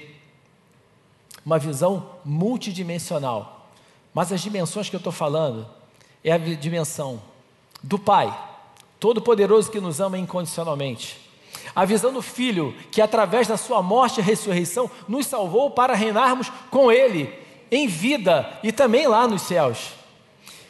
Uma 1.45 1.57
visão 1.57 2.09
multidimensional. 2.25 3.69
Mas 4.13 4.31
as 4.31 4.41
dimensões 4.41 4.89
que 4.89 4.95
eu 4.95 4.99
estou 4.99 5.13
falando 5.13 5.67
é 6.23 6.31
a 6.31 6.37
dimensão 6.37 7.21
do 7.81 7.97
Pai, 7.97 8.35
Todo-Poderoso 8.99 9.71
que 9.71 9.79
nos 9.79 9.99
ama 9.99 10.17
incondicionalmente 10.17 11.25
a 11.75 11.83
visão 11.83 12.13
do 12.13 12.21
Filho, 12.21 12.73
que 12.89 13.01
através 13.01 13.47
da 13.47 13.57
sua 13.57 13.81
morte 13.81 14.19
e 14.19 14.23
ressurreição 14.23 14.89
nos 15.07 15.27
salvou 15.27 15.69
para 15.71 15.93
reinarmos 15.93 16.49
com 16.71 16.89
Ele 16.89 17.33
em 17.69 17.87
vida 17.87 18.59
e 18.63 18.71
também 18.71 19.07
lá 19.07 19.27
nos 19.27 19.41
céus. 19.41 19.93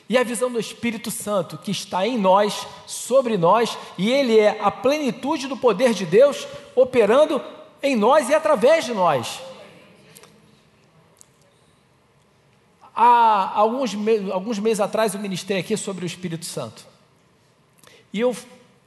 E 0.07 0.17
a 0.17 0.23
visão 0.23 0.51
do 0.51 0.59
Espírito 0.59 1.09
Santo 1.11 1.57
que 1.57 1.71
está 1.71 2.07
em 2.07 2.17
nós, 2.17 2.67
sobre 2.86 3.38
nós, 3.38 3.78
e 3.97 4.11
ele 4.11 4.39
é 4.39 4.59
a 4.61 4.69
plenitude 4.69 5.47
do 5.47 5.57
poder 5.57 5.93
de 5.93 6.05
Deus 6.05 6.47
operando 6.76 7.41
em 7.82 7.95
nós 7.95 8.30
e 8.30 8.34
através 8.34 8.86
de 8.86 8.93
nós. 8.93 9.41
Há 12.95 13.51
alguns, 13.55 13.95
alguns 14.32 14.59
meses 14.59 14.80
atrás 14.80 15.15
eu 15.15 15.19
ministrei 15.19 15.59
aqui 15.59 15.76
sobre 15.76 16.05
o 16.05 16.07
Espírito 16.07 16.45
Santo. 16.45 16.86
E 18.16 18.20
eu 18.22 18.34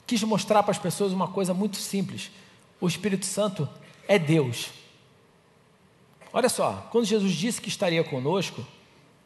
quis 0.07 0.23
mostrar 0.23 0.63
para 0.63 0.71
as 0.71 0.79
pessoas 0.79 1.13
uma 1.13 1.29
coisa 1.29 1.53
muito 1.53 1.77
simples: 1.77 2.31
o 2.81 2.89
Espírito 2.89 3.27
Santo 3.27 3.69
é 4.09 4.19
Deus. 4.19 4.71
Olha 6.33 6.49
só, 6.49 6.89
quando 6.91 7.05
Jesus 7.05 7.35
disse 7.35 7.61
que 7.61 7.69
estaria 7.69 8.03
conosco, 8.03 8.67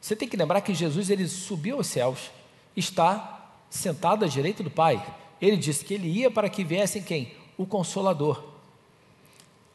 você 0.00 0.16
tem 0.16 0.28
que 0.28 0.36
lembrar 0.36 0.61
que 0.61 0.74
Jesus 0.74 1.09
ele 1.09 1.28
subiu 1.28 1.76
aos 1.76 1.86
céus, 1.86 2.32
está 2.76 3.48
sentado 3.70 4.24
à 4.24 4.28
direita 4.28 4.64
do 4.64 4.72
Pai. 4.72 5.00
Ele 5.40 5.57
disse 5.57 5.84
que 5.84 5.94
ele 5.94 6.09
ia 6.09 6.32
para 6.32 6.50
que 6.50 6.64
viessem 6.64 7.00
quem? 7.00 7.36
O 7.57 7.64
Consolador. 7.64 8.42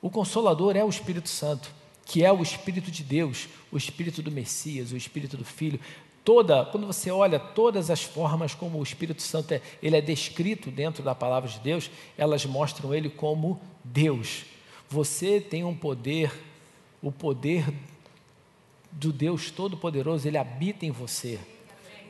O 0.02 0.10
Consolador 0.10 0.76
é 0.76 0.84
o 0.84 0.90
Espírito 0.90 1.30
Santo, 1.30 1.72
que 2.06 2.26
é 2.26 2.34
o 2.34 2.42
Espírito 2.42 2.92
de 2.92 3.02
Deus, 3.02 3.48
o 3.72 3.78
Espírito 3.78 4.22
do 4.22 4.30
Messias, 4.30 4.92
o 4.92 4.98
Espírito 4.98 5.38
do 5.38 5.46
Filho. 5.46 5.80
Toda, 6.28 6.66
quando 6.66 6.86
você 6.86 7.10
olha 7.10 7.40
todas 7.40 7.90
as 7.90 8.04
formas 8.04 8.54
como 8.54 8.78
o 8.78 8.84
Espírito 8.84 9.22
Santo 9.22 9.54
é, 9.54 9.62
ele 9.82 9.96
é 9.96 10.02
descrito 10.02 10.70
dentro 10.70 11.02
da 11.02 11.16
palavra 11.16 11.50
de 11.50 11.58
Deus, 11.60 11.90
elas 12.18 12.46
mostram 12.46 12.94
ele 12.94 13.10
como 13.10 13.62
Deus. 13.82 14.44
Você 14.90 15.40
tem 15.40 15.64
um 15.64 15.74
poder, 15.74 16.30
o 17.02 17.14
poder 17.14 17.74
do 18.92 19.14
Deus 19.14 19.52
Todo-Poderoso, 19.52 20.28
ele 20.28 20.38
habita 20.38 20.86
em 20.86 20.92
você. 20.92 21.40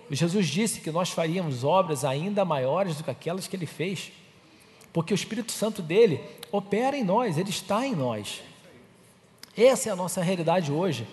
Jesus 0.10 0.48
disse 0.48 0.82
que 0.82 0.90
nós 0.90 1.12
faríamos 1.12 1.64
obras 1.64 2.04
ainda 2.04 2.44
maiores 2.44 2.98
do 2.98 3.04
que 3.04 3.12
aquelas 3.12 3.48
que 3.48 3.56
ele 3.56 3.68
fez, 3.68 4.12
porque 4.92 5.14
o 5.14 5.16
Espírito 5.16 5.52
Santo 5.52 5.80
dele 5.84 6.20
opera 6.52 6.98
em 6.98 7.04
nós, 7.04 7.38
ele 7.38 7.52
está 7.52 7.86
em 7.86 7.96
nós. 7.96 8.42
Essa 9.56 9.90
é 9.90 9.92
a 9.92 9.96
nossa 9.96 10.24
realidade 10.24 10.72
hoje. 10.72 11.06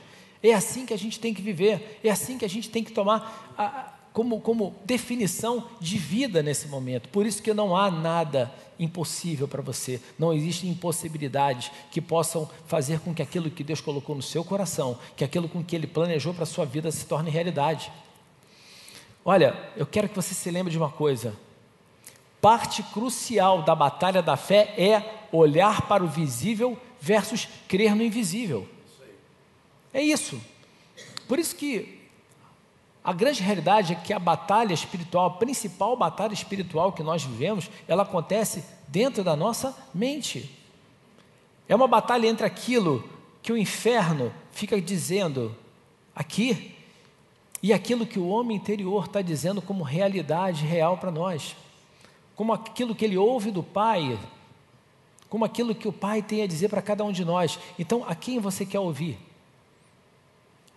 É 0.45 0.53
assim 0.53 0.85
que 0.85 0.93
a 0.93 0.99
gente 0.99 1.19
tem 1.19 1.33
que 1.33 1.41
viver, 1.41 1.99
é 2.05 2.11
assim 2.11 2.37
que 2.37 2.45
a 2.45 2.49
gente 2.49 2.69
tem 2.69 2.85
que 2.85 2.93
tomar 2.93 3.55
a, 3.57 3.95
como, 4.13 4.43
como 4.43 4.75
definição 4.85 5.71
de 5.81 5.97
vida 5.97 6.43
nesse 6.43 6.69
momento. 6.69 7.09
Por 7.09 7.25
isso 7.25 7.43
que 7.43 7.55
não 7.55 7.75
há 7.75 7.91
nada 7.91 8.53
impossível 8.79 9.49
para 9.49 9.63
você, 9.63 10.03
não 10.19 10.35
existem 10.35 10.69
impossibilidades 10.69 11.71
que 11.91 11.99
possam 11.99 12.47
fazer 12.67 13.01
com 13.01 13.15
que 13.15 13.23
aquilo 13.23 13.51
que 13.51 13.65
Deus 13.65 13.81
colocou 13.81 14.15
no 14.15 14.21
seu 14.21 14.45
coração, 14.45 14.99
que 15.17 15.25
aquilo 15.25 15.49
com 15.49 15.65
que 15.65 15.75
Ele 15.75 15.87
planejou 15.87 16.35
para 16.35 16.43
a 16.43 16.47
sua 16.47 16.67
vida 16.67 16.93
se 16.93 17.07
torne 17.07 17.31
realidade. 17.31 17.91
Olha, 19.25 19.59
eu 19.79 19.87
quero 19.87 20.11
que 20.11 20.17
você 20.17 20.35
se 20.35 20.51
lembre 20.51 20.71
de 20.71 20.77
uma 20.77 20.91
coisa. 20.91 21.35
Parte 22.39 22.83
crucial 22.83 23.63
da 23.63 23.75
batalha 23.75 24.21
da 24.21 24.37
fé 24.37 24.75
é 24.77 25.27
olhar 25.33 25.89
para 25.89 26.05
o 26.05 26.07
visível 26.07 26.79
versus 27.01 27.49
crer 27.67 27.97
no 27.97 28.03
invisível. 28.03 28.69
É 29.95 30.03
isso. 30.03 30.41
Por 31.29 31.39
isso 31.39 31.55
que 31.55 32.01
a 33.03 33.13
grande 33.13 33.43
realidade 33.43 33.93
é 33.93 33.97
que 33.97 34.13
a 34.13 34.19
batalha 34.19 34.75
espiritual, 34.75 35.27
a 35.27 35.31
principal 35.31 35.97
batalha 35.97 36.35
espiritual 36.35 36.93
que 36.93 37.03
nós 37.03 37.23
vivemos, 37.23 37.71
ela 37.87 38.03
acontece 38.03 38.65
dentro 38.89 39.23
da 39.23 39.37
nossa 39.37 39.77
mente. 39.95 40.51
É 41.69 41.77
uma 41.77 41.87
batalha 41.87 42.27
entre 42.27 42.45
aquilo 42.45 43.09
que 43.41 43.53
o 43.53 43.57
inferno 43.57 44.33
fica 44.51 44.81
dizendo 44.81 45.55
aqui 46.15 46.75
e 47.63 47.73
aquilo 47.73 48.07
que 48.07 48.19
o 48.19 48.27
homem 48.27 48.57
interior 48.57 49.05
está 49.05 49.23
dizendo 49.23 49.63
como 49.63 49.85
realidade 49.85 50.65
real 50.65 50.99
para 50.99 51.11
nós, 51.11 51.55
como 52.35 52.53
aquilo 52.53 52.95
que 52.95 53.05
ele 53.05 53.17
ouve 53.17 53.51
do 53.51 53.63
Pai, 53.63 54.19
como 55.29 55.45
aquilo 55.45 55.75
que 55.75 55.89
o 55.89 55.93
Pai 55.93 56.21
tem 56.21 56.43
a 56.43 56.47
dizer 56.47 56.69
para 56.69 56.83
cada 56.83 57.05
um 57.05 57.13
de 57.13 57.25
nós. 57.25 57.59
Então, 57.79 58.05
a 58.07 58.15
quem 58.15 58.39
você 58.39 58.67
quer 58.67 58.81
ouvir? 58.81 59.19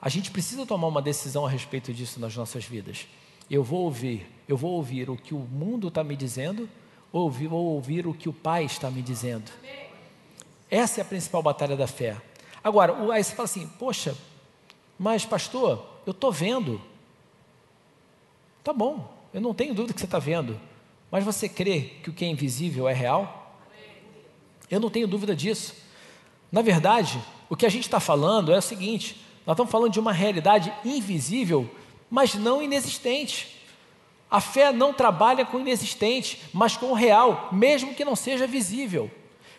A 0.02 0.10
gente 0.10 0.32
precisa 0.32 0.66
tomar 0.66 0.88
uma 0.88 1.02
decisão 1.02 1.46
a 1.46 1.50
respeito 1.50 1.94
disso 1.94 2.20
nas 2.20 2.36
nossas 2.36 2.66
vidas. 2.66 3.08
Eu 3.50 3.64
vou 3.64 3.86
ouvir, 3.86 4.28
eu 4.48 4.56
vou 4.56 4.74
ouvir 4.74 5.10
o 5.10 5.18
que 5.18 5.34
o 5.34 5.40
mundo 5.40 5.88
está 5.88 6.04
me 6.04 6.16
dizendo, 6.16 6.70
ou 7.12 7.24
ouvir, 7.24 7.52
ou 7.52 7.66
ouvir 7.66 8.06
o 8.06 8.14
que 8.14 8.30
o 8.30 8.34
Pai 8.34 8.66
está 8.66 8.92
me 8.92 9.02
dizendo. 9.02 9.52
Essa 10.70 11.00
é 11.00 11.04
a 11.04 11.06
principal 11.06 11.42
batalha 11.42 11.76
da 11.76 11.88
fé. 11.88 12.18
Agora, 12.64 12.94
aí 13.12 13.24
você 13.24 13.34
fala 13.34 13.46
assim, 13.46 13.68
poxa, 13.80 14.16
mas 15.00 15.26
pastor, 15.26 15.86
eu 16.06 16.12
estou 16.12 16.32
vendo. 16.32 16.82
Tá 18.64 18.74
bom, 18.74 19.14
eu 19.34 19.40
não 19.40 19.54
tenho 19.54 19.74
dúvida 19.74 19.94
que 19.94 20.00
você 20.00 20.06
está 20.06 20.20
vendo. 20.20 20.60
Mas 21.10 21.24
você 21.24 21.48
crê 21.48 21.94
que 22.04 22.10
o 22.10 22.14
que 22.14 22.26
é 22.26 22.28
invisível 22.28 22.88
é 22.88 22.94
real? 22.94 23.56
Eu 24.70 24.80
não 24.80 24.90
tenho 24.90 25.08
dúvida 25.08 25.36
disso. 25.36 25.74
Na 26.52 26.62
verdade, 26.62 27.22
o 27.50 27.56
que 27.56 27.66
a 27.66 27.70
gente 27.70 27.84
está 27.84 28.00
falando 28.00 28.54
é 28.54 28.58
o 28.58 28.62
seguinte: 28.62 29.26
nós 29.48 29.54
estamos 29.54 29.72
falando 29.72 29.94
de 29.94 30.00
uma 30.00 30.12
realidade 30.12 30.74
invisível, 30.84 31.70
mas 32.10 32.36
não 32.36 32.62
inexistente. 32.62 33.64
A 34.30 34.42
fé 34.42 34.74
não 34.74 34.92
trabalha 34.92 35.46
com 35.46 35.56
o 35.56 35.62
inexistente, 35.62 36.42
mas 36.54 36.76
com 36.76 36.88
o 36.88 36.94
real, 36.94 37.48
mesmo 37.50 37.96
que 37.96 38.04
não 38.04 38.14
seja 38.14 38.46
visível. 38.46 39.10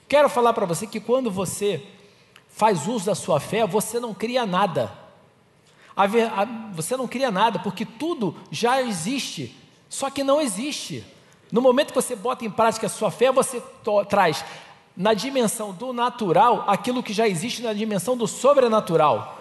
Quero 0.07 0.29
falar 0.29 0.53
para 0.53 0.67
você 0.67 0.87
que 0.87 1.01
quando 1.01 1.31
você 1.31 1.83
faz 2.51 2.87
uso 2.87 3.07
da 3.07 3.15
sua 3.15 3.41
fé, 3.41 3.67
você 3.67 3.99
não 3.99 4.13
cria 4.13 4.45
nada. 4.45 4.93
Você 6.75 6.95
não 6.95 7.09
cria 7.09 7.31
nada, 7.31 7.59
porque 7.59 7.87
tudo 7.87 8.37
já 8.51 8.83
existe, 8.83 9.57
só 9.89 10.11
que 10.11 10.23
não 10.23 10.39
existe. 10.39 11.03
No 11.51 11.63
momento 11.63 11.95
que 11.95 12.03
você 12.03 12.15
bota 12.15 12.45
em 12.45 12.51
prática 12.51 12.89
a 12.89 12.91
sua 12.91 13.11
fé, 13.11 13.33
você 13.33 13.63
traz 14.07 14.45
na 14.95 15.15
dimensão 15.15 15.73
do 15.73 15.95
natural 15.95 16.65
aquilo 16.67 17.03
que 17.03 17.15
já 17.15 17.27
existe 17.27 17.63
na 17.63 17.73
dimensão 17.73 18.19
do 18.19 18.27
sobrenatural 18.27 19.38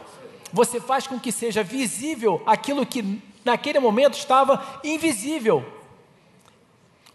você 0.52 0.80
faz 0.80 1.08
com 1.08 1.20
que 1.20 1.32
seja 1.32 1.64
visível 1.64 2.42
aquilo 2.46 2.86
que 2.86 3.22
naquele 3.44 3.80
momento 3.80 4.18
estava 4.18 4.80
invisível. 4.84 5.66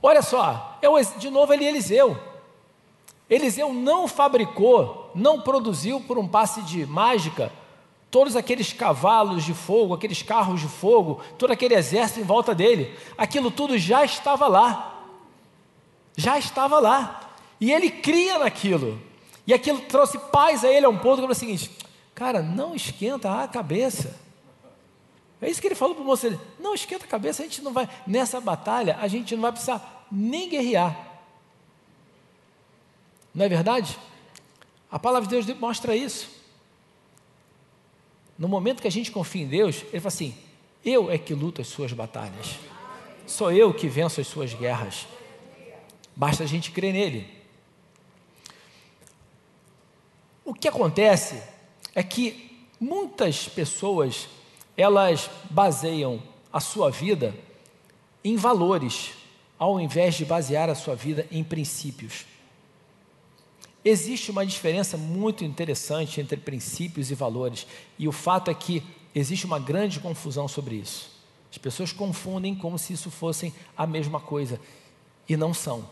Olha 0.03 0.23
só, 0.23 0.79
é 0.83 0.89
de 1.19 1.31
novo 1.31 1.53
ele 1.53 1.65
Eliseu. 1.65 2.19
Eliseu 3.31 3.73
não 3.73 4.09
fabricou, 4.09 5.11
não 5.15 5.41
produziu 5.41 6.01
por 6.01 6.19
um 6.19 6.27
passe 6.27 6.61
de 6.63 6.85
mágica 6.85 7.53
todos 8.13 8.37
aqueles 8.37 8.75
cavalos 8.75 9.43
de 9.43 9.55
fogo, 9.55 9.95
aqueles 9.95 10.23
carros 10.23 10.61
de 10.61 10.69
fogo, 10.69 11.23
todo 11.39 11.51
aquele 11.51 11.75
exército 11.75 12.21
em 12.21 12.25
volta 12.25 12.55
dele. 12.55 12.95
Aquilo 13.17 13.51
tudo 13.51 13.79
já 13.79 14.05
estava 14.05 14.47
lá. 14.47 15.03
Já 16.15 16.39
estava 16.39 16.79
lá. 16.79 17.31
E 17.59 17.73
ele 17.73 17.91
cria 17.91 18.39
naquilo. 18.39 19.01
E 19.47 19.55
aquilo 19.55 19.81
trouxe 19.81 20.19
paz 20.19 20.63
a 20.63 20.71
ele 20.71 20.85
a 20.85 20.91
um 20.91 20.99
ponto 20.99 21.17
que 21.17 21.25
ele 21.25 21.33
o 21.33 21.35
seguinte: 21.35 21.71
Cara, 22.15 22.43
não 22.43 22.75
esquenta 22.75 23.43
a 23.43 23.49
cabeça. 23.49 24.19
É 25.41 25.51
isso 25.51 25.61
que 25.61 25.67
ele 25.67 25.75
falou 25.75 25.95
para 25.95 26.05
o 26.05 26.07
moço. 26.07 26.27
Ele, 26.27 26.39
não 26.59 26.75
esquenta 26.75 27.05
a 27.05 27.09
cabeça, 27.09 27.43
a 27.43 27.47
gente 27.47 27.63
não 27.63 27.73
vai. 27.73 27.89
Nessa 28.07 28.41
batalha, 28.41 28.97
a 29.01 29.09
gente 29.09 29.35
não 29.35 29.43
vai 29.43 29.53
precisar 29.53 30.07
nem 30.11 30.49
guerrear. 30.49 31.21
Não 33.35 33.45
é 33.45 33.49
verdade? 33.49 33.99
A 34.91 34.99
palavra 34.99 35.29
de 35.29 35.43
Deus 35.43 35.59
mostra 35.59 35.97
isso. 35.97 36.31
No 38.39 38.47
momento 38.47 38.83
que 38.83 38.89
a 38.89 38.93
gente 38.93 39.11
confia 39.11 39.43
em 39.43 39.49
Deus, 39.49 39.83
Ele 39.91 40.01
fala 40.01 40.09
assim: 40.09 40.37
Eu 40.85 41.11
é 41.11 41.19
que 41.19 41.35
luto 41.35 41.61
as 41.61 41.69
suas 41.69 41.93
batalhas. 41.93 42.59
Sou 43.27 43.51
eu 43.51 43.73
que 43.73 43.89
venço 43.89 44.21
as 44.21 44.27
suas 44.27 44.53
guerras. 44.53 45.07
Basta 46.15 46.45
a 46.45 46.47
gente 46.47 46.71
crer 46.71 46.93
nele. 46.93 47.27
O 50.45 50.53
que 50.53 50.69
acontece 50.69 51.43
é 51.95 52.03
que 52.03 52.67
muitas 52.81 53.49
pessoas 53.49 54.29
elas 54.77 55.31
baseiam 55.51 56.23
a 56.53 56.61
sua 56.61 56.91
vida 56.91 57.35
em 58.25 58.37
valores, 58.37 59.13
ao 59.59 59.81
invés 59.81 60.15
de 60.15 60.25
basear 60.25 60.69
a 60.69 60.75
sua 60.75 60.95
vida 60.95 61.27
em 61.31 61.45
princípios. 61.45 62.25
Existe 63.85 64.31
uma 64.31 64.47
diferença 64.47 64.97
muito 64.97 65.45
interessante 65.45 66.21
entre 66.21 66.37
princípios 66.37 67.11
e 67.11 67.15
valores, 67.15 67.67
e 67.99 68.07
o 68.07 68.13
fato 68.13 68.51
é 68.51 68.55
que 68.55 68.83
existe 69.15 69.45
uma 69.45 69.59
grande 69.59 69.99
confusão 69.99 70.47
sobre 70.47 70.77
isso. 70.77 71.11
As 71.51 71.59
pessoas 71.59 71.93
confundem 71.93 72.55
como 72.55 72.79
se 72.79 72.93
isso 72.93 73.11
fossem 73.11 73.53
a 73.77 73.87
mesma 73.87 74.21
coisa, 74.21 74.61
e 75.29 75.37
não 75.37 75.53
são. 75.53 75.89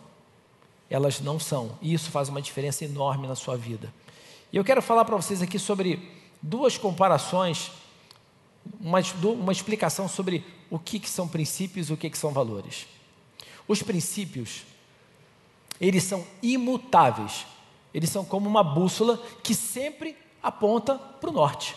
Elas 0.89 1.21
não 1.21 1.39
são, 1.39 1.79
e 1.83 1.93
isso 1.93 2.11
faz 2.11 2.29
uma 2.29 2.41
diferença 2.41 2.85
enorme 2.85 3.27
na 3.27 3.35
sua 3.35 3.57
vida. 3.57 3.93
E 4.53 4.57
eu 4.57 4.65
quero 4.65 4.83
falar 4.83 5.05
para 5.05 5.17
vocês 5.17 5.41
aqui 5.43 5.59
sobre 5.59 6.11
duas 6.43 6.77
comparações, 6.77 7.71
uma, 8.81 8.99
uma 9.23 9.53
explicação 9.53 10.09
sobre 10.09 10.45
o 10.69 10.79
que, 10.79 10.99
que 10.99 11.09
são 11.09 11.29
princípios 11.29 11.89
e 11.89 11.93
o 11.93 11.97
que, 11.97 12.11
que 12.11 12.19
são 12.19 12.33
valores. 12.33 12.87
Os 13.69 13.83
princípios, 13.83 14.63
eles 15.81 16.03
são 16.03 16.27
imutáveis, 16.43 17.47
eles 17.95 18.11
são 18.11 18.25
como 18.25 18.49
uma 18.49 18.65
bússola 18.65 19.23
que 19.43 19.55
sempre 19.55 20.17
aponta 20.43 20.97
para 20.97 21.31
o 21.31 21.33
norte. 21.33 21.77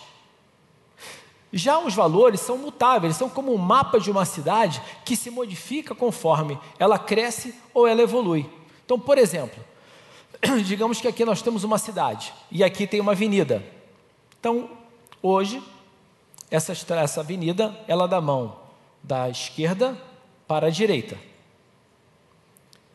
Já 1.52 1.78
os 1.78 1.94
valores 1.94 2.40
são 2.40 2.58
mutáveis, 2.58 3.16
são 3.16 3.30
como 3.30 3.54
um 3.54 3.60
mapa 3.60 4.00
de 4.00 4.10
uma 4.10 4.26
cidade 4.26 4.82
que 5.06 5.16
se 5.16 5.30
modifica 5.30 5.94
conforme 5.94 6.60
ela 6.80 6.98
cresce 6.98 7.54
ou 7.72 7.86
ela 7.86 8.02
evolui. 8.02 8.50
Então, 8.84 9.00
por 9.00 9.20
exemplo, 9.20 9.64
digamos 10.66 11.00
que 11.00 11.08
aqui 11.08 11.24
nós 11.26 11.42
temos 11.42 11.64
uma 11.64 11.78
cidade 11.78 12.34
e 12.52 12.64
aqui 12.64 12.86
tem 12.86 13.00
uma 13.00 13.14
avenida. 13.14 13.64
Então, 14.40 14.70
hoje, 15.22 15.64
essa, 16.52 16.74
essa 16.96 17.22
avenida, 17.22 17.78
ela 17.88 18.08
dá 18.08 18.20
mão 18.20 18.58
da 19.02 19.30
esquerda 19.30 19.98
para 20.48 20.68
a 20.68 20.70
direita. 20.70 21.18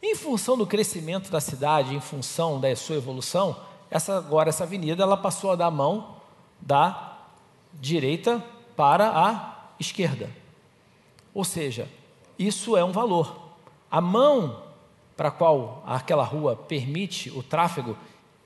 Em 0.02 0.14
função 0.14 0.56
do 0.56 0.66
crescimento 0.66 1.30
da 1.30 1.40
cidade, 1.40 1.94
em 1.94 2.00
função 2.00 2.60
da 2.60 2.74
sua 2.76 2.96
evolução, 2.96 3.56
essa, 3.90 4.18
agora 4.18 4.48
essa 4.48 4.64
avenida 4.64 5.02
ela 5.02 5.16
passou 5.16 5.50
a 5.50 5.56
dar 5.56 5.70
mão 5.70 6.16
da 6.60 7.16
direita 7.74 8.44
para 8.76 9.10
a 9.10 9.70
esquerda. 9.80 10.30
Ou 11.34 11.44
seja, 11.44 11.88
isso 12.38 12.76
é 12.76 12.84
um 12.84 12.92
valor. 12.92 13.48
A 13.90 14.00
mão 14.00 14.67
para 15.18 15.30
a 15.30 15.32
qual 15.32 15.82
aquela 15.84 16.22
rua 16.22 16.54
permite 16.54 17.28
o 17.30 17.42
tráfego 17.42 17.98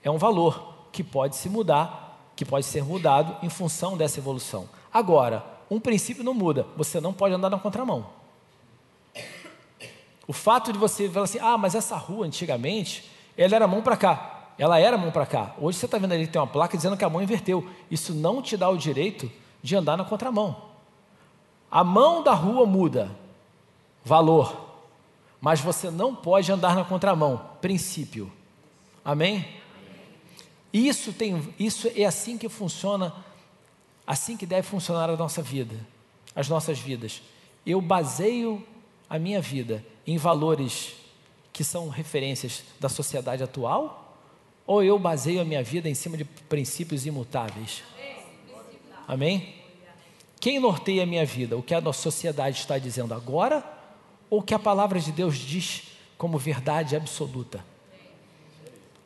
é 0.03 0.09
um 0.09 0.17
valor 0.17 0.73
que 0.91 1.03
pode 1.03 1.35
se 1.35 1.47
mudar, 1.47 2.31
que 2.35 2.43
pode 2.43 2.65
ser 2.65 2.83
mudado 2.83 3.37
em 3.45 3.49
função 3.49 3.95
dessa 3.95 4.19
evolução. 4.19 4.67
Agora, 4.91 5.45
um 5.69 5.79
princípio 5.79 6.23
não 6.23 6.33
muda, 6.33 6.65
você 6.75 6.99
não 6.99 7.13
pode 7.13 7.35
andar 7.35 7.51
na 7.51 7.59
contramão. 7.59 8.07
O 10.27 10.33
fato 10.33 10.73
de 10.73 10.79
você 10.79 11.07
falar 11.07 11.25
assim, 11.25 11.37
ah, 11.39 11.59
mas 11.59 11.75
essa 11.75 11.95
rua 11.95 12.25
antigamente, 12.25 13.07
ela 13.37 13.55
era 13.55 13.67
mão 13.67 13.83
para 13.83 13.95
cá, 13.95 14.53
ela 14.57 14.79
era 14.79 14.97
mão 14.97 15.11
para 15.11 15.27
cá. 15.27 15.53
Hoje 15.59 15.77
você 15.77 15.85
está 15.85 15.99
vendo 15.99 16.13
ali 16.13 16.25
tem 16.25 16.41
uma 16.41 16.47
placa 16.47 16.75
dizendo 16.75 16.97
que 16.97 17.05
a 17.05 17.09
mão 17.09 17.21
inverteu. 17.21 17.69
Isso 17.91 18.15
não 18.15 18.41
te 18.41 18.57
dá 18.57 18.67
o 18.67 18.77
direito 18.77 19.31
de 19.61 19.75
andar 19.75 19.95
na 19.95 20.03
contramão. 20.03 20.55
A 21.69 21.83
mão 21.83 22.23
da 22.23 22.33
rua 22.33 22.65
muda, 22.65 23.11
valor, 24.03 24.62
mas 25.43 25.59
você 25.59 25.91
não 25.91 26.15
pode 26.15 26.49
andar 26.49 26.73
na 26.73 26.85
contramão, 26.85 27.49
princípio. 27.59 28.31
Amém? 29.03 29.45
Isso 30.71 31.11
tem, 31.11 31.53
isso 31.59 31.91
é 31.93 32.05
assim 32.05 32.37
que 32.37 32.47
funciona, 32.47 33.13
assim 34.07 34.37
que 34.37 34.45
deve 34.45 34.65
funcionar 34.65 35.09
a 35.09 35.17
nossa 35.17 35.41
vida, 35.41 35.75
as 36.33 36.47
nossas 36.47 36.79
vidas. 36.79 37.21
Eu 37.65 37.81
baseio 37.81 38.65
a 39.09 39.19
minha 39.19 39.41
vida 39.41 39.85
em 40.07 40.15
valores 40.15 40.93
que 41.51 41.61
são 41.61 41.89
referências 41.89 42.63
da 42.79 42.87
sociedade 42.87 43.43
atual? 43.43 44.17
Ou 44.65 44.81
eu 44.81 44.97
baseio 44.97 45.41
a 45.41 45.45
minha 45.45 45.61
vida 45.61 45.89
em 45.89 45.93
cima 45.93 46.15
de 46.15 46.23
princípios 46.23 47.05
imutáveis? 47.05 47.83
Amém? 49.05 49.55
Quem 50.39 50.57
norteia 50.57 51.03
a 51.03 51.05
minha 51.05 51.25
vida? 51.25 51.57
O 51.57 51.61
que 51.61 51.73
a 51.73 51.81
nossa 51.81 52.01
sociedade 52.01 52.59
está 52.59 52.77
dizendo 52.77 53.13
agora? 53.13 53.82
Ou 54.33 54.41
que 54.41 54.55
a 54.55 54.57
palavra 54.57 54.99
de 54.99 55.11
Deus 55.11 55.35
diz 55.37 55.83
como 56.17 56.39
verdade 56.39 56.95
absoluta? 56.95 57.63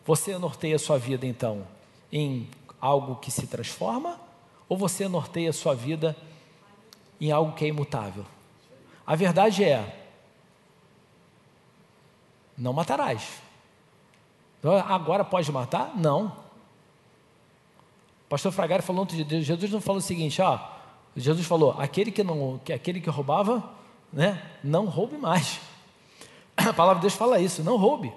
Você 0.06 0.38
norteia 0.38 0.80
sua 0.80 0.98
vida 0.98 1.26
então 1.26 1.68
em 2.10 2.50
algo 2.80 3.18
que 3.18 3.30
se 3.30 3.46
transforma? 3.46 4.18
Ou 4.70 4.78
você 4.78 5.06
norteia 5.06 5.52
sua 5.52 5.76
vida 5.76 6.16
em 7.20 7.30
algo 7.30 7.52
que 7.52 7.66
é 7.66 7.68
imutável? 7.68 8.26
A 9.06 9.18
verdade 9.18 9.66
é, 9.66 10.08
não 12.58 12.72
matarás. 12.72 13.42
Então, 14.60 14.78
agora 14.78 15.26
pode 15.26 15.52
matar? 15.52 15.92
Não. 15.98 16.28
O 18.28 18.30
pastor 18.30 18.54
Fragari 18.54 18.82
falou 18.82 19.04
Deus, 19.04 19.46
Jesus 19.46 19.70
não 19.70 19.82
falou 19.82 20.00
o 20.00 20.02
seguinte, 20.02 20.42
ó, 20.42 20.58
Jesus 21.18 21.46
falou, 21.46 21.76
aquele 21.78 22.14
que 22.14 22.24
não, 22.24 22.62
aquele 22.74 23.02
que 23.02 23.10
roubava, 23.10 23.76
né, 24.12 24.42
não 24.64 24.86
roube 24.86 25.18
mais. 25.18 25.60
A 26.56 26.74
palavra 26.74 26.96
de 26.96 27.02
Deus 27.02 27.14
fala 27.14 27.40
isso, 27.40 27.64
não 27.64 27.78
roube. 27.78 28.12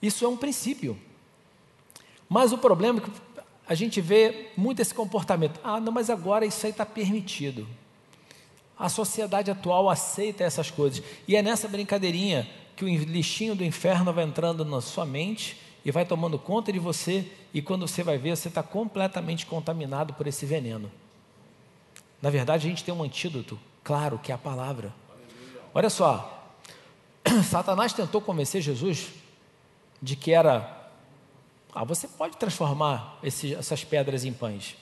Isso 0.00 0.24
é 0.24 0.28
um 0.28 0.36
princípio. 0.36 0.98
Mas 2.28 2.52
o 2.52 2.58
problema 2.58 3.00
é 3.00 3.02
que 3.02 3.10
a 3.66 3.74
gente 3.74 4.00
vê 4.00 4.50
muito 4.56 4.80
esse 4.80 4.94
comportamento. 4.94 5.60
Ah, 5.62 5.80
não, 5.80 5.92
mas 5.92 6.10
agora 6.10 6.46
isso 6.46 6.64
aí 6.64 6.72
está 6.72 6.86
permitido. 6.86 7.66
A 8.78 8.88
sociedade 8.88 9.50
atual 9.50 9.90
aceita 9.90 10.42
essas 10.42 10.70
coisas. 10.70 11.02
E 11.28 11.36
é 11.36 11.42
nessa 11.42 11.68
brincadeirinha 11.68 12.48
que 12.76 12.84
o 12.84 12.88
lixinho 12.88 13.54
do 13.54 13.64
inferno 13.64 14.12
vai 14.12 14.24
entrando 14.24 14.64
na 14.64 14.80
sua 14.80 15.04
mente 15.04 15.60
e 15.84 15.90
vai 15.90 16.04
tomando 16.04 16.38
conta 16.38 16.72
de 16.72 16.78
você, 16.78 17.30
e 17.52 17.62
quando 17.62 17.86
você 17.86 18.02
vai 18.02 18.18
ver, 18.18 18.36
você 18.36 18.48
está 18.48 18.62
completamente 18.62 19.46
contaminado 19.46 20.14
por 20.14 20.26
esse 20.26 20.44
veneno. 20.44 20.90
Na 22.20 22.30
verdade, 22.30 22.66
a 22.66 22.70
gente 22.70 22.84
tem 22.84 22.92
um 22.92 23.02
antídoto, 23.02 23.58
claro, 23.82 24.18
que 24.18 24.32
é 24.32 24.34
a 24.34 24.38
palavra. 24.38 24.92
Olha 25.74 25.90
só, 25.90 26.52
Satanás 27.48 27.92
tentou 27.92 28.20
convencer 28.20 28.60
Jesus 28.62 29.08
de 30.00 30.16
que 30.16 30.32
era. 30.32 30.78
Ah, 31.72 31.84
você 31.84 32.08
pode 32.08 32.36
transformar 32.36 33.18
esse, 33.22 33.54
essas 33.54 33.84
pedras 33.84 34.24
em 34.24 34.32
pães. 34.32 34.76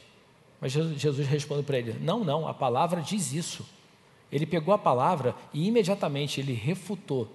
Mas 0.60 0.72
Jesus 0.72 1.26
respondeu 1.26 1.64
para 1.64 1.78
ele: 1.78 1.98
Não, 2.00 2.24
não, 2.24 2.48
a 2.48 2.54
palavra 2.54 3.00
diz 3.00 3.32
isso. 3.32 3.66
Ele 4.30 4.46
pegou 4.46 4.74
a 4.74 4.78
palavra 4.78 5.34
e 5.52 5.66
imediatamente 5.66 6.40
ele 6.40 6.52
refutou 6.52 7.28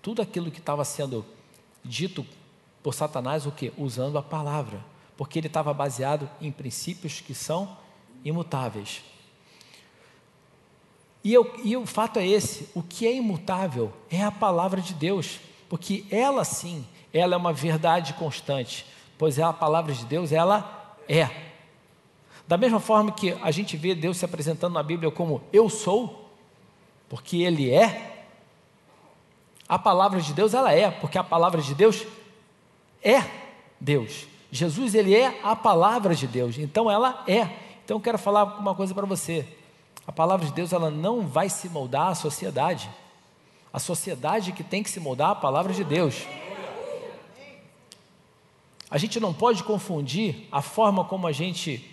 tudo 0.00 0.22
aquilo 0.22 0.50
que 0.50 0.58
estava 0.58 0.84
sendo 0.84 1.24
dito 1.84 2.26
por 2.82 2.94
Satanás, 2.94 3.46
o 3.46 3.52
que? 3.52 3.72
Usando 3.76 4.16
a 4.16 4.22
palavra, 4.22 4.82
porque 5.16 5.38
ele 5.38 5.48
estava 5.48 5.74
baseado 5.74 6.28
em 6.40 6.50
princípios 6.50 7.20
que 7.20 7.34
são 7.34 7.76
imutáveis. 8.24 9.02
E, 11.22 11.32
eu, 11.32 11.52
e 11.62 11.76
o 11.76 11.86
fato 11.86 12.18
é 12.18 12.26
esse: 12.26 12.68
o 12.74 12.82
que 12.82 13.06
é 13.06 13.14
imutável 13.14 13.92
é 14.10 14.22
a 14.22 14.30
palavra 14.30 14.80
de 14.80 14.94
Deus, 14.94 15.40
porque 15.68 16.04
ela 16.10 16.44
sim, 16.44 16.86
ela 17.12 17.34
é 17.34 17.36
uma 17.36 17.52
verdade 17.52 18.14
constante, 18.14 18.86
pois 19.18 19.38
é 19.38 19.42
a 19.42 19.52
palavra 19.52 19.92
de 19.92 20.04
Deus, 20.04 20.32
ela 20.32 20.96
é. 21.08 21.28
Da 22.48 22.56
mesma 22.56 22.80
forma 22.80 23.12
que 23.12 23.36
a 23.42 23.50
gente 23.50 23.76
vê 23.76 23.94
Deus 23.94 24.16
se 24.16 24.24
apresentando 24.24 24.74
na 24.74 24.82
Bíblia 24.82 25.10
como 25.10 25.42
eu 25.52 25.68
sou, 25.68 26.30
porque 27.08 27.38
Ele 27.38 27.70
é, 27.70 28.26
a 29.70 29.78
palavra 29.78 30.20
de 30.20 30.32
Deus, 30.32 30.52
ela 30.52 30.72
é, 30.72 30.90
porque 30.90 31.16
a 31.16 31.22
palavra 31.22 31.62
de 31.62 31.74
Deus 31.76 32.04
é 33.04 33.22
Deus. 33.78 34.26
Jesus, 34.50 34.96
ele 34.96 35.14
é 35.14 35.38
a 35.44 35.54
palavra 35.54 36.12
de 36.12 36.26
Deus, 36.26 36.58
então 36.58 36.90
ela 36.90 37.22
é. 37.28 37.48
Então 37.84 37.96
eu 37.96 38.00
quero 38.00 38.18
falar 38.18 38.58
uma 38.58 38.74
coisa 38.74 38.92
para 38.92 39.06
você. 39.06 39.46
A 40.06 40.12
palavra 40.12 40.46
de 40.46 40.52
Deus, 40.52 40.72
ela 40.72 40.90
não 40.90 41.26
vai 41.26 41.48
se 41.48 41.68
moldar 41.68 42.08
à 42.08 42.14
sociedade. 42.14 42.90
A 43.72 43.78
sociedade 43.78 44.52
que 44.52 44.64
tem 44.64 44.82
que 44.82 44.90
se 44.90 45.00
moldar 45.00 45.30
à 45.30 45.34
palavra 45.34 45.72
de 45.72 45.84
Deus. 45.84 46.26
A 48.90 48.98
gente 48.98 49.20
não 49.20 49.32
pode 49.32 49.62
confundir 49.62 50.48
a 50.50 50.60
forma 50.60 51.04
como 51.04 51.26
a 51.26 51.32
gente 51.32 51.88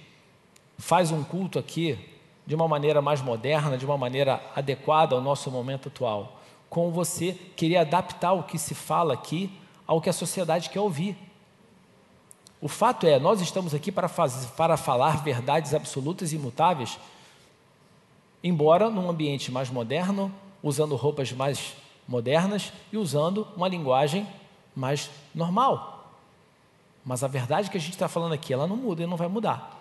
faz 0.78 1.12
um 1.12 1.24
culto 1.24 1.60
aqui 1.60 1.98
de 2.46 2.56
uma 2.56 2.68
maneira 2.68 3.02
mais 3.02 3.22
moderna, 3.22 3.78
de 3.78 3.86
uma 3.86 3.98
maneira 3.98 4.42
adequada 4.56 5.14
ao 5.14 5.22
nosso 5.22 5.52
momento 5.52 5.90
atual 5.90 6.38
com 6.70 6.92
você 6.92 7.38
querer 7.56 7.78
adaptar 7.78 8.34
o 8.34 8.44
que 8.44 8.58
se 8.58 8.76
fala 8.76 9.14
aqui 9.14 9.52
ao 9.86 10.02
que 10.02 10.10
a 10.10 10.14
sociedade 10.14 10.70
quer 10.70 10.80
ouvir. 10.80 11.18
O 12.60 12.68
fato 12.68 13.06
é, 13.06 13.20
nós 13.20 13.40
estamos 13.40 13.74
aqui 13.74 13.92
para, 13.92 14.08
fazer, 14.08 14.48
para 14.50 14.76
falar 14.76 15.24
verdades 15.24 15.74
absolutas 15.74 16.34
e 16.34 16.36
imutáveis, 16.36 17.00
embora 18.48 18.90
num 18.90 19.10
ambiente 19.10 19.52
mais 19.52 19.70
moderno, 19.70 20.32
usando 20.64 20.96
roupas 20.96 21.32
mais 21.32 21.74
modernas 22.08 22.72
e 22.92 22.98
usando 22.98 23.48
uma 23.56 23.68
linguagem 23.68 24.26
mais 24.76 25.10
normal. 25.34 26.14
Mas 27.04 27.24
a 27.24 27.28
verdade 27.28 27.70
que 27.70 27.78
a 27.78 27.80
gente 27.80 27.94
está 27.94 28.08
falando 28.08 28.34
aqui, 28.34 28.54
ela 28.54 28.68
não 28.68 28.78
muda 28.78 29.04
e 29.04 29.08
não 29.08 29.18
vai 29.18 29.28
mudar. 29.28 29.78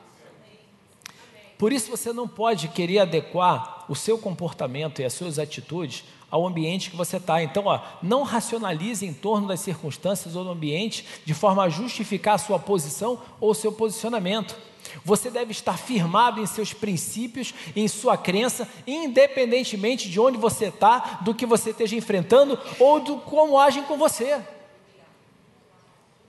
Por 1.58 1.72
isso 1.72 1.90
você 1.90 2.12
não 2.12 2.28
pode 2.28 2.68
querer 2.68 2.98
adequar 2.98 3.84
o 3.88 3.94
seu 3.94 4.18
comportamento 4.18 5.00
e 5.00 5.04
as 5.04 5.14
suas 5.14 5.38
atitudes 5.38 6.04
ao 6.30 6.46
ambiente 6.46 6.90
que 6.90 6.96
você 6.96 7.16
está. 7.16 7.42
Então, 7.42 7.64
ó, 7.66 7.80
não 8.02 8.22
racionalize 8.22 9.06
em 9.06 9.12
torno 9.12 9.48
das 9.48 9.60
circunstâncias 9.60 10.36
ou 10.36 10.44
do 10.44 10.50
ambiente 10.50 11.04
de 11.24 11.32
forma 11.32 11.62
a 11.62 11.68
justificar 11.68 12.34
a 12.34 12.38
sua 12.38 12.58
posição 12.58 13.18
ou 13.40 13.54
seu 13.54 13.72
posicionamento. 13.72 14.56
Você 15.04 15.30
deve 15.30 15.52
estar 15.52 15.78
firmado 15.78 16.40
em 16.40 16.46
seus 16.46 16.72
princípios, 16.72 17.54
em 17.74 17.86
sua 17.88 18.16
crença, 18.16 18.68
independentemente 18.86 20.10
de 20.10 20.18
onde 20.18 20.38
você 20.38 20.66
está, 20.66 21.20
do 21.22 21.34
que 21.34 21.46
você 21.46 21.70
esteja 21.70 21.96
enfrentando 21.96 22.58
ou 22.78 23.00
do 23.00 23.18
como 23.18 23.58
agem 23.58 23.82
com 23.84 23.96
você. 23.96 24.40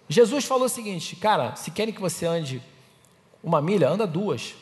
Jesus 0.10 0.46
falou 0.46 0.66
o 0.66 0.70
seguinte, 0.70 1.16
cara, 1.16 1.56
se 1.56 1.72
querem 1.72 1.94
que 1.94 2.00
você 2.00 2.26
ande 2.26 2.62
uma 3.44 3.62
milha, 3.62 3.90
anda 3.90 4.08
duas. 4.08 4.56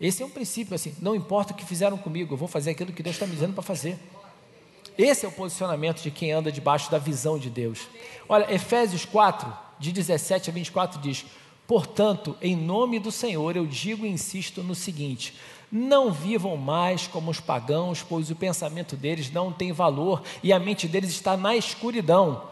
Esse 0.00 0.22
é 0.22 0.26
um 0.26 0.30
princípio 0.30 0.74
assim, 0.74 0.94
não 1.00 1.14
importa 1.14 1.52
o 1.52 1.56
que 1.56 1.64
fizeram 1.64 1.98
comigo, 1.98 2.32
eu 2.32 2.38
vou 2.38 2.48
fazer 2.48 2.70
aquilo 2.70 2.92
que 2.92 3.02
Deus 3.02 3.16
está 3.16 3.26
me 3.26 3.34
dizendo 3.34 3.52
para 3.52 3.62
fazer. 3.62 3.98
Esse 4.96 5.24
é 5.24 5.28
o 5.28 5.32
posicionamento 5.32 6.02
de 6.02 6.10
quem 6.10 6.32
anda 6.32 6.52
debaixo 6.52 6.90
da 6.90 6.98
visão 6.98 7.38
de 7.38 7.50
Deus. 7.50 7.88
Olha, 8.28 8.52
Efésios 8.52 9.04
4, 9.04 9.52
de 9.78 9.92
17 9.92 10.50
a 10.50 10.52
24 10.52 11.00
diz: 11.00 11.24
Portanto, 11.70 12.36
em 12.42 12.56
nome 12.56 12.98
do 12.98 13.12
Senhor, 13.12 13.56
eu 13.56 13.64
digo 13.64 14.04
e 14.04 14.10
insisto 14.10 14.60
no 14.60 14.74
seguinte: 14.74 15.36
não 15.70 16.10
vivam 16.10 16.56
mais 16.56 17.06
como 17.06 17.30
os 17.30 17.38
pagãos, 17.38 18.02
pois 18.02 18.28
o 18.28 18.34
pensamento 18.34 18.96
deles 18.96 19.30
não 19.30 19.52
tem 19.52 19.70
valor 19.70 20.20
e 20.42 20.52
a 20.52 20.58
mente 20.58 20.88
deles 20.88 21.10
está 21.10 21.36
na 21.36 21.54
escuridão. 21.54 22.42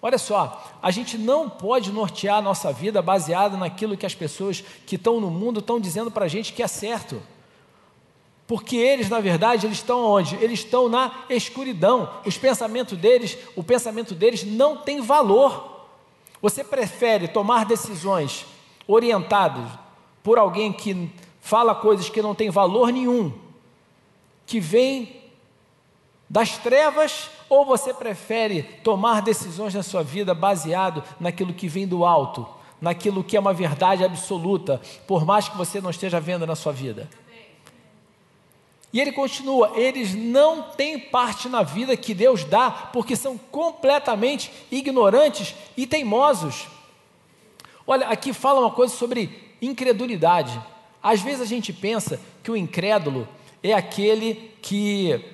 Olha 0.00 0.16
só, 0.16 0.78
a 0.80 0.90
gente 0.90 1.18
não 1.18 1.50
pode 1.50 1.92
nortear 1.92 2.38
a 2.38 2.40
nossa 2.40 2.72
vida 2.72 3.02
baseada 3.02 3.58
naquilo 3.58 3.94
que 3.94 4.06
as 4.06 4.14
pessoas 4.14 4.64
que 4.86 4.96
estão 4.96 5.20
no 5.20 5.30
mundo 5.30 5.60
estão 5.60 5.78
dizendo 5.78 6.10
para 6.10 6.24
a 6.24 6.28
gente 6.28 6.54
que 6.54 6.62
é 6.62 6.66
certo. 6.66 7.22
Porque 8.46 8.76
eles, 8.76 9.10
na 9.10 9.20
verdade, 9.20 9.66
eles 9.66 9.76
estão 9.76 10.02
onde? 10.02 10.36
Eles 10.36 10.60
estão 10.60 10.88
na 10.88 11.24
escuridão. 11.28 12.08
Os 12.24 12.38
pensamentos 12.38 12.96
deles, 12.96 13.36
o 13.54 13.62
pensamento 13.62 14.14
deles 14.14 14.44
não 14.44 14.78
tem 14.78 15.02
valor. 15.02 15.88
Você 16.40 16.64
prefere 16.64 17.28
tomar 17.28 17.66
decisões 17.66 18.46
orientados 18.86 19.68
por 20.22 20.38
alguém 20.38 20.72
que 20.72 21.10
fala 21.40 21.74
coisas 21.74 22.08
que 22.08 22.22
não 22.22 22.34
têm 22.34 22.50
valor 22.50 22.92
nenhum, 22.92 23.32
que 24.46 24.60
vem 24.60 25.22
das 26.28 26.56
trevas, 26.56 27.28
ou 27.48 27.66
você 27.66 27.92
prefere 27.92 28.62
tomar 28.82 29.20
decisões 29.20 29.74
na 29.74 29.82
sua 29.82 30.02
vida 30.02 30.34
baseado 30.34 31.02
naquilo 31.20 31.52
que 31.52 31.68
vem 31.68 31.86
do 31.86 32.04
alto, 32.04 32.46
naquilo 32.80 33.22
que 33.22 33.36
é 33.36 33.40
uma 33.40 33.52
verdade 33.52 34.02
absoluta, 34.02 34.80
por 35.06 35.26
mais 35.26 35.48
que 35.48 35.56
você 35.56 35.80
não 35.80 35.90
esteja 35.90 36.18
vendo 36.18 36.46
na 36.46 36.56
sua 36.56 36.72
vida? 36.72 37.08
E 38.92 39.00
ele 39.00 39.12
continua: 39.12 39.72
eles 39.74 40.14
não 40.14 40.62
têm 40.62 40.98
parte 40.98 41.48
na 41.48 41.62
vida 41.62 41.96
que 41.96 42.12
Deus 42.14 42.44
dá, 42.44 42.70
porque 42.70 43.16
são 43.16 43.38
completamente 43.38 44.50
ignorantes 44.70 45.54
e 45.76 45.86
teimosos. 45.86 46.66
Olha, 47.86 48.08
aqui 48.08 48.32
fala 48.32 48.60
uma 48.60 48.70
coisa 48.70 48.94
sobre 48.94 49.54
incredulidade. 49.60 50.60
Às 51.02 51.20
vezes 51.20 51.40
a 51.40 51.46
gente 51.46 51.72
pensa 51.72 52.20
que 52.42 52.50
o 52.50 52.56
incrédulo 52.56 53.28
é 53.62 53.72
aquele 53.72 54.50
que 54.60 55.24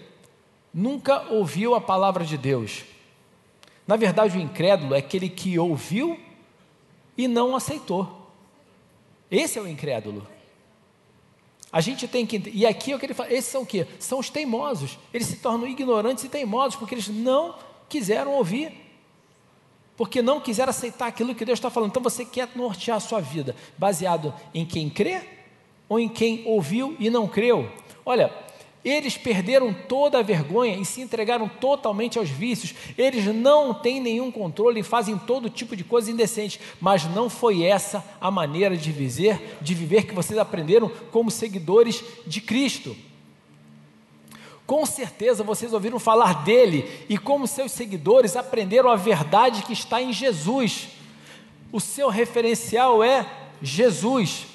nunca 0.73 1.27
ouviu 1.31 1.75
a 1.75 1.81
palavra 1.81 2.25
de 2.25 2.39
Deus. 2.39 2.85
Na 3.87 3.97
verdade, 3.97 4.37
o 4.37 4.41
incrédulo 4.41 4.95
é 4.95 4.99
aquele 4.99 5.29
que 5.29 5.59
ouviu 5.59 6.19
e 7.17 7.27
não 7.27 7.57
aceitou. 7.57 8.31
Esse 9.31 9.59
é 9.59 9.63
o 9.63 9.69
incrédulo. 9.69 10.27
A 11.71 11.81
gente 11.81 12.09
tem 12.09 12.25
que. 12.25 12.51
E 12.55 12.67
aqui 12.67 12.93
é 12.93 12.97
o 12.97 12.99
que 12.99 13.07
ele 13.07 13.15
fala: 13.15 13.33
esses 13.33 13.51
são 13.51 13.63
o 13.63 13.67
quê? 13.67 13.87
São 13.99 14.19
os 14.19 14.31
teimosos. 14.31 14.99
Eles 15.13 15.27
se 15.27 15.37
tornam 15.37 15.67
ignorantes 15.67 16.25
e 16.25 16.29
teimosos 16.29 16.77
porque 16.77 16.95
eles 16.95 17.09
não 17.09 17.55
quiseram 17.89 18.33
ouvir 18.33 18.88
porque 19.99 20.23
não 20.23 20.41
quiser 20.41 20.69
aceitar 20.69 21.09
aquilo 21.09 21.35
que 21.35 21.45
Deus 21.45 21.59
está 21.59 21.69
falando. 21.69 21.91
Então 21.91 22.03
você 22.03 22.25
quer 22.25 22.49
nortear 22.55 22.99
a 22.99 23.01
sua 23.01 23.21
vida 23.21 23.57
baseado 23.77 24.33
em 24.55 24.65
quem 24.65 24.89
crê 24.89 25.21
ou 25.89 25.99
em 25.99 26.09
quem 26.09 26.45
ouviu 26.47 26.97
e 27.01 27.11
não 27.11 27.27
creu? 27.27 27.69
Olha, 28.07 28.33
eles 28.85 29.19
perderam 29.19 29.75
toda 29.75 30.21
a 30.21 30.23
vergonha 30.23 30.77
e 30.77 30.85
se 30.85 31.01
entregaram 31.01 31.49
totalmente 31.49 32.17
aos 32.17 32.31
vícios. 32.31 32.75
Eles 32.97 33.25
não 33.35 33.75
têm 33.75 34.01
nenhum 34.01 34.31
controle 34.31 34.81
e 34.81 34.85
fazem 34.85 35.19
todo 35.19 35.51
tipo 35.51 35.75
de 35.75 35.83
coisa 35.83 36.13
indecente. 36.13 36.61
Mas 36.81 37.05
não 37.05 37.29
foi 37.29 37.65
essa 37.65 38.05
a 38.21 38.31
maneira 38.31 38.77
de 38.77 38.93
viver, 38.93 39.59
de 39.61 39.75
viver 39.75 40.07
que 40.07 40.15
vocês 40.15 40.39
aprenderam 40.39 40.93
como 41.11 41.29
seguidores 41.29 42.05
de 42.25 42.41
Cristo. 42.41 42.97
Com 44.69 44.85
certeza 44.85 45.43
vocês 45.43 45.73
ouviram 45.73 45.99
falar 45.99 46.45
dele 46.45 47.07
e, 47.09 47.17
como 47.17 47.47
seus 47.47 47.73
seguidores, 47.73 48.37
aprenderam 48.37 48.91
a 48.91 48.97
verdade 48.97 49.63
que 49.63 49.73
está 49.73 50.03
em 50.03 50.13
Jesus. 50.13 50.89
O 51.73 51.81
seu 51.81 52.11
referencial 52.11 53.03
é 53.03 53.27
Jesus. 53.63 54.47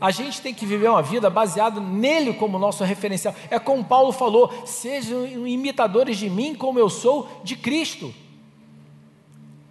A 0.00 0.10
gente 0.10 0.40
tem 0.40 0.54
que 0.54 0.64
viver 0.64 0.88
uma 0.88 1.02
vida 1.02 1.28
baseada 1.28 1.78
nele 1.78 2.32
como 2.32 2.58
nosso 2.58 2.82
referencial. 2.84 3.34
É 3.50 3.58
como 3.58 3.84
Paulo 3.84 4.12
falou: 4.12 4.50
sejam 4.64 5.26
imitadores 5.26 6.16
de 6.16 6.30
mim, 6.30 6.54
como 6.54 6.78
eu 6.78 6.88
sou 6.88 7.28
de 7.44 7.54
Cristo. 7.54 8.14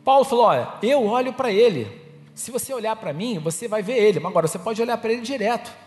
Paulo 0.05 0.23
falou: 0.23 0.45
olha, 0.45 0.71
eu 0.83 1.03
olho 1.03 1.33
para 1.33 1.51
ele. 1.51 1.87
Se 2.35 2.51
você 2.51 2.71
olhar 2.75 2.95
para 2.95 3.11
mim, 3.11 3.39
você 3.39 3.67
vai 3.67 3.81
ver 3.81 3.97
ele. 3.97 4.19
Mas 4.19 4.29
agora 4.29 4.47
você 4.47 4.59
pode 4.59 4.79
olhar 4.79 4.99
para 4.99 5.11
ele 5.11 5.21
direto. 5.21 5.82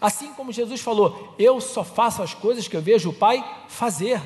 Assim 0.00 0.32
como 0.32 0.52
Jesus 0.52 0.80
falou: 0.80 1.34
Eu 1.38 1.60
só 1.60 1.82
faço 1.82 2.22
as 2.22 2.34
coisas 2.34 2.68
que 2.68 2.76
eu 2.76 2.82
vejo 2.82 3.10
o 3.10 3.14
Pai 3.14 3.44
fazer. 3.68 4.20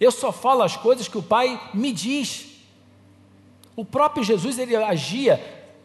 Eu 0.00 0.12
só 0.12 0.30
falo 0.30 0.62
as 0.62 0.76
coisas 0.76 1.08
que 1.08 1.18
o 1.18 1.22
Pai 1.22 1.60
me 1.74 1.92
diz. 1.92 2.46
O 3.74 3.84
próprio 3.84 4.24
Jesus 4.24 4.58
ele 4.58 4.76
agia 4.76 5.38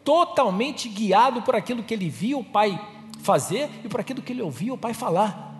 totalmente 0.04 0.88
guiado 0.88 1.42
por 1.42 1.56
aquilo 1.56 1.82
que 1.82 1.94
ele 1.94 2.08
via 2.08 2.36
o 2.36 2.44
Pai 2.44 2.78
fazer 3.20 3.70
e 3.84 3.88
por 3.88 4.00
aquilo 4.00 4.20
que 4.20 4.32
ele 4.32 4.42
ouvia 4.42 4.74
o 4.74 4.78
Pai 4.78 4.92
falar. 4.92 5.54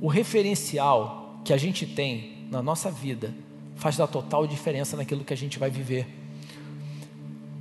O 0.00 0.08
referencial 0.08 1.40
que 1.44 1.52
a 1.52 1.56
gente 1.56 1.86
tem 1.86 2.46
na 2.50 2.62
nossa 2.62 2.90
vida 2.90 3.34
faz 3.76 3.96
da 3.96 4.06
total 4.06 4.46
diferença 4.46 4.96
naquilo 4.96 5.24
que 5.24 5.32
a 5.32 5.36
gente 5.36 5.58
vai 5.58 5.70
viver. 5.70 6.21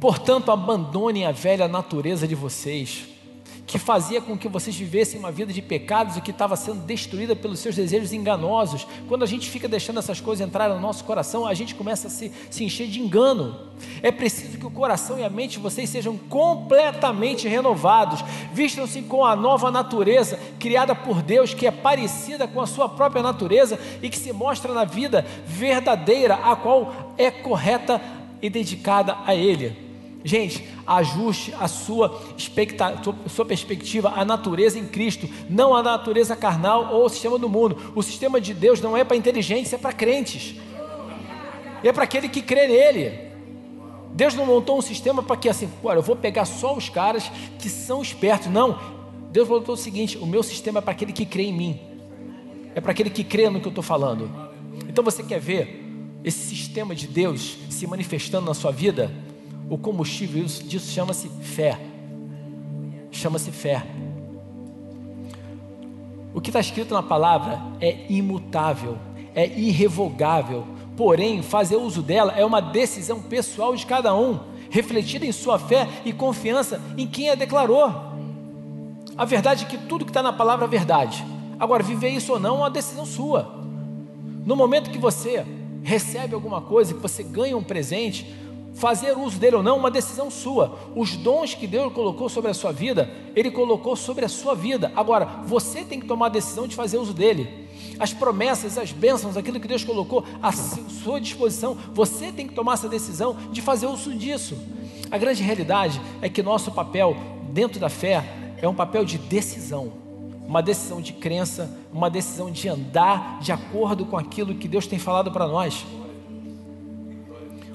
Portanto, 0.01 0.51
abandonem 0.51 1.27
a 1.27 1.31
velha 1.31 1.67
natureza 1.67 2.27
de 2.27 2.33
vocês, 2.33 3.03
que 3.67 3.77
fazia 3.77 4.19
com 4.19 4.35
que 4.35 4.47
vocês 4.47 4.75
vivessem 4.75 5.19
uma 5.19 5.31
vida 5.31 5.53
de 5.53 5.61
pecados 5.61 6.17
e 6.17 6.21
que 6.21 6.31
estava 6.31 6.55
sendo 6.55 6.79
destruída 6.87 7.35
pelos 7.35 7.59
seus 7.59 7.75
desejos 7.75 8.11
enganosos. 8.11 8.87
Quando 9.07 9.21
a 9.21 9.27
gente 9.27 9.47
fica 9.47 9.67
deixando 9.67 9.99
essas 9.99 10.19
coisas 10.19 10.45
entrarem 10.45 10.75
no 10.75 10.81
nosso 10.81 11.03
coração, 11.03 11.45
a 11.45 11.53
gente 11.53 11.75
começa 11.75 12.07
a 12.07 12.09
se, 12.09 12.31
se 12.49 12.63
encher 12.63 12.87
de 12.87 12.99
engano. 12.99 13.55
É 14.01 14.11
preciso 14.11 14.57
que 14.57 14.65
o 14.65 14.71
coração 14.71 15.19
e 15.19 15.23
a 15.23 15.29
mente 15.29 15.51
de 15.51 15.59
vocês 15.59 15.87
sejam 15.87 16.17
completamente 16.17 17.47
renovados, 17.47 18.25
vistam-se 18.51 19.03
com 19.03 19.23
a 19.23 19.35
nova 19.35 19.69
natureza 19.69 20.39
criada 20.59 20.95
por 20.95 21.21
Deus, 21.21 21.53
que 21.53 21.67
é 21.67 21.71
parecida 21.71 22.47
com 22.47 22.59
a 22.59 22.65
sua 22.65 22.89
própria 22.89 23.21
natureza 23.21 23.79
e 24.01 24.09
que 24.09 24.17
se 24.17 24.33
mostra 24.33 24.73
na 24.73 24.83
vida 24.83 25.23
verdadeira, 25.45 26.39
a 26.41 26.55
qual 26.55 27.13
é 27.19 27.29
correta 27.29 28.01
e 28.41 28.49
dedicada 28.49 29.15
a 29.27 29.35
Ele. 29.35 29.90
Gente, 30.23 30.67
ajuste 30.85 31.53
a 31.59 31.67
sua, 31.67 32.21
sua 33.27 33.45
perspectiva 33.45 34.13
à 34.15 34.23
natureza 34.23 34.77
em 34.77 34.85
Cristo, 34.85 35.27
não 35.49 35.75
à 35.75 35.81
natureza 35.81 36.35
carnal 36.35 36.93
ou 36.93 37.03
ao 37.03 37.09
sistema 37.09 37.39
do 37.39 37.49
mundo. 37.49 37.91
O 37.95 38.03
sistema 38.03 38.39
de 38.39 38.53
Deus 38.53 38.79
não 38.81 38.95
é 38.95 39.03
para 39.03 39.17
inteligência, 39.17 39.75
é 39.75 39.79
para 39.79 39.93
crentes. 39.93 40.55
É 41.83 41.91
para 41.91 42.03
aquele 42.03 42.29
que 42.29 42.41
crê 42.41 42.67
nele. 42.67 43.31
Deus 44.13 44.35
não 44.35 44.45
montou 44.45 44.77
um 44.77 44.81
sistema 44.81 45.23
para 45.23 45.37
que 45.37 45.49
assim, 45.49 45.69
olha, 45.83 45.97
eu 45.97 46.03
vou 46.03 46.15
pegar 46.15 46.45
só 46.45 46.75
os 46.75 46.89
caras 46.89 47.31
que 47.57 47.69
são 47.69 48.01
espertos. 48.01 48.47
Não. 48.47 48.77
Deus 49.31 49.47
montou 49.47 49.73
o 49.73 49.77
seguinte: 49.77 50.17
o 50.17 50.25
meu 50.25 50.43
sistema 50.43 50.79
é 50.79 50.81
para 50.81 50.91
aquele 50.91 51.13
que 51.13 51.25
crê 51.25 51.43
em 51.43 51.53
mim. 51.53 51.79
É 52.75 52.81
para 52.81 52.91
aquele 52.91 53.09
que 53.09 53.23
crê 53.23 53.49
no 53.49 53.59
que 53.59 53.67
eu 53.67 53.71
estou 53.71 53.83
falando. 53.83 54.29
Então 54.87 55.03
você 55.03 55.23
quer 55.23 55.39
ver 55.39 55.83
esse 56.23 56.55
sistema 56.55 56.93
de 56.93 57.07
Deus 57.07 57.57
se 57.69 57.87
manifestando 57.87 58.45
na 58.45 58.53
sua 58.53 58.71
vida? 58.71 59.11
O 59.71 59.77
combustível 59.77 60.43
disso 60.43 60.91
chama-se 60.91 61.29
fé. 61.29 61.79
Chama-se 63.09 63.51
fé. 63.51 63.81
O 66.33 66.41
que 66.41 66.49
está 66.49 66.59
escrito 66.59 66.93
na 66.93 67.01
palavra 67.01 67.61
é 67.79 68.05
imutável, 68.09 68.97
é 69.33 69.47
irrevogável. 69.47 70.67
Porém, 70.97 71.41
fazer 71.41 71.77
uso 71.77 72.01
dela 72.01 72.33
é 72.33 72.43
uma 72.43 72.61
decisão 72.61 73.21
pessoal 73.21 73.73
de 73.73 73.85
cada 73.85 74.13
um, 74.13 74.41
refletida 74.69 75.25
em 75.25 75.31
sua 75.31 75.57
fé 75.57 75.87
e 76.03 76.11
confiança 76.11 76.81
em 76.97 77.07
quem 77.07 77.29
a 77.29 77.35
declarou. 77.35 77.89
A 79.15 79.23
verdade 79.23 79.63
é 79.63 79.67
que 79.69 79.77
tudo 79.77 80.03
que 80.03 80.11
está 80.11 80.21
na 80.21 80.33
palavra 80.33 80.65
é 80.65 80.67
verdade. 80.67 81.25
Agora, 81.57 81.81
viver 81.81 82.09
isso 82.09 82.33
ou 82.33 82.39
não 82.41 82.55
é 82.55 82.59
uma 82.59 82.69
decisão 82.69 83.05
sua. 83.05 83.63
No 84.45 84.53
momento 84.53 84.91
que 84.91 84.97
você 84.97 85.45
recebe 85.81 86.35
alguma 86.35 86.59
coisa, 86.59 86.93
que 86.93 86.99
você 86.99 87.23
ganha 87.23 87.55
um 87.55 87.63
presente, 87.63 88.27
fazer 88.73 89.17
uso 89.17 89.37
dele 89.37 89.57
ou 89.57 89.63
não, 89.63 89.77
uma 89.77 89.91
decisão 89.91 90.29
sua. 90.29 90.77
Os 90.95 91.15
dons 91.15 91.53
que 91.53 91.67
Deus 91.67 91.93
colocou 91.93 92.29
sobre 92.29 92.51
a 92.51 92.53
sua 92.53 92.71
vida, 92.71 93.09
Ele 93.35 93.51
colocou 93.51 93.95
sobre 93.95 94.25
a 94.25 94.29
sua 94.29 94.55
vida. 94.55 94.91
Agora, 94.95 95.25
você 95.45 95.83
tem 95.83 95.99
que 95.99 96.07
tomar 96.07 96.27
a 96.27 96.29
decisão 96.29 96.67
de 96.67 96.75
fazer 96.75 96.97
uso 96.97 97.13
dele. 97.13 97.69
As 97.99 98.13
promessas, 98.13 98.77
as 98.77 98.91
bênçãos, 98.91 99.37
aquilo 99.37 99.59
que 99.59 99.67
Deus 99.67 99.83
colocou 99.83 100.23
à 100.41 100.51
sua 100.51 101.19
disposição, 101.19 101.77
você 101.93 102.31
tem 102.31 102.47
que 102.47 102.53
tomar 102.53 102.73
essa 102.73 102.89
decisão 102.89 103.35
de 103.51 103.61
fazer 103.61 103.87
uso 103.87 104.13
disso. 104.15 104.57
A 105.11 105.17
grande 105.17 105.43
realidade 105.43 106.01
é 106.21 106.29
que 106.29 106.41
nosso 106.41 106.71
papel 106.71 107.15
dentro 107.51 107.79
da 107.79 107.89
fé 107.89 108.23
é 108.61 108.67
um 108.67 108.73
papel 108.73 109.03
de 109.03 109.17
decisão, 109.17 109.91
uma 110.47 110.61
decisão 110.61 111.01
de 111.01 111.13
crença, 111.13 111.69
uma 111.91 112.09
decisão 112.09 112.49
de 112.49 112.67
andar 112.69 113.39
de 113.41 113.51
acordo 113.51 114.05
com 114.05 114.17
aquilo 114.17 114.55
que 114.55 114.67
Deus 114.67 114.87
tem 114.87 114.97
falado 114.97 115.31
para 115.31 115.47
nós. 115.47 115.85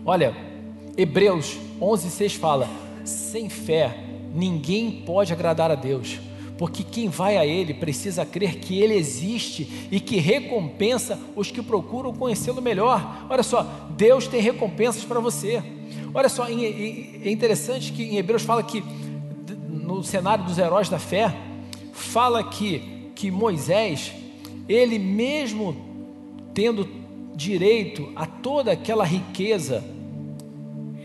Olha, 0.05 0.56
Hebreus 0.97 1.59
11:6 1.80 2.38
fala: 2.38 2.68
sem 3.05 3.49
fé 3.49 4.03
ninguém 4.34 5.03
pode 5.07 5.32
agradar 5.32 5.70
a 5.70 5.74
Deus, 5.74 6.18
porque 6.59 6.82
quem 6.82 7.09
vai 7.09 7.36
a 7.36 7.47
Ele 7.47 7.72
precisa 7.72 8.24
crer 8.26 8.57
que 8.57 8.78
Ele 8.78 8.94
existe 8.94 9.88
e 9.90 9.99
que 10.01 10.16
recompensa 10.16 11.18
os 11.34 11.51
que 11.51 11.62
procuram 11.62 12.12
conhecê-lo 12.12 12.61
melhor. 12.61 13.26
Olha 13.30 13.42
só, 13.42 13.62
Deus 13.90 14.26
tem 14.26 14.40
recompensas 14.40 15.05
para 15.05 15.20
você. 15.20 15.62
Olha 16.12 16.28
só, 16.28 16.47
é 16.49 17.30
interessante 17.30 17.92
que 17.92 18.03
em 18.03 18.16
Hebreus 18.16 18.42
fala 18.42 18.62
que 18.62 18.82
no 19.70 20.03
cenário 20.03 20.44
dos 20.44 20.59
heróis 20.59 20.88
da 20.88 20.99
fé, 20.99 21.34
fala 21.92 22.42
que, 22.42 23.11
que 23.14 23.30
Moisés, 23.30 24.12
ele 24.68 24.99
mesmo 24.99 25.76
tendo 26.53 26.88
direito 27.34 28.11
a 28.16 28.26
toda 28.26 28.72
aquela 28.72 29.05
riqueza 29.05 29.84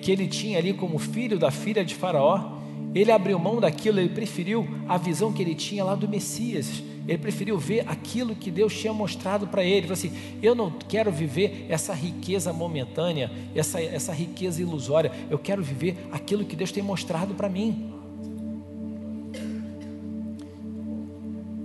que 0.01 0.11
ele 0.11 0.27
tinha 0.27 0.57
ali 0.57 0.73
como 0.73 0.97
filho 0.97 1.37
da 1.37 1.51
filha 1.51 1.85
de 1.85 1.95
Faraó, 1.95 2.59
ele 2.93 3.11
abriu 3.11 3.39
mão 3.39 3.59
daquilo, 3.59 3.99
ele 3.99 4.09
preferiu 4.09 4.67
a 4.87 4.97
visão 4.97 5.31
que 5.31 5.41
ele 5.41 5.55
tinha 5.55 5.83
lá 5.83 5.95
do 5.95 6.07
Messias. 6.07 6.83
Ele 7.07 7.17
preferiu 7.17 7.57
ver 7.57 7.83
aquilo 7.87 8.35
que 8.35 8.51
Deus 8.51 8.77
tinha 8.77 8.93
mostrado 8.93 9.47
para 9.47 9.63
ele. 9.63 9.77
Ele 9.77 9.87
falou 9.87 9.93
assim: 9.93 10.11
Eu 10.41 10.53
não 10.53 10.71
quero 10.71 11.11
viver 11.11 11.65
essa 11.69 11.93
riqueza 11.93 12.53
momentânea, 12.53 13.31
essa, 13.55 13.81
essa 13.81 14.13
riqueza 14.13 14.61
ilusória. 14.61 15.11
Eu 15.29 15.39
quero 15.39 15.63
viver 15.63 15.97
aquilo 16.11 16.45
que 16.45 16.55
Deus 16.55 16.71
tem 16.71 16.83
mostrado 16.83 17.33
para 17.33 17.49
mim. 17.49 17.93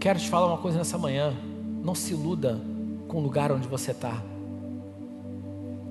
Quero 0.00 0.18
te 0.18 0.28
falar 0.28 0.46
uma 0.46 0.58
coisa 0.58 0.78
nessa 0.78 0.96
manhã. 0.96 1.34
Não 1.82 1.94
se 1.94 2.12
iluda 2.12 2.60
com 3.08 3.18
o 3.18 3.20
lugar 3.20 3.52
onde 3.52 3.68
você 3.68 3.90
está. 3.90 4.22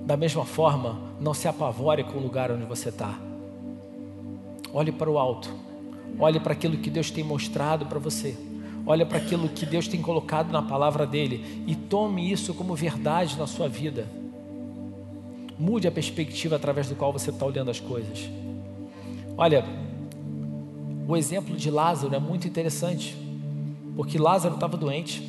Da 0.06 0.16
mesma 0.16 0.44
forma, 0.44 1.00
não 1.20 1.34
se 1.34 1.48
apavore 1.48 2.04
com 2.04 2.16
o 2.18 2.22
lugar 2.22 2.52
onde 2.52 2.64
você 2.64 2.90
está. 2.90 3.18
Olhe 4.72 4.92
para 4.92 5.10
o 5.10 5.18
alto. 5.18 5.52
Olhe 6.16 6.38
para 6.38 6.52
aquilo 6.52 6.76
que 6.76 6.88
Deus 6.88 7.10
tem 7.10 7.24
mostrado 7.24 7.86
para 7.86 7.98
você. 7.98 8.38
Olhe 8.86 9.04
para 9.04 9.18
aquilo 9.18 9.48
que 9.48 9.66
Deus 9.66 9.88
tem 9.88 10.00
colocado 10.00 10.52
na 10.52 10.62
palavra 10.62 11.04
dele 11.04 11.64
e 11.66 11.74
tome 11.74 12.30
isso 12.30 12.54
como 12.54 12.76
verdade 12.76 13.36
na 13.36 13.48
sua 13.48 13.68
vida. 13.68 14.06
Mude 15.58 15.88
a 15.88 15.90
perspectiva 15.90 16.54
através 16.54 16.88
do 16.88 16.94
qual 16.94 17.12
você 17.12 17.30
está 17.30 17.44
olhando 17.44 17.72
as 17.72 17.80
coisas. 17.80 18.30
Olha, 19.36 19.64
o 21.08 21.16
exemplo 21.16 21.56
de 21.56 21.68
Lázaro 21.68 22.14
é 22.14 22.20
muito 22.20 22.46
interessante, 22.46 23.16
porque 23.96 24.18
Lázaro 24.18 24.54
estava 24.54 24.76
doente. 24.76 25.20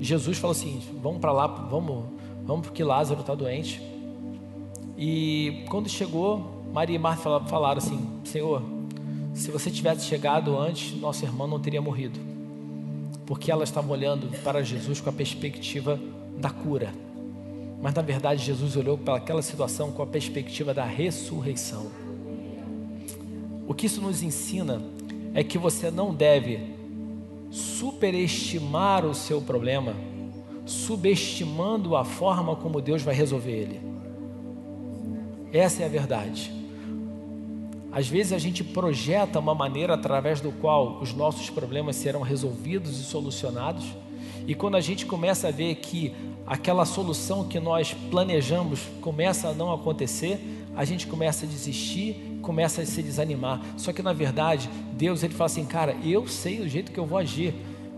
Jesus 0.00 0.36
falou 0.36 0.50
assim: 0.50 0.82
vamos 1.00 1.20
para 1.20 1.30
lá, 1.30 1.46
vamos 1.46 2.15
vamos 2.46 2.66
porque 2.66 2.82
Lázaro 2.84 3.20
está 3.20 3.34
doente. 3.34 3.82
E 4.96 5.64
quando 5.68 5.88
chegou, 5.88 6.64
Maria 6.72 6.96
e 6.96 6.98
Marta 6.98 7.40
falaram 7.40 7.78
assim: 7.78 7.98
Senhor, 8.24 8.62
se 9.34 9.50
você 9.50 9.70
tivesse 9.70 10.06
chegado 10.06 10.58
antes, 10.58 10.98
nosso 10.98 11.24
irmão 11.24 11.46
não 11.46 11.60
teria 11.60 11.82
morrido. 11.82 12.18
Porque 13.26 13.50
elas 13.50 13.68
estavam 13.68 13.90
olhando 13.90 14.28
para 14.42 14.62
Jesus 14.62 15.00
com 15.00 15.10
a 15.10 15.12
perspectiva 15.12 16.00
da 16.38 16.48
cura. 16.48 16.94
Mas 17.82 17.92
na 17.92 18.02
verdade, 18.02 18.42
Jesus 18.42 18.76
olhou 18.76 18.96
para 18.96 19.16
aquela 19.16 19.42
situação 19.42 19.90
com 19.90 20.02
a 20.02 20.06
perspectiva 20.06 20.72
da 20.72 20.84
ressurreição. 20.84 21.90
O 23.68 23.74
que 23.74 23.86
isso 23.86 24.00
nos 24.00 24.22
ensina 24.22 24.80
é 25.34 25.42
que 25.42 25.58
você 25.58 25.90
não 25.90 26.14
deve 26.14 26.74
superestimar 27.50 29.04
o 29.04 29.14
seu 29.14 29.42
problema 29.42 29.94
subestimando 30.66 31.96
a 31.96 32.04
forma 32.04 32.56
como 32.56 32.82
Deus 32.82 33.00
vai 33.00 33.14
resolver 33.14 33.52
ele. 33.52 33.80
Essa 35.52 35.84
é 35.84 35.86
a 35.86 35.88
verdade. 35.88 36.52
Às 37.92 38.08
vezes 38.08 38.32
a 38.32 38.38
gente 38.38 38.62
projeta 38.62 39.38
uma 39.38 39.54
maneira 39.54 39.94
através 39.94 40.40
do 40.40 40.52
qual 40.52 40.98
os 41.00 41.14
nossos 41.14 41.48
problemas 41.48 41.96
serão 41.96 42.20
resolvidos 42.20 43.00
e 43.00 43.04
solucionados, 43.04 43.86
e 44.46 44.54
quando 44.54 44.76
a 44.76 44.80
gente 44.80 45.06
começa 45.06 45.48
a 45.48 45.50
ver 45.50 45.76
que 45.76 46.14
aquela 46.46 46.84
solução 46.84 47.48
que 47.48 47.58
nós 47.58 47.94
planejamos 48.10 48.80
começa 49.00 49.48
a 49.48 49.54
não 49.54 49.72
acontecer, 49.72 50.38
a 50.76 50.84
gente 50.84 51.06
começa 51.06 51.46
a 51.46 51.48
desistir, 51.48 52.38
começa 52.42 52.82
a 52.82 52.86
se 52.86 53.02
desanimar. 53.02 53.60
Só 53.76 53.92
que 53.92 54.02
na 54.02 54.12
verdade, 54.12 54.68
Deus 54.92 55.22
ele 55.22 55.34
fala 55.34 55.46
assim: 55.46 55.64
"Cara, 55.64 55.96
eu 56.04 56.28
sei 56.28 56.60
o 56.60 56.68
jeito 56.68 56.92
que 56.92 56.98
eu 56.98 57.06
vou 57.06 57.18
agir. 57.18 57.54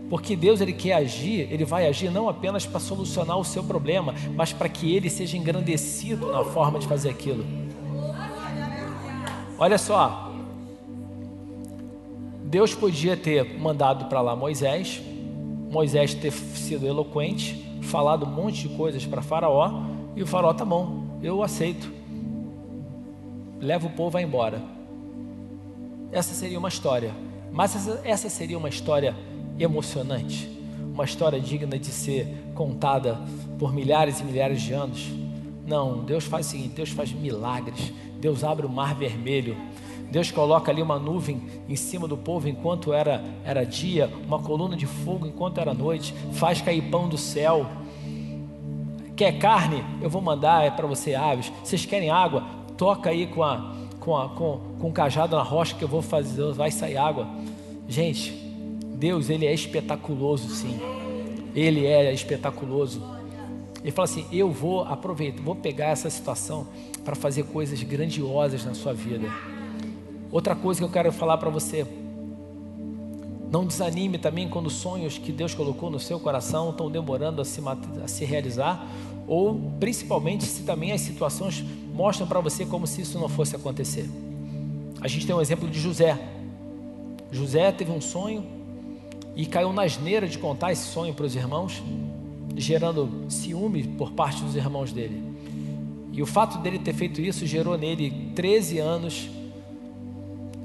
Porque 0.09 0.35
Deus 0.35 0.59
ele 0.59 0.73
quer 0.73 0.93
agir, 0.93 1.47
ele 1.51 1.63
vai 1.63 1.87
agir 1.87 2.09
não 2.09 2.27
apenas 2.27 2.65
para 2.65 2.79
solucionar 2.79 3.37
o 3.37 3.43
seu 3.43 3.63
problema, 3.63 4.15
mas 4.35 4.51
para 4.51 4.67
que 4.67 4.95
ele 4.95 5.09
seja 5.09 5.37
engrandecido 5.37 6.31
na 6.31 6.43
forma 6.43 6.79
de 6.79 6.87
fazer 6.87 7.09
aquilo. 7.09 7.45
Olha 9.57 9.77
só, 9.77 10.33
Deus 12.43 12.73
podia 12.73 13.15
ter 13.15 13.59
mandado 13.59 14.05
para 14.05 14.21
lá 14.21 14.35
Moisés, 14.35 14.99
Moisés 15.69 16.15
ter 16.15 16.31
sido 16.31 16.87
eloquente, 16.87 17.63
falado 17.83 18.25
um 18.25 18.29
monte 18.29 18.67
de 18.67 18.75
coisas 18.75 19.05
para 19.05 19.21
Faraó, 19.21 19.83
e 20.15 20.23
o 20.23 20.27
Faraó 20.27 20.53
tá 20.53 20.65
bom, 20.65 21.19
eu 21.21 21.43
aceito. 21.43 21.91
Leva 23.59 23.85
o 23.85 23.91
povo 23.91 24.09
vai 24.09 24.23
embora. 24.23 24.63
Essa 26.11 26.33
seria 26.33 26.57
uma 26.57 26.69
história, 26.69 27.13
mas 27.51 27.75
essa, 27.75 28.01
essa 28.03 28.29
seria 28.29 28.57
uma 28.57 28.69
história 28.69 29.15
emocionante, 29.59 30.49
uma 30.93 31.05
história 31.05 31.39
digna 31.39 31.77
de 31.77 31.87
ser 31.87 32.27
contada 32.55 33.19
por 33.57 33.73
milhares 33.73 34.19
e 34.19 34.23
milhares 34.23 34.61
de 34.61 34.73
anos. 34.73 35.07
Não, 35.65 36.03
Deus 36.03 36.25
faz 36.25 36.47
o 36.47 36.49
seguinte: 36.49 36.75
Deus 36.75 36.89
faz 36.89 37.11
milagres. 37.11 37.93
Deus 38.19 38.43
abre 38.43 38.65
o 38.65 38.69
mar 38.69 38.95
vermelho. 38.95 39.55
Deus 40.11 40.31
coloca 40.31 40.71
ali 40.71 40.81
uma 40.81 40.97
nuvem 40.97 41.41
em 41.67 41.75
cima 41.75 42.07
do 42.07 42.17
povo 42.17 42.49
enquanto 42.49 42.91
era, 42.91 43.23
era 43.45 43.63
dia, 43.63 44.11
uma 44.25 44.39
coluna 44.39 44.75
de 44.75 44.87
fogo 44.87 45.27
enquanto 45.27 45.59
era 45.59 45.73
noite, 45.73 46.15
faz 46.33 46.61
cair 46.61 46.81
pão 46.89 47.07
do 47.07 47.17
céu. 47.17 47.67
Quer 49.15 49.37
carne? 49.37 49.83
Eu 50.01 50.09
vou 50.09 50.21
mandar 50.21 50.65
é 50.65 50.71
para 50.71 50.87
você 50.87 51.13
aves. 51.13 51.51
Vocês 51.63 51.85
querem 51.85 52.09
água? 52.09 52.43
Toca 52.75 53.09
aí 53.09 53.27
com 53.27 53.43
a 53.43 53.75
com 53.99 54.17
a 54.17 54.29
com, 54.29 54.59
com 54.79 54.89
o 54.89 54.91
cajado 54.91 55.35
na 55.35 55.43
rocha 55.43 55.75
que 55.75 55.83
eu 55.83 55.87
vou 55.87 56.01
fazer, 56.01 56.51
vai 56.53 56.71
sair 56.71 56.97
água. 56.97 57.27
Gente, 57.87 58.48
Deus, 58.99 59.29
ele 59.29 59.45
é 59.45 59.53
espetaculoso, 59.53 60.49
sim. 60.49 60.77
Ele 61.55 61.85
é 61.85 62.13
espetaculoso. 62.13 63.01
Ele 63.81 63.91
fala 63.91 64.03
assim: 64.03 64.25
Eu 64.29 64.51
vou 64.51 64.81
aproveitar, 64.81 65.41
vou 65.41 65.55
pegar 65.55 65.87
essa 65.87 66.09
situação 66.09 66.67
para 67.05 67.15
fazer 67.15 67.43
coisas 67.43 67.81
grandiosas 67.81 68.65
na 68.65 68.73
sua 68.73 68.93
vida. 68.93 69.29
Outra 70.29 70.53
coisa 70.53 70.81
que 70.81 70.83
eu 70.83 70.89
quero 70.89 71.13
falar 71.13 71.37
para 71.37 71.49
você: 71.49 71.87
não 73.49 73.65
desanime 73.65 74.17
também 74.17 74.49
quando 74.49 74.67
os 74.67 74.73
sonhos 74.73 75.17
que 75.17 75.31
Deus 75.31 75.55
colocou 75.55 75.89
no 75.89 75.99
seu 75.99 76.19
coração 76.19 76.71
estão 76.71 76.91
demorando 76.91 77.41
a 77.41 77.45
se, 77.45 77.61
a 78.03 78.07
se 78.07 78.25
realizar, 78.25 78.85
ou 79.25 79.71
principalmente 79.79 80.43
se 80.43 80.63
também 80.63 80.91
as 80.91 80.99
situações 80.99 81.63
mostram 81.93 82.27
para 82.27 82.41
você 82.41 82.65
como 82.65 82.85
se 82.85 82.99
isso 82.99 83.17
não 83.17 83.29
fosse 83.29 83.55
acontecer. 83.55 84.09
A 84.99 85.07
gente 85.07 85.25
tem 85.25 85.33
um 85.33 85.39
exemplo 85.39 85.69
de 85.69 85.79
José. 85.79 86.19
José 87.31 87.71
teve 87.71 87.91
um 87.91 88.01
sonho, 88.01 88.58
e 89.39 89.45
caiu 89.45 89.71
na 89.71 89.83
asneira 89.83 90.27
de 90.27 90.37
contar 90.37 90.73
esse 90.73 90.87
sonho 90.87 91.13
para 91.13 91.25
os 91.25 91.33
irmãos, 91.33 91.81
gerando 92.57 93.23
ciúme 93.29 93.83
por 93.83 94.11
parte 94.11 94.43
dos 94.43 94.53
irmãos 94.53 94.91
dele. 94.91 95.23
E 96.11 96.21
o 96.21 96.25
fato 96.25 96.57
dele 96.57 96.77
ter 96.77 96.93
feito 96.93 97.21
isso 97.21 97.47
gerou 97.47 97.77
nele 97.77 98.33
13 98.35 98.79
anos 98.79 99.29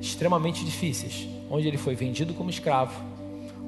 extremamente 0.01 0.65
difíceis, 0.65 1.29
onde 1.49 1.69
ele 1.69 1.77
foi 1.77 1.95
vendido 1.95 2.35
como 2.35 2.51
escravo, 2.51 3.01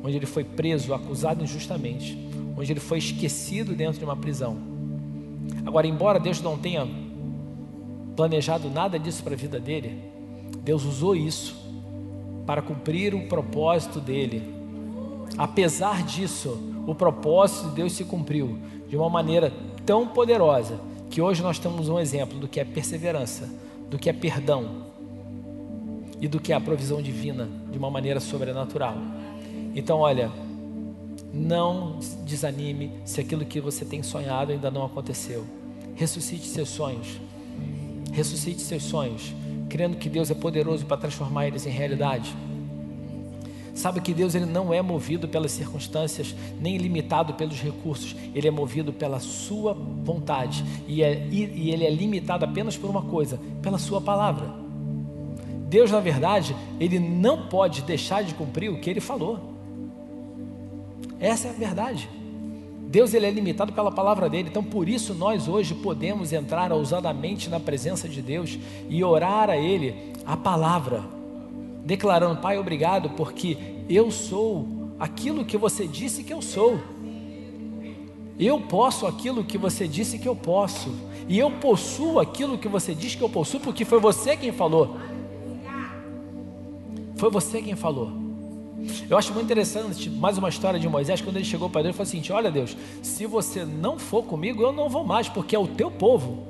onde 0.03 0.17
ele 0.17 0.27
foi 0.27 0.43
preso, 0.43 0.93
acusado 0.93 1.45
injustamente, 1.45 2.19
onde 2.57 2.73
ele 2.73 2.81
foi 2.81 2.99
esquecido 2.99 3.77
dentro 3.77 4.01
de 4.01 4.05
uma 4.05 4.17
prisão. 4.17 4.57
Agora, 5.65 5.87
embora 5.87 6.19
Deus 6.19 6.41
não 6.41 6.59
tenha 6.59 6.85
planejado 8.17 8.69
nada 8.69 8.99
disso 8.99 9.23
para 9.23 9.35
a 9.35 9.39
vida 9.39 9.61
dele, 9.61 10.03
Deus 10.65 10.85
usou 10.85 11.15
isso 11.15 11.55
para 12.45 12.61
cumprir 12.61 13.15
o 13.15 13.29
propósito 13.29 14.01
dele 14.01 14.56
Apesar 15.37 16.03
disso, 16.03 16.59
o 16.87 16.95
propósito 16.95 17.69
de 17.69 17.77
Deus 17.77 17.93
se 17.93 18.05
cumpriu 18.05 18.59
de 18.89 18.97
uma 18.97 19.09
maneira 19.11 19.53
tão 19.85 20.07
poderosa 20.07 20.81
que 21.11 21.21
hoje 21.21 21.43
nós 21.43 21.59
temos 21.59 21.89
um 21.89 21.99
exemplo 21.99 22.39
do 22.39 22.49
que 22.49 22.61
é 22.61 22.65
perseverança, 22.65 23.49
do 23.91 23.99
que 23.99 24.09
é 24.09 24.13
perdão 24.13 24.87
e 26.21 26.27
do 26.27 26.41
que 26.41 26.53
é 26.53 26.57
a 26.57 26.61
provisão 26.61 27.03
divina 27.03 27.49
de 27.71 27.79
uma 27.79 27.91
maneira 27.91 28.21
sobrenatural. 28.21 28.97
Então, 29.75 29.99
olha, 29.99 30.31
não 31.33 31.99
desanime 32.25 32.93
se 33.05 33.21
aquilo 33.21 33.45
que 33.45 33.61
você 33.61 33.85
tem 33.85 34.03
sonhado 34.03 34.53
ainda 34.53 34.71
não 34.71 34.85
aconteceu. 34.85 35.45
Ressuscite 35.95 36.47
seus 36.47 36.71
sonhos. 36.71 37.21
Ressuscite 38.13 38.63
seus 38.63 38.83
sonhos, 38.85 39.35
crendo 39.69 39.99
que 39.99 40.09
Deus 40.09 40.31
é 40.31 40.35
poderoso 40.35 40.87
para 40.87 40.97
transformar 40.97 41.47
eles 41.47 41.67
em 41.67 41.71
realidade. 41.71 42.35
Sabe 43.77 44.01
que 44.01 44.15
Deus 44.15 44.35
ele 44.35 44.47
não 44.47 44.73
é 44.73 44.81
movido 44.81 45.29
pelas 45.29 45.53
circunstâncias, 45.53 46.35
nem 46.59 46.79
limitado 46.79 47.35
pelos 47.35 47.61
recursos, 47.61 48.17
ele 48.35 48.49
é 48.49 48.51
movido 48.51 48.91
pela 48.91 49.21
sua 49.21 49.75
vontade 49.75 50.65
e, 50.89 51.03
é, 51.03 51.29
e, 51.31 51.45
e 51.45 51.71
ele 51.71 51.85
é 51.85 51.91
limitado 51.91 52.47
apenas 52.47 52.75
por 52.75 52.89
uma 52.89 53.03
coisa, 53.03 53.39
pela 53.61 53.77
sua 53.77 54.01
palavra. 54.01 54.51
Deus, 55.69 55.91
na 55.91 56.01
verdade, 56.01 56.57
ele 56.81 56.99
não 56.99 57.49
pode 57.49 57.83
deixar 57.83 58.25
de 58.25 58.33
cumprir 58.33 58.71
o 58.71 58.81
que 58.81 58.89
ele 58.89 59.01
falou. 59.01 59.39
Essa 61.21 61.49
é 61.49 61.51
a 61.51 61.55
verdade. 61.55 62.09
Deus 62.89 63.13
ele 63.13 63.27
é 63.27 63.31
limitado 63.31 63.75
pela 63.75 63.93
palavra 63.93 64.31
dele, 64.31 64.49
então 64.49 64.65
por 64.65 64.89
isso 64.89 65.13
nós 65.13 65.49
hoje 65.49 65.75
podemos 65.75 66.33
entrar 66.33 66.73
ousadamente 66.73 67.51
na 67.51 67.61
presença 67.61 68.09
de 68.09 68.23
Deus 68.23 68.59
e 68.89 69.05
orar 69.05 69.51
a 69.51 69.57
Ele 69.59 70.15
a 70.25 70.35
palavra, 70.35 71.05
declarando: 71.87 72.41
Pai, 72.41 72.59
obrigado, 72.59 73.11
porque 73.11 73.57
eu 73.89 74.11
sou 74.11 74.67
aquilo 74.99 75.45
que 75.45 75.57
você 75.57 75.87
disse 75.87 76.25
que 76.25 76.33
eu 76.33 76.43
sou. 76.43 76.79
Eu 78.39 78.61
posso 78.61 79.07
aquilo 79.07 79.45
que 79.45 79.57
você 79.57 79.87
disse 79.89 80.19
que 80.19 80.29
eu 80.29 80.37
posso. 80.37 80.93
E 81.29 81.39
eu 81.39 81.51
possuo 81.51 82.21
aquilo 82.21 82.59
que 82.59 82.69
você 82.69 82.95
diz 82.95 83.15
que 83.15 83.23
eu 83.23 83.29
possuo, 83.29 83.61
porque 83.61 83.85
foi 83.85 83.99
você 83.99 84.37
quem 84.37 84.53
falou. 84.53 84.97
Foi 87.17 87.31
você 87.31 87.63
quem 87.63 87.75
falou. 87.75 88.13
Eu 89.09 89.17
acho 89.17 89.33
muito 89.33 89.47
interessante 89.47 90.11
mais 90.11 90.37
uma 90.37 90.49
história 90.49 90.79
de 90.79 90.89
Moisés, 90.89 91.21
quando 91.21 91.37
ele 91.37 91.45
chegou 91.45 91.71
para 91.71 91.83
Deus 91.83 91.95
e 91.95 91.97
falou 91.97 92.09
assim: 92.09 92.33
Olha, 92.33 92.51
Deus, 92.51 92.77
se 93.03 93.27
você 93.27 93.65
não 93.65 93.99
for 93.99 94.25
comigo, 94.25 94.63
eu 94.63 94.73
não 94.73 94.89
vou 94.89 95.05
mais, 95.05 95.29
porque 95.29 95.57
é 95.57 95.59
o 95.59 95.67
teu 95.67 95.91
povo. 95.91 96.47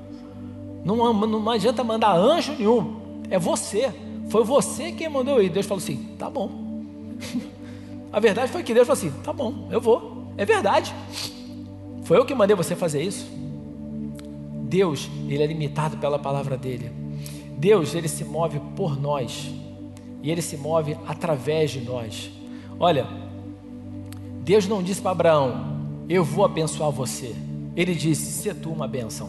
Não, 0.84 1.12
não 1.12 1.50
adianta 1.50 1.84
mandar 1.84 2.16
anjo 2.16 2.52
nenhum, 2.52 3.22
é 3.30 3.38
você. 3.38 3.92
Foi 4.28 4.44
você 4.44 4.92
quem 4.92 5.08
mandou 5.08 5.42
ir. 5.42 5.50
Deus 5.50 5.66
falou 5.66 5.82
assim: 5.82 6.14
Tá 6.18 6.28
bom. 6.28 6.50
A 8.12 8.20
verdade 8.20 8.50
foi 8.50 8.62
que 8.62 8.74
Deus 8.74 8.86
falou 8.86 8.98
assim: 8.98 9.12
Tá 9.22 9.32
bom, 9.32 9.68
eu 9.70 9.80
vou. 9.80 10.32
É 10.36 10.44
verdade. 10.44 10.94
Foi 12.02 12.16
eu 12.18 12.24
que 12.24 12.34
mandei 12.34 12.54
você 12.54 12.76
fazer 12.76 13.02
isso. 13.02 13.26
Deus, 14.68 15.08
ele 15.28 15.42
é 15.42 15.46
limitado 15.46 15.96
pela 15.96 16.18
palavra 16.18 16.56
dele. 16.56 16.90
Deus, 17.56 17.94
ele 17.94 18.08
se 18.08 18.24
move 18.24 18.60
por 18.76 19.00
nós. 19.00 19.50
E 20.22 20.30
ele 20.30 20.42
se 20.42 20.56
move 20.56 20.96
através 21.06 21.70
de 21.70 21.80
nós. 21.80 22.30
Olha, 22.78 23.06
Deus 24.42 24.66
não 24.66 24.82
disse 24.82 25.00
para 25.00 25.12
Abraão: 25.12 26.04
Eu 26.08 26.24
vou 26.24 26.44
abençoar 26.44 26.90
você. 26.90 27.34
Ele 27.74 27.94
disse: 27.94 28.42
Se 28.42 28.54
tu 28.54 28.70
uma 28.70 28.88
bênção. 28.88 29.28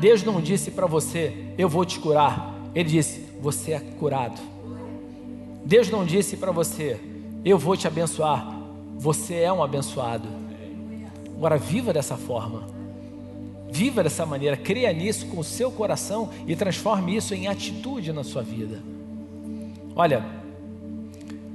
Deus 0.00 0.22
não 0.22 0.40
disse 0.40 0.70
para 0.70 0.86
você: 0.86 1.52
Eu 1.56 1.68
vou 1.68 1.84
te 1.84 1.98
curar. 1.98 2.53
Ele 2.74 2.88
disse: 2.88 3.24
Você 3.40 3.72
é 3.72 3.80
curado. 3.80 4.40
Deus 5.64 5.90
não 5.90 6.04
disse 6.04 6.36
para 6.36 6.52
você: 6.52 6.98
Eu 7.44 7.58
vou 7.58 7.76
te 7.76 7.86
abençoar. 7.86 8.58
Você 8.96 9.34
é 9.34 9.52
um 9.52 9.62
abençoado. 9.62 10.28
Agora, 11.36 11.56
viva 11.56 11.92
dessa 11.92 12.16
forma. 12.16 12.66
Viva 13.70 14.04
dessa 14.04 14.24
maneira, 14.24 14.56
creia 14.56 14.92
nisso 14.92 15.26
com 15.26 15.40
o 15.40 15.44
seu 15.44 15.68
coração 15.68 16.30
e 16.46 16.54
transforme 16.54 17.16
isso 17.16 17.34
em 17.34 17.48
atitude 17.48 18.12
na 18.12 18.22
sua 18.22 18.40
vida. 18.40 18.80
Olha, 19.96 20.24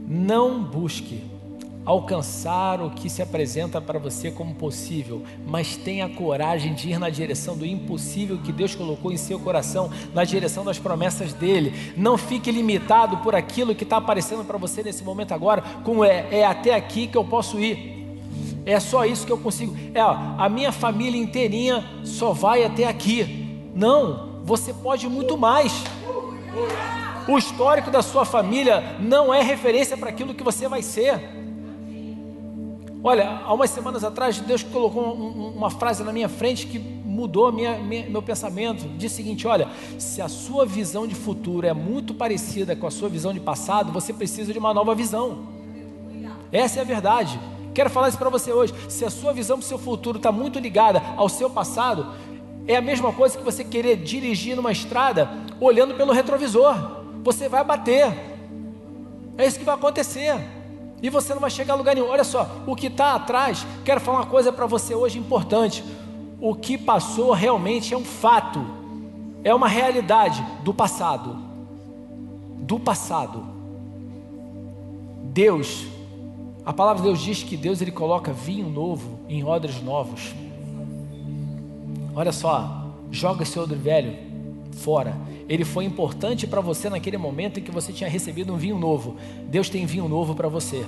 não 0.06 0.62
busque 0.62 1.24
alcançar 1.90 2.82
o 2.82 2.92
que 2.92 3.10
se 3.10 3.20
apresenta 3.20 3.82
para 3.82 3.98
você 3.98 4.30
como 4.30 4.54
possível, 4.54 5.24
mas 5.48 5.76
tenha 5.76 6.08
coragem 6.08 6.72
de 6.76 6.92
ir 6.92 7.00
na 7.00 7.10
direção 7.10 7.58
do 7.58 7.66
impossível 7.66 8.38
que 8.38 8.52
Deus 8.52 8.76
colocou 8.76 9.12
em 9.12 9.18
seu 9.18 9.40
coração, 9.40 9.90
na 10.14 10.24
direção 10.24 10.64
das 10.64 10.78
promessas 10.78 11.34
dele. 11.34 11.94
Não 11.98 12.16
fique 12.16 12.52
limitado 12.52 13.18
por 13.18 13.34
aquilo 13.34 13.74
que 13.74 13.84
está 13.84 13.98
aparecendo 13.98 14.46
para 14.46 14.60
você 14.60 14.84
nesse 14.84 15.04
momento 15.04 15.32
agora, 15.32 15.64
como 15.84 16.06
é, 16.06 16.28
é 16.30 16.46
até 16.46 16.76
aqui 16.76 17.08
que 17.08 17.18
eu 17.18 17.26
posso 17.26 17.60
ir. 17.60 18.08
É 18.68 18.80
só 18.80 19.04
isso 19.04 19.26
que 19.26 19.32
eu 19.32 19.40
consigo. 19.40 19.76
É, 19.92 20.04
ó, 20.04 20.16
a 20.38 20.48
minha 20.48 20.72
família 20.72 21.20
inteirinha 21.20 21.84
só 22.04 22.34
vai 22.34 22.64
até 22.64 22.86
aqui. 22.86 23.64
Não, 23.74 24.44
você 24.44 24.72
pode 24.76 25.10
muito 25.10 25.36
mais. 25.36 25.84
O 27.28 27.36
histórico 27.36 27.90
da 27.90 28.04
sua 28.04 28.26
família 28.26 28.96
não 29.00 29.34
é 29.34 29.42
referência 29.42 29.98
para 29.98 30.12
aquilo 30.12 30.36
que 30.36 30.44
você 30.44 30.68
vai 30.68 30.84
ser. 30.84 31.40
Olha, 33.02 33.42
há 33.46 33.54
umas 33.54 33.70
semanas 33.70 34.04
atrás, 34.04 34.40
Deus 34.40 34.62
colocou 34.62 35.14
uma 35.14 35.70
frase 35.70 36.04
na 36.04 36.12
minha 36.12 36.28
frente 36.28 36.68
que 36.68 36.78
mudou 36.78 37.52
minha, 37.52 37.78
minha, 37.78 38.10
meu 38.10 38.22
pensamento. 38.22 38.88
Diz 38.98 39.14
o 39.14 39.16
seguinte: 39.16 39.48
olha, 39.48 39.70
se 39.98 40.22
a 40.22 40.28
sua 40.28 40.66
visão 40.66 41.08
de 41.08 41.16
futuro 41.16 41.66
é 41.66 41.74
muito 41.74 42.14
parecida 42.14 42.76
com 42.76 42.86
a 42.86 42.92
sua 42.92 43.08
visão 43.08 43.34
de 43.34 43.40
passado, 43.40 43.92
você 43.92 44.12
precisa 44.12 44.52
de 44.52 44.60
uma 44.60 44.74
nova 44.74 44.94
visão. 44.94 45.48
Essa 46.52 46.80
é 46.80 46.82
a 46.82 46.86
verdade. 46.86 47.40
Quero 47.74 47.90
falar 47.90 48.10
isso 48.10 48.18
para 48.18 48.30
você 48.30 48.52
hoje. 48.52 48.74
Se 48.90 49.06
a 49.06 49.10
sua 49.10 49.32
visão 49.32 49.58
para 49.58 49.66
o 49.66 49.68
seu 49.68 49.78
futuro 49.78 50.18
está 50.18 50.32
muito 50.32 50.60
ligada 50.60 51.02
ao 51.16 51.30
seu 51.30 51.50
passado, 51.50 52.08
é 52.68 52.76
a 52.76 52.82
mesma 52.82 53.14
coisa 53.14 53.38
que 53.38 53.44
você 53.44 53.64
querer 53.64 53.96
dirigir 53.98 54.56
numa 54.56 54.72
estrada 54.72 55.30
olhando 55.62 55.96
pelo 55.96 56.12
retrovisor. 56.12 56.76
Você 57.24 57.48
vai 57.48 57.64
bater. 57.64 58.14
É 59.38 59.46
isso 59.46 59.58
que 59.58 59.64
vai 59.64 59.76
acontecer. 59.76 60.59
E 61.02 61.10
você 61.10 61.34
não 61.34 61.42
vai 61.42 61.50
chegar 61.50 61.74
a 61.74 61.78
lugar 61.78 61.96
nenhum. 61.96 62.10
Olha 62.10 62.24
só, 62.24 62.64
o 62.68 62.76
que 62.76 62.88
está 62.88 63.16
atrás, 63.16 63.66
quero 63.86 64.02
falar 64.02 64.20
uma 64.20 64.26
coisa 64.26 64.52
para 64.52 64.66
você 64.66 64.94
hoje 64.94 65.18
importante. 65.18 65.84
O 66.40 66.56
que 66.56 66.78
passou 66.78 67.32
realmente 67.32 67.94
é 67.94 67.98
um 67.98 68.06
fato, 68.06 68.66
é 69.44 69.54
uma 69.54 69.68
realidade 69.68 70.46
do 70.64 70.74
passado. 70.74 71.38
Do 72.60 72.80
passado. 72.80 73.46
Deus 75.24 75.88
a 76.70 76.74
palavra 76.74 77.02
de 77.02 77.08
Deus 77.08 77.20
diz 77.20 77.42
que 77.42 77.58
Deus 77.58 77.82
ele 77.82 77.92
coloca 77.92 78.32
vinho 78.32 78.70
novo 78.70 79.22
em 79.28 79.44
odres 79.44 79.82
novos. 79.82 80.36
Olha 82.16 82.32
só, 82.32 82.92
joga 83.10 83.42
esse 83.42 83.58
odre 83.58 83.76
velho 83.76 84.16
fora. 84.74 85.18
Ele 85.50 85.66
foi 85.66 85.84
importante 85.84 86.46
para 86.46 86.62
você 86.62 86.90
naquele 86.92 87.18
momento 87.18 87.60
em 87.60 87.64
que 87.64 87.72
você 87.72 87.92
tinha 87.92 88.10
recebido 88.10 88.54
um 88.54 88.58
vinho 88.58 88.78
novo. 88.78 89.18
Deus 89.46 89.68
tem 89.68 89.84
vinho 89.84 90.08
novo 90.08 90.36
para 90.36 90.48
você. 90.48 90.86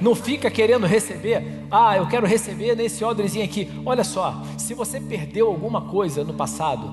Não 0.00 0.14
fica 0.14 0.50
querendo 0.50 0.86
receber, 0.86 1.64
ah, 1.70 1.96
eu 1.96 2.06
quero 2.08 2.26
receber 2.26 2.74
nesse 2.74 3.04
odrezinho 3.04 3.44
aqui. 3.44 3.68
Olha 3.84 4.02
só, 4.02 4.42
se 4.56 4.72
você 4.72 4.98
perdeu 4.98 5.46
alguma 5.46 5.82
coisa 5.82 6.24
no 6.24 6.32
passado, 6.32 6.90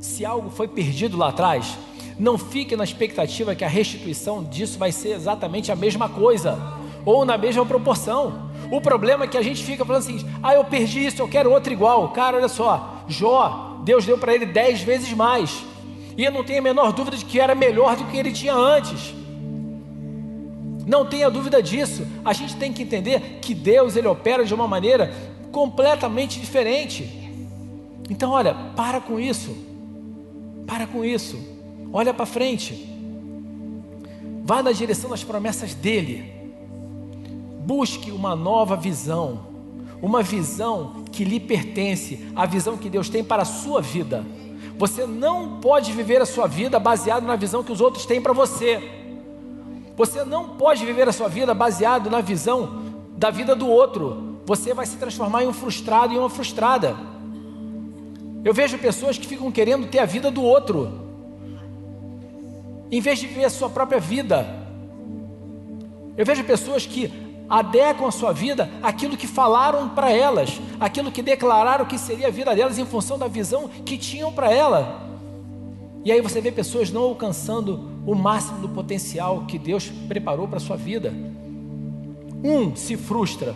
se 0.00 0.24
algo 0.24 0.50
foi 0.50 0.66
perdido 0.66 1.16
lá 1.16 1.28
atrás, 1.28 1.78
não 2.18 2.36
fique 2.36 2.76
na 2.76 2.84
expectativa 2.84 3.54
que 3.54 3.64
a 3.64 3.68
restituição 3.68 4.42
disso 4.42 4.78
vai 4.78 4.90
ser 4.90 5.10
exatamente 5.10 5.70
a 5.70 5.76
mesma 5.76 6.08
coisa 6.08 6.58
ou 7.04 7.24
na 7.24 7.38
mesma 7.38 7.64
proporção. 7.64 8.50
O 8.70 8.80
problema 8.80 9.24
é 9.24 9.28
que 9.28 9.38
a 9.38 9.42
gente 9.42 9.62
fica 9.62 9.84
falando 9.84 10.02
assim: 10.02 10.26
ah, 10.42 10.54
eu 10.54 10.64
perdi 10.64 11.06
isso, 11.06 11.22
eu 11.22 11.28
quero 11.28 11.52
outro 11.52 11.72
igual. 11.72 12.08
Cara, 12.10 12.36
olha 12.36 12.48
só, 12.48 13.04
Jó, 13.08 13.80
Deus 13.84 14.04
deu 14.04 14.18
para 14.18 14.34
ele 14.34 14.46
dez 14.46 14.82
vezes 14.82 15.12
mais. 15.12 15.64
E 16.16 16.24
eu 16.24 16.32
não 16.32 16.44
tenho 16.44 16.60
a 16.60 16.62
menor 16.62 16.92
dúvida 16.92 17.16
de 17.16 17.24
que 17.24 17.40
era 17.40 17.54
melhor 17.54 17.96
do 17.96 18.04
que 18.04 18.16
ele 18.16 18.32
tinha 18.32 18.54
antes. 18.54 19.14
Não 20.86 21.04
tenha 21.04 21.30
dúvida 21.30 21.62
disso. 21.62 22.06
A 22.24 22.32
gente 22.32 22.56
tem 22.56 22.72
que 22.72 22.82
entender 22.82 23.38
que 23.40 23.54
Deus 23.54 23.96
ele 23.96 24.06
opera 24.06 24.44
de 24.44 24.54
uma 24.54 24.68
maneira 24.68 25.12
completamente 25.50 26.38
diferente. 26.38 27.24
Então, 28.10 28.32
olha, 28.32 28.54
para 28.76 29.00
com 29.00 29.18
isso. 29.18 29.56
Para 30.66 30.86
com 30.86 31.04
isso. 31.04 31.38
Olha 31.92 32.12
para 32.12 32.26
frente. 32.26 32.88
Vá 34.44 34.62
na 34.62 34.72
direção 34.72 35.10
das 35.10 35.24
promessas 35.24 35.74
dele. 35.74 36.32
Busque 37.60 38.10
uma 38.10 38.36
nova 38.36 38.76
visão, 38.76 39.46
uma 40.02 40.22
visão 40.22 41.04
que 41.10 41.24
lhe 41.24 41.40
pertence, 41.40 42.26
a 42.36 42.44
visão 42.44 42.76
que 42.76 42.90
Deus 42.90 43.08
tem 43.08 43.24
para 43.24 43.42
a 43.42 43.46
sua 43.46 43.80
vida. 43.80 44.22
Você 44.76 45.06
não 45.06 45.60
pode 45.60 45.92
viver 45.92 46.20
a 46.20 46.26
sua 46.26 46.46
vida 46.46 46.78
baseado 46.78 47.24
na 47.24 47.36
visão 47.36 47.62
que 47.62 47.72
os 47.72 47.80
outros 47.80 48.04
têm 48.06 48.20
para 48.20 48.32
você. 48.32 48.82
Você 49.96 50.24
não 50.24 50.50
pode 50.56 50.84
viver 50.84 51.08
a 51.08 51.12
sua 51.12 51.28
vida 51.28 51.54
baseado 51.54 52.10
na 52.10 52.20
visão 52.20 52.82
da 53.16 53.30
vida 53.30 53.54
do 53.54 53.68
outro. 53.68 54.40
Você 54.44 54.74
vai 54.74 54.84
se 54.84 54.96
transformar 54.96 55.44
em 55.44 55.46
um 55.46 55.52
frustrado 55.52 56.12
e 56.12 56.18
uma 56.18 56.28
frustrada. 56.28 56.96
Eu 58.44 58.52
vejo 58.52 58.76
pessoas 58.78 59.16
que 59.16 59.26
ficam 59.26 59.50
querendo 59.50 59.86
ter 59.86 60.00
a 60.00 60.04
vida 60.04 60.30
do 60.30 60.42
outro, 60.42 60.92
em 62.90 63.00
vez 63.00 63.18
de 63.18 63.26
viver 63.26 63.44
a 63.44 63.50
sua 63.50 63.70
própria 63.70 63.98
vida. 63.98 64.46
Eu 66.16 66.26
vejo 66.26 66.44
pessoas 66.44 66.84
que 66.84 67.10
adequam 67.48 68.06
a 68.06 68.10
sua 68.10 68.32
vida 68.32 68.70
aquilo 68.82 69.16
que 69.16 69.26
falaram 69.26 69.88
para 69.88 70.10
elas, 70.10 70.60
aquilo 70.80 71.12
que 71.12 71.22
declararam 71.22 71.84
que 71.84 71.98
seria 71.98 72.28
a 72.28 72.30
vida 72.30 72.54
delas 72.54 72.78
em 72.78 72.86
função 72.86 73.18
da 73.18 73.28
visão 73.28 73.68
que 73.84 73.98
tinham 73.98 74.32
para 74.32 74.52
ela. 74.52 75.02
E 76.04 76.12
aí 76.12 76.20
você 76.20 76.40
vê 76.40 76.52
pessoas 76.52 76.90
não 76.90 77.02
alcançando 77.02 77.88
o 78.06 78.14
máximo 78.14 78.58
do 78.58 78.68
potencial 78.68 79.44
que 79.46 79.58
Deus 79.58 79.90
preparou 80.08 80.46
para 80.46 80.58
a 80.58 80.60
sua 80.60 80.76
vida. 80.76 81.12
Um 82.42 82.76
se 82.76 82.96
frustra 82.96 83.54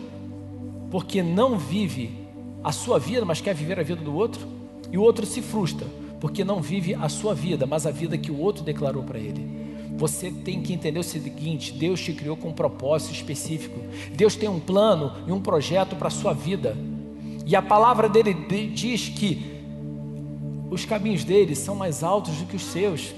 porque 0.91 1.23
não 1.23 1.59
vive 1.59 2.27
a 2.65 2.73
sua 2.73 2.99
vida, 2.99 3.25
mas 3.25 3.41
quer 3.41 3.55
viver 3.55 3.79
a 3.79 3.83
vida 3.83 4.03
do 4.03 4.15
outro, 4.15 4.47
e 4.91 4.97
o 4.97 5.03
outro 5.03 5.27
se 5.27 5.43
frustra 5.43 5.87
porque 6.21 6.43
não 6.43 6.61
vive 6.61 6.95
a 6.95 7.09
sua 7.09 7.35
vida, 7.35 7.67
mas 7.67 7.87
a 7.87 7.91
vida 7.91 8.19
que 8.19 8.31
o 8.31 8.39
outro 8.41 8.65
declarou 8.65 9.03
para 9.03 9.19
ele. 9.19 9.68
Você 9.99 10.31
tem 10.31 10.63
que 10.63 10.73
entender 10.73 11.01
o 11.01 11.05
seguinte: 11.05 11.73
Deus 11.73 12.01
te 12.01 12.13
criou 12.13 12.37
com 12.37 12.51
um 12.51 12.53
propósito 12.53 13.13
específico. 13.13 13.81
Deus 14.15 14.37
tem 14.37 14.49
um 14.49 14.61
plano 14.61 15.13
e 15.27 15.33
um 15.33 15.41
projeto 15.41 15.97
para 15.97 16.07
a 16.07 16.11
sua 16.11 16.33
vida. 16.33 16.77
E 17.45 17.57
a 17.57 17.61
palavra 17.61 18.09
dele 18.09 18.33
diz 18.73 19.09
que 19.09 19.59
os 20.71 20.85
caminhos 20.85 21.25
dele 21.25 21.57
são 21.57 21.75
mais 21.75 22.05
altos 22.05 22.37
do 22.37 22.47
que 22.47 22.57
os 22.57 22.63
seus. 22.63 23.13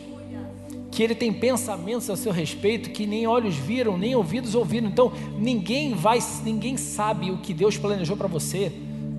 que 0.91 1.03
ele 1.05 1.15
tem 1.15 1.33
pensamentos 1.33 2.11
a 2.11 2.17
seu 2.17 2.33
respeito 2.33 2.91
que 2.91 3.07
nem 3.07 3.27
olhos 3.27 3.55
viram, 3.55 3.97
nem 3.97 4.15
ouvidos 4.17 4.55
ouviram. 4.55 4.89
Então, 4.89 5.13
ninguém 5.39 5.95
vai, 5.95 6.19
ninguém 6.43 6.77
sabe 6.77 7.31
o 7.31 7.39
que 7.39 7.55
Deus 7.55 7.77
planejou 7.77 8.17
para 8.17 8.27
você. 8.27 8.73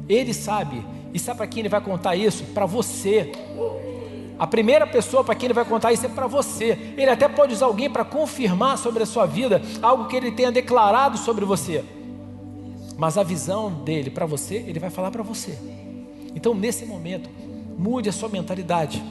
Ele 0.10 0.34
sabe. 0.34 0.84
E 1.14 1.20
sabe 1.20 1.38
para 1.38 1.48
quem 1.48 1.62
ele 1.62 1.70
vai 1.70 1.82
contar 1.82 2.16
isso? 2.16 2.44
Para 2.54 2.66
você. 2.66 3.32
A 4.42 4.48
primeira 4.48 4.88
pessoa 4.88 5.24
para 5.24 5.36
quem 5.36 5.46
ele 5.46 5.54
vai 5.54 5.64
contar 5.64 5.94
isso 5.94 6.04
é 6.04 6.10
para 6.10 6.26
você. 6.26 6.96
Ele 6.98 7.12
até 7.12 7.28
pode 7.28 7.54
usar 7.54 7.68
alguém 7.68 7.88
para 7.88 8.04
confirmar 8.04 8.76
sobre 8.76 9.04
a 9.04 9.06
sua 9.06 9.28
vida 9.28 9.62
algo 9.84 10.08
que 10.08 10.16
ele 10.16 10.32
tenha 10.32 10.52
declarado 10.52 11.16
sobre 11.16 11.46
você. 11.46 11.84
Mas 12.98 13.20
a 13.20 13.24
visão 13.24 13.72
dele 13.72 14.10
para 14.10 14.26
você, 14.26 14.56
ele 14.56 14.80
vai 14.80 14.90
falar 14.90 15.12
para 15.12 15.22
você. 15.22 15.56
Então, 16.34 16.56
nesse 16.56 16.88
momento, 16.88 17.30
mude 17.78 18.10
a 18.10 18.12
sua 18.12 18.30
mentalidade. 18.30 19.04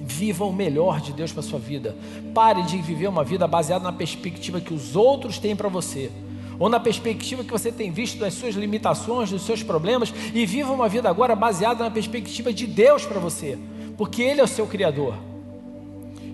Viva 0.00 0.44
o 0.44 0.52
melhor 0.52 1.00
de 1.00 1.12
Deus 1.12 1.32
para 1.32 1.40
a 1.40 1.42
sua 1.42 1.58
vida. 1.58 1.96
Pare 2.32 2.62
de 2.62 2.78
viver 2.78 3.08
uma 3.08 3.24
vida 3.24 3.48
baseada 3.48 3.82
na 3.82 3.92
perspectiva 3.92 4.60
que 4.60 4.72
os 4.72 4.94
outros 4.94 5.40
têm 5.40 5.56
para 5.56 5.68
você, 5.68 6.08
ou 6.56 6.68
na 6.68 6.78
perspectiva 6.78 7.42
que 7.42 7.50
você 7.50 7.72
tem 7.72 7.90
visto 7.90 8.20
das 8.20 8.34
suas 8.34 8.54
limitações, 8.54 9.28
dos 9.28 9.42
seus 9.42 9.64
problemas, 9.64 10.14
e 10.32 10.46
viva 10.46 10.72
uma 10.72 10.88
vida 10.88 11.10
agora 11.10 11.34
baseada 11.34 11.82
na 11.82 11.90
perspectiva 11.90 12.52
de 12.52 12.64
Deus 12.64 13.04
para 13.04 13.18
você, 13.18 13.58
porque 13.96 14.22
Ele 14.22 14.40
é 14.40 14.44
o 14.44 14.48
seu 14.48 14.66
Criador. 14.66 15.14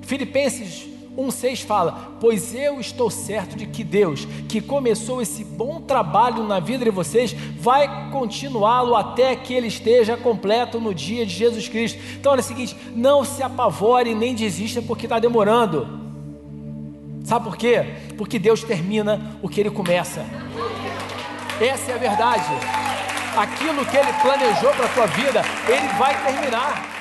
Filipenses 0.02 0.92
1,6 1.16 1.64
fala: 1.64 2.16
Pois 2.20 2.54
eu 2.54 2.80
estou 2.80 3.10
certo 3.10 3.56
de 3.56 3.66
que 3.66 3.84
Deus, 3.84 4.26
que 4.48 4.60
começou 4.60 5.20
esse 5.20 5.44
bom 5.44 5.80
trabalho 5.80 6.42
na 6.44 6.58
vida 6.58 6.84
de 6.84 6.90
vocês, 6.90 7.32
vai 7.58 8.10
continuá-lo 8.10 8.96
até 8.96 9.36
que 9.36 9.52
ele 9.52 9.66
esteja 9.66 10.16
completo 10.16 10.80
no 10.80 10.94
dia 10.94 11.26
de 11.26 11.34
Jesus 11.34 11.68
Cristo. 11.68 11.98
Então, 12.18 12.32
olha 12.32 12.40
o 12.40 12.44
seguinte: 12.44 12.76
não 12.94 13.24
se 13.24 13.42
apavore 13.42 14.14
nem 14.14 14.34
desista 14.34 14.80
porque 14.80 15.06
está 15.06 15.18
demorando. 15.18 16.00
Sabe 17.24 17.44
por 17.44 17.56
quê? 17.56 17.84
Porque 18.16 18.38
Deus 18.38 18.64
termina 18.64 19.38
o 19.42 19.48
que 19.48 19.60
ele 19.60 19.70
começa. 19.70 20.26
Essa 21.60 21.92
é 21.92 21.94
a 21.94 21.98
verdade. 21.98 22.50
Aquilo 23.36 23.86
que 23.86 23.96
ele 23.96 24.12
planejou 24.20 24.70
para 24.72 24.86
a 24.86 24.88
tua 24.88 25.06
vida, 25.06 25.42
ele 25.68 25.88
vai 25.98 26.24
terminar. 26.24 26.91